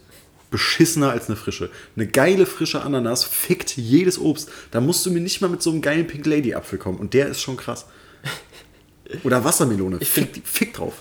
beschissener 0.49 1.12
als 1.12 1.28
eine 1.28 1.36
frische. 1.38 1.70
Eine 1.95 2.07
geile 2.07 2.45
frische 2.45 2.82
Ananas 2.82 3.24
fickt 3.24 3.78
jedes 3.78 4.20
Obst. 4.20 4.49
Da 4.72 4.82
musst 4.82 5.05
du 5.05 5.12
mir 5.12 5.22
nicht 5.22 5.41
mal 5.41 5.47
mit 5.49 5.62
so 5.62 5.72
einem 5.72 5.82
geilen 5.82 6.07
Pink 6.07 6.26
Lady 6.26 6.53
Apfel 6.53 6.78
kommen. 6.78 6.97
Und 6.99 7.14
der 7.14 7.28
ist 7.28 7.41
schon 7.41 7.57
krass. 7.57 7.86
Oder 9.24 9.43
Wassermelone. 9.43 9.97
Ich 10.01 10.09
fick, 10.09 10.41
fick 10.45 10.74
drauf. 10.74 10.93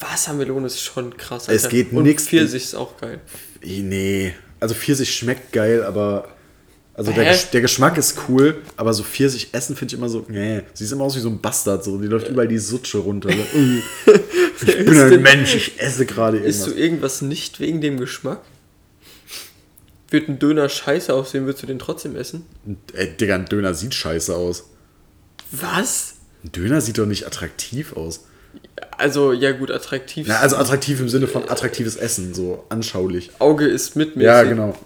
Wassermelone 0.00 0.66
ist 0.66 0.80
schon 0.80 1.16
krass. 1.16 1.48
Es 1.48 1.68
geht 1.68 1.92
nix- 1.92 2.26
Pfirsich 2.28 2.64
ist 2.64 2.74
auch 2.74 2.96
geil. 3.00 3.20
Nee. 3.62 4.34
Also 4.60 4.74
Pfirsich 4.74 5.14
schmeckt 5.14 5.52
geil, 5.52 5.82
aber. 5.84 6.28
Also 6.94 7.10
der? 7.12 7.32
Gesch- 7.34 7.50
der 7.50 7.60
Geschmack 7.60 7.98
ist 7.98 8.16
cool, 8.28 8.62
aber 8.76 8.94
so 8.94 9.02
Pfirsich 9.02 9.48
essen 9.52 9.74
finde 9.76 9.92
ich 9.94 9.98
immer 9.98 10.08
so, 10.08 10.24
nee, 10.28 10.60
sie 10.74 10.84
sieht 10.84 10.92
immer 10.92 11.04
aus 11.04 11.16
wie 11.16 11.20
so 11.20 11.28
ein 11.28 11.40
Bastard, 11.40 11.82
so, 11.82 11.98
die 11.98 12.06
läuft 12.06 12.28
überall 12.28 12.46
die 12.46 12.58
Sutsche 12.58 12.98
runter. 12.98 13.30
Ich 14.60 14.76
bin 14.84 14.98
ein 14.98 15.22
Mensch, 15.22 15.54
ich 15.54 15.80
esse 15.80 16.06
gerade 16.06 16.38
Isst 16.38 16.60
irgendwas. 16.60 16.74
du 16.74 16.80
irgendwas 16.80 17.22
nicht 17.22 17.60
wegen 17.60 17.80
dem 17.80 17.98
Geschmack? 17.98 18.40
Wird 20.10 20.28
ein 20.28 20.38
Döner 20.38 20.68
scheiße 20.68 21.12
aussehen, 21.12 21.46
würdest 21.46 21.62
du 21.62 21.66
den 21.66 21.78
trotzdem 21.78 22.14
essen? 22.16 22.46
Ey, 22.92 23.08
Digga, 23.16 23.34
ein 23.34 23.46
Döner 23.46 23.74
sieht 23.74 23.94
scheiße 23.94 24.34
aus. 24.34 24.64
Was? 25.50 26.14
Ein 26.44 26.52
Döner 26.52 26.80
sieht 26.80 26.98
doch 26.98 27.06
nicht 27.06 27.26
attraktiv 27.26 27.96
aus. 27.96 28.26
Also, 28.96 29.32
ja 29.32 29.50
gut, 29.52 29.70
attraktiv. 29.70 30.26
Na, 30.28 30.38
also 30.38 30.56
attraktiv 30.56 31.00
im 31.00 31.08
Sinne 31.08 31.26
von 31.26 31.48
attraktives 31.48 31.96
Essen, 31.96 32.34
so 32.34 32.64
anschaulich. 32.68 33.30
Auge 33.40 33.66
ist 33.66 33.96
mitmäßig. 33.96 34.26
Ja, 34.26 34.42
genau. 34.44 34.76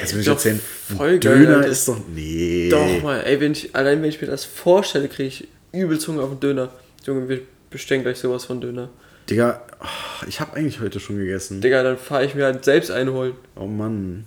Jetzt 0.00 0.12
will 0.12 0.20
ich 0.20 0.26
Doch 0.26 0.34
erzählen, 0.34 0.60
voll 0.96 1.18
geil, 1.20 1.38
Döner 1.38 1.56
Alter. 1.58 1.68
ist 1.68 1.88
doch. 1.88 1.96
Nee. 2.12 2.68
Doch 2.70 3.02
mal, 3.02 3.20
ey, 3.22 3.40
wenn 3.40 3.52
ich, 3.52 3.74
allein 3.74 4.02
wenn 4.02 4.08
ich 4.10 4.20
mir 4.20 4.26
das 4.26 4.44
vorstelle, 4.44 5.08
kriege 5.08 5.28
ich 5.28 5.48
übel 5.72 5.98
Zunge 5.98 6.22
auf 6.22 6.30
den 6.30 6.40
Döner. 6.40 6.72
Junge, 7.06 7.28
wir 7.28 7.40
bestellen 7.70 8.02
gleich 8.02 8.18
sowas 8.18 8.44
von 8.44 8.60
Döner. 8.60 8.90
Digga, 9.28 9.62
oh, 9.80 10.26
ich 10.26 10.40
habe 10.40 10.56
eigentlich 10.56 10.80
heute 10.80 11.00
schon 11.00 11.16
gegessen. 11.16 11.60
Digga, 11.60 11.82
dann 11.82 11.96
fahre 11.96 12.24
ich 12.24 12.34
mir 12.34 12.44
halt 12.44 12.64
selbst 12.64 12.90
einholen. 12.90 13.34
Oh 13.56 13.66
Mann. 13.66 14.24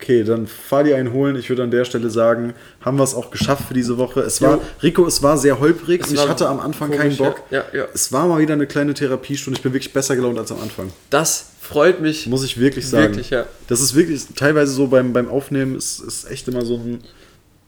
Okay, 0.00 0.24
dann 0.24 0.46
fahr 0.46 0.84
dir 0.84 0.96
einen 0.96 1.12
holen. 1.12 1.36
Ich 1.36 1.50
würde 1.50 1.62
an 1.62 1.70
der 1.70 1.84
Stelle 1.84 2.08
sagen, 2.08 2.54
haben 2.80 2.98
wir 2.98 3.04
es 3.04 3.14
auch 3.14 3.30
geschafft 3.30 3.68
für 3.68 3.74
diese 3.74 3.98
Woche. 3.98 4.20
Es 4.20 4.40
war. 4.40 4.60
Rico, 4.82 5.06
es 5.06 5.22
war 5.22 5.36
sehr 5.36 5.60
holprig 5.60 6.00
Es 6.00 6.08
und 6.08 6.14
ich 6.14 6.28
hatte 6.28 6.48
am 6.48 6.60
Anfang 6.60 6.90
komisch, 6.90 7.02
keinen 7.02 7.16
Bock. 7.16 7.42
Ja, 7.50 7.64
ja, 7.72 7.80
ja. 7.80 7.88
Es 7.92 8.12
war 8.12 8.26
mal 8.26 8.40
wieder 8.40 8.54
eine 8.54 8.66
kleine 8.66 8.94
Therapiestunde. 8.94 9.58
Ich 9.58 9.62
bin 9.62 9.72
wirklich 9.72 9.92
besser 9.92 10.16
gelaunt 10.16 10.38
als 10.38 10.50
am 10.50 10.60
Anfang. 10.60 10.90
Das 11.10 11.52
freut 11.60 12.00
mich. 12.00 12.26
Muss 12.26 12.44
ich 12.44 12.58
wirklich 12.58 12.88
sagen. 12.88 13.14
Wirklich, 13.14 13.30
ja. 13.30 13.46
Das 13.68 13.80
ist 13.80 13.94
wirklich 13.94 14.24
teilweise 14.34 14.72
so 14.72 14.86
beim, 14.86 15.12
beim 15.12 15.28
Aufnehmen, 15.28 15.76
ist, 15.76 16.00
ist 16.00 16.30
echt 16.30 16.48
immer 16.48 16.64
so 16.64 16.76
ein. 16.76 17.00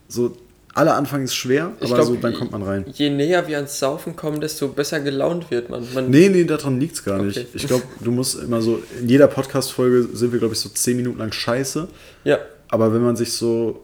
So, 0.08 0.36
aller 0.76 0.94
Anfang 0.94 1.22
ist 1.24 1.34
schwer, 1.34 1.72
Ich 1.80 1.86
aber 1.86 1.96
glaub, 1.96 2.06
so, 2.08 2.14
dann 2.16 2.34
kommt 2.34 2.52
man 2.52 2.62
rein. 2.62 2.84
Je 2.92 3.10
näher 3.10 3.48
wir 3.48 3.56
ans 3.56 3.78
Saufen 3.78 4.14
kommen, 4.14 4.40
desto 4.40 4.68
besser 4.68 5.00
gelaunt 5.00 5.50
wird 5.50 5.70
man. 5.70 5.84
man 5.94 6.10
Nee, 6.10 6.28
nee, 6.28 6.44
daran 6.44 6.78
liegt 6.78 6.94
es 6.96 7.04
gar 7.04 7.22
nicht. 7.22 7.38
Okay. 7.38 7.46
Ich 7.54 7.66
glaube, 7.66 7.82
du 8.00 8.10
musst 8.10 8.40
immer 8.42 8.60
so. 8.62 8.80
In 9.00 9.08
jeder 9.08 9.26
Podcast-Folge 9.26 10.08
sind 10.12 10.32
wir, 10.32 10.38
glaube 10.38 10.54
ich, 10.54 10.60
so 10.60 10.68
10 10.68 10.96
Minuten 10.96 11.18
lang 11.18 11.32
scheiße. 11.32 11.88
Ja, 12.24 12.38
Aber 12.68 12.92
wenn 12.94 13.02
man 13.02 13.16
sich 13.16 13.32
so. 13.32 13.80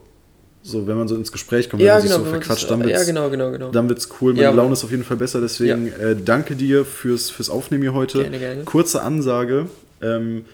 So, 0.65 0.87
wenn 0.87 0.95
man 0.97 1.09
so 1.09 1.15
ins 1.15 1.29
Gespräch 1.29 1.69
kommt, 1.69 1.81
wenn 1.81 1.87
ja 1.87 1.95
man 1.95 2.01
sich 2.03 2.09
genau. 2.11 2.19
so 2.19 2.25
wenn 2.27 2.31
man 2.31 2.41
verquatscht, 2.41 2.63
das- 2.63 2.69
dann 2.69 2.79
wird's, 2.85 2.99
ja, 2.99 3.03
genau, 3.03 3.29
genau, 3.29 3.51
genau. 3.51 3.69
dann 3.71 3.89
wird's 3.89 4.07
cool. 4.21 4.31
Meine 4.31 4.43
Ja, 4.43 4.51
Laune 4.51 4.71
ist 4.71 4.85
auf 4.85 4.91
jeden 4.91 5.03
Fall 5.03 5.17
besser, 5.17 5.41
deswegen 5.41 5.87
äh, 5.91 6.15
danke 6.15 6.55
dir 6.55 6.85
fürs, 6.85 7.29
fürs 7.29 7.49
Aufnehmen 7.49 7.81
hier 7.83 7.93
heute. 7.93 8.19
Gerne, 8.21 8.39
gerne. 8.39 8.63
Kurze 8.63 9.01
Ansage. 9.01 9.65
Ähm, 10.01 10.45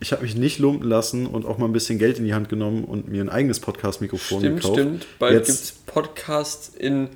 ich 0.00 0.12
habe 0.12 0.22
mich 0.22 0.36
nicht 0.36 0.58
lumpen 0.58 0.88
lassen 0.88 1.26
und 1.26 1.46
auch 1.46 1.58
mal 1.58 1.66
ein 1.66 1.72
bisschen 1.72 1.98
Geld 1.98 2.18
in 2.18 2.24
die 2.24 2.34
Hand 2.34 2.48
genommen 2.48 2.84
und 2.84 3.08
mir 3.08 3.22
ein 3.22 3.28
eigenes 3.30 3.60
Podcast-Mikrofon 3.60 4.40
Stimmt, 4.40 4.56
gekauft. 4.60 4.74
stimmt. 4.78 5.06
Bald 5.18 5.32
Jetzt- 5.34 5.46
gibt 5.46 5.58
es 5.60 5.72
Podcast 5.86 6.76
in. 6.76 7.08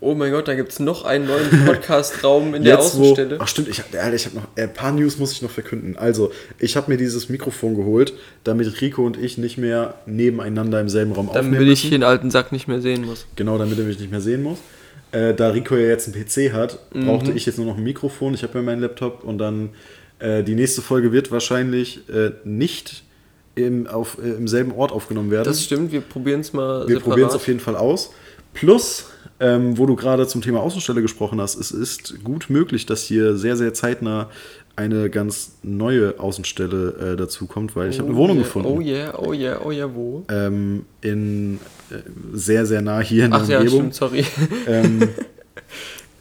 Oh 0.00 0.14
mein 0.14 0.30
Gott, 0.30 0.46
da 0.46 0.54
gibt 0.54 0.70
es 0.70 0.78
noch 0.78 1.04
einen 1.04 1.26
neuen 1.26 1.50
Podcast-Raum 1.66 2.54
in 2.54 2.62
der 2.62 2.76
Jetzt, 2.76 2.96
wo, 2.96 3.02
Außenstelle. 3.02 3.38
ach 3.40 3.48
stimmt, 3.48 3.66
ich, 3.68 3.78
ich 3.80 4.26
habe 4.26 4.36
noch 4.36 4.46
äh, 4.54 4.62
ein 4.62 4.72
paar 4.72 4.92
News 4.92 5.18
muss 5.18 5.32
ich 5.32 5.42
noch 5.42 5.50
verkünden. 5.50 5.96
Also, 5.96 6.30
ich 6.60 6.76
habe 6.76 6.88
mir 6.92 6.96
dieses 6.96 7.28
Mikrofon 7.28 7.74
geholt, 7.74 8.12
damit 8.44 8.80
Rico 8.80 9.04
und 9.04 9.16
ich 9.20 9.38
nicht 9.38 9.58
mehr 9.58 9.94
nebeneinander 10.06 10.80
im 10.80 10.88
selben 10.88 11.10
Raum 11.12 11.28
aufnehmen 11.30 11.52
Damit 11.54 11.66
ich 11.68 11.82
müssen. 11.82 11.90
den 11.90 12.04
alten 12.04 12.30
Sack 12.30 12.52
nicht 12.52 12.68
mehr 12.68 12.80
sehen 12.80 13.04
muss. 13.04 13.26
Genau, 13.34 13.58
damit 13.58 13.76
er 13.76 13.84
mich 13.86 13.98
nicht 13.98 14.12
mehr 14.12 14.20
sehen 14.20 14.44
muss. 14.44 14.58
Äh, 15.10 15.34
da 15.34 15.48
Rico 15.50 15.74
ja 15.74 15.88
jetzt 15.88 16.06
einen 16.06 16.24
PC 16.24 16.52
hat, 16.52 16.78
Mhm. 16.94 17.06
brauchte 17.06 17.32
ich 17.32 17.44
jetzt 17.46 17.56
nur 17.58 17.66
noch 17.66 17.76
ein 17.76 17.82
Mikrofon. 17.82 18.34
Ich 18.34 18.44
habe 18.44 18.56
ja 18.58 18.62
meinen 18.62 18.82
Laptop 18.82 19.24
und 19.24 19.38
dann 19.38 19.70
äh, 20.18 20.42
die 20.42 20.54
nächste 20.54 20.82
Folge 20.82 21.12
wird 21.12 21.30
wahrscheinlich 21.30 22.08
äh, 22.08 22.32
nicht 22.44 23.04
im, 23.54 23.86
auf, 23.86 24.18
äh, 24.22 24.30
im 24.30 24.48
selben 24.48 24.72
Ort 24.72 24.92
aufgenommen 24.92 25.30
werden. 25.30 25.46
Das 25.46 25.62
stimmt, 25.62 25.92
wir 25.92 26.00
probieren 26.00 26.40
es 26.40 26.52
mal 26.52 26.88
Wir 26.88 27.00
probieren 27.00 27.28
es 27.28 27.34
auf 27.34 27.46
jeden 27.46 27.60
Fall 27.60 27.76
aus. 27.76 28.12
Plus, 28.54 29.06
ähm, 29.40 29.78
wo 29.78 29.86
du 29.86 29.94
gerade 29.94 30.26
zum 30.26 30.42
Thema 30.42 30.60
Außenstelle 30.60 31.02
gesprochen 31.02 31.40
hast, 31.40 31.56
es 31.56 31.70
ist 31.70 32.24
gut 32.24 32.46
möglich, 32.48 32.86
dass 32.86 33.02
hier 33.02 33.36
sehr, 33.36 33.56
sehr 33.56 33.74
zeitnah 33.74 34.30
eine 34.74 35.10
ganz 35.10 35.58
neue 35.62 36.18
Außenstelle 36.18 37.12
äh, 37.14 37.16
dazu 37.16 37.46
kommt, 37.46 37.74
weil 37.74 37.90
ich 37.90 37.98
habe 37.98 38.08
eine 38.08 38.16
Wohnung 38.16 38.36
yeah, 38.36 38.44
gefunden. 38.44 38.68
Oh 38.68 38.80
yeah, 38.80 39.18
oh 39.18 39.32
yeah, 39.32 39.60
oh 39.64 39.72
yeah, 39.72 39.90
wo? 39.92 40.24
ähm, 40.30 40.86
in 41.00 41.58
äh, 41.90 41.96
sehr, 42.32 42.64
sehr 42.64 42.80
nah 42.80 43.00
hier 43.00 43.24
in 43.24 43.32
der 43.32 43.40
Ach 43.40 43.48
ja, 43.48 43.58
Umgebung. 43.58 43.92
stimmt, 43.92 43.94
sorry. 43.94 44.24
ähm, 44.68 45.08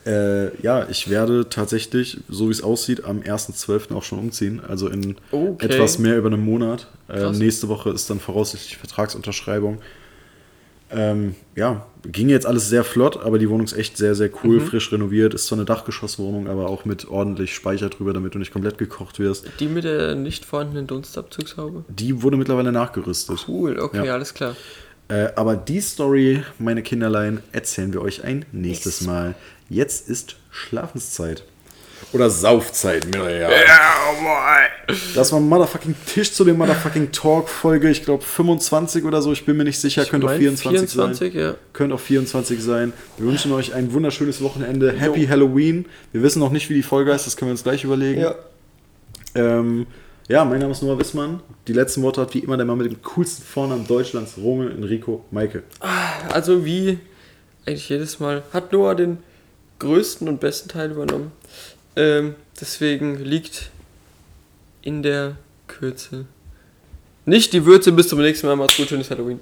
äh, 0.08 0.62
ja, 0.62 0.88
ich 0.90 1.10
werde 1.10 1.50
tatsächlich, 1.50 2.20
so 2.30 2.48
wie 2.48 2.52
es 2.52 2.64
aussieht, 2.64 3.04
am 3.04 3.20
1.12. 3.20 3.94
auch 3.94 4.04
schon 4.04 4.20
umziehen. 4.20 4.62
Also 4.68 4.88
in 4.88 5.16
Okay. 5.32 5.66
etwas 5.66 6.00
mehr 6.00 6.18
über 6.18 6.28
einem 6.28 6.44
Monat. 6.46 6.88
Äh, 7.10 7.32
nächste 7.32 7.68
Woche 7.68 7.90
ist 7.92 8.10
dann 8.10 8.20
voraussichtlich 8.20 8.78
Vertragsunterschreibung. 8.78 9.80
Ähm, 10.90 11.36
ja, 11.56 11.86
ging 12.10 12.30
jetzt 12.30 12.46
alles 12.46 12.70
sehr 12.70 12.86
flott, 12.86 13.18
aber 13.22 13.40
die 13.40 13.50
Wohnung 13.50 13.66
ist 13.66 13.74
echt 13.74 13.98
sehr, 13.98 14.16
sehr 14.16 14.30
cool, 14.44 14.62
frisch 14.62 14.90
renoviert. 14.94 15.34
Ist 15.34 15.48
zwar 15.48 15.58
eine 15.58 15.66
Dachgeschosswohnung, 15.66 16.48
aber 16.48 16.70
auch 16.70 16.86
mit 16.86 17.10
ordentlich 17.10 17.54
Speicher 17.54 17.90
drüber, 17.90 18.14
damit 18.14 18.36
du 18.36 18.40
nicht 18.40 18.54
komplett 18.54 18.78
gekocht 18.78 19.20
wirst. 19.20 19.48
Die 19.60 19.68
mit 19.68 19.84
der 19.84 20.16
nicht 20.16 20.46
vorhandenen 20.46 20.88
Dunstabzugshaube? 20.88 21.84
Die 21.90 22.24
wurde 22.24 22.38
mittlerweile 22.38 22.72
nachgerüstet. 22.72 23.46
Cool, 23.50 23.78
okay, 23.80 24.06
Ja. 24.06 24.14
alles 24.14 24.34
klar. 24.34 24.56
Äh, 25.10 25.30
aber 25.36 25.58
die 25.58 25.82
Story, 25.82 26.44
meine 26.60 26.84
Kinderlein, 26.84 27.42
erzählen 27.52 27.92
wir 27.92 28.02
euch 28.02 28.24
ein 28.24 28.46
nächstes 28.54 29.02
Mal. 29.02 29.36
Jetzt 29.70 30.10
ist 30.10 30.36
Schlafenszeit. 30.52 31.44
Oder 32.14 32.30
Saufzeit, 32.30 33.08
mir 33.14 33.38
ja. 33.38 33.50
Das 35.14 35.32
war 35.32 35.40
Motherfucking 35.40 35.96
Tisch 36.06 36.32
zu 36.32 36.46
dem 36.46 36.58
Motherfucking 36.58 37.12
Talk 37.12 37.50
Folge, 37.50 37.90
ich 37.90 38.04
glaube 38.04 38.24
25 38.24 39.04
oder 39.04 39.22
so, 39.22 39.34
ich 39.34 39.46
bin 39.46 39.58
mir 39.58 39.66
nicht 39.66 39.80
sicher, 39.80 40.06
könnte 40.06 40.28
auch 40.28 40.32
mein 40.32 40.40
24, 40.40 40.90
24, 40.90 41.34
sein. 41.34 41.42
ja. 41.42 41.56
Könnte 41.74 41.96
auch 41.96 42.00
24 42.00 42.64
sein. 42.64 42.94
Wir 43.18 43.28
wünschen 43.28 43.52
euch 43.52 43.74
ein 43.74 43.92
wunderschönes 43.92 44.42
Wochenende. 44.42 44.94
Happy 44.94 45.26
Halloween. 45.26 45.86
Wir 46.14 46.22
wissen 46.24 46.40
noch 46.40 46.52
nicht, 46.52 46.70
wie 46.70 46.76
die 46.76 46.84
Folge 46.84 47.12
heißt, 47.12 47.28
das 47.28 47.36
können 47.36 47.50
wir 47.50 47.54
uns 47.54 47.64
gleich 47.64 47.84
überlegen. 47.84 48.22
Ja. 48.22 48.36
Ähm, 49.36 49.88
ja, 50.30 50.46
mein 50.46 50.60
Name 50.60 50.72
ist 50.72 50.84
Noah 50.84 51.00
Wissmann. 51.00 51.42
Die 51.68 51.74
letzten 51.74 52.04
Worte 52.04 52.22
hat 52.22 52.34
wie 52.34 52.40
immer 52.40 52.58
der 52.58 52.66
Mann 52.66 52.78
mit 52.78 52.90
dem 52.90 53.02
coolsten 53.02 53.44
Vornamen 53.44 53.86
Deutschlands, 53.88 54.38
Roman 54.38 54.72
Enrico 54.72 55.26
Maike. 55.32 55.64
Also 56.30 56.64
wie 56.64 57.00
eigentlich 57.66 57.90
jedes 57.90 58.20
Mal 58.20 58.44
hat 58.54 58.72
Noah 58.72 58.96
den 58.96 59.18
größten 59.80 60.28
und 60.28 60.40
besten 60.40 60.70
Teil 60.70 60.92
übernommen. 60.92 61.32
Ähm, 61.96 62.36
deswegen 62.60 63.24
liegt 63.24 63.72
in 64.82 65.04
der 65.04 65.38
Kürze 65.68 66.26
nicht 67.28 67.52
die 67.52 67.66
Würze. 67.66 67.92
Bis 67.92 68.08
zum 68.08 68.20
nächsten 68.20 68.48
Mal. 68.48 68.56
Macht's 68.56 68.78
gut, 68.78 68.88
schönes 68.88 69.12
Halloween. 69.12 69.40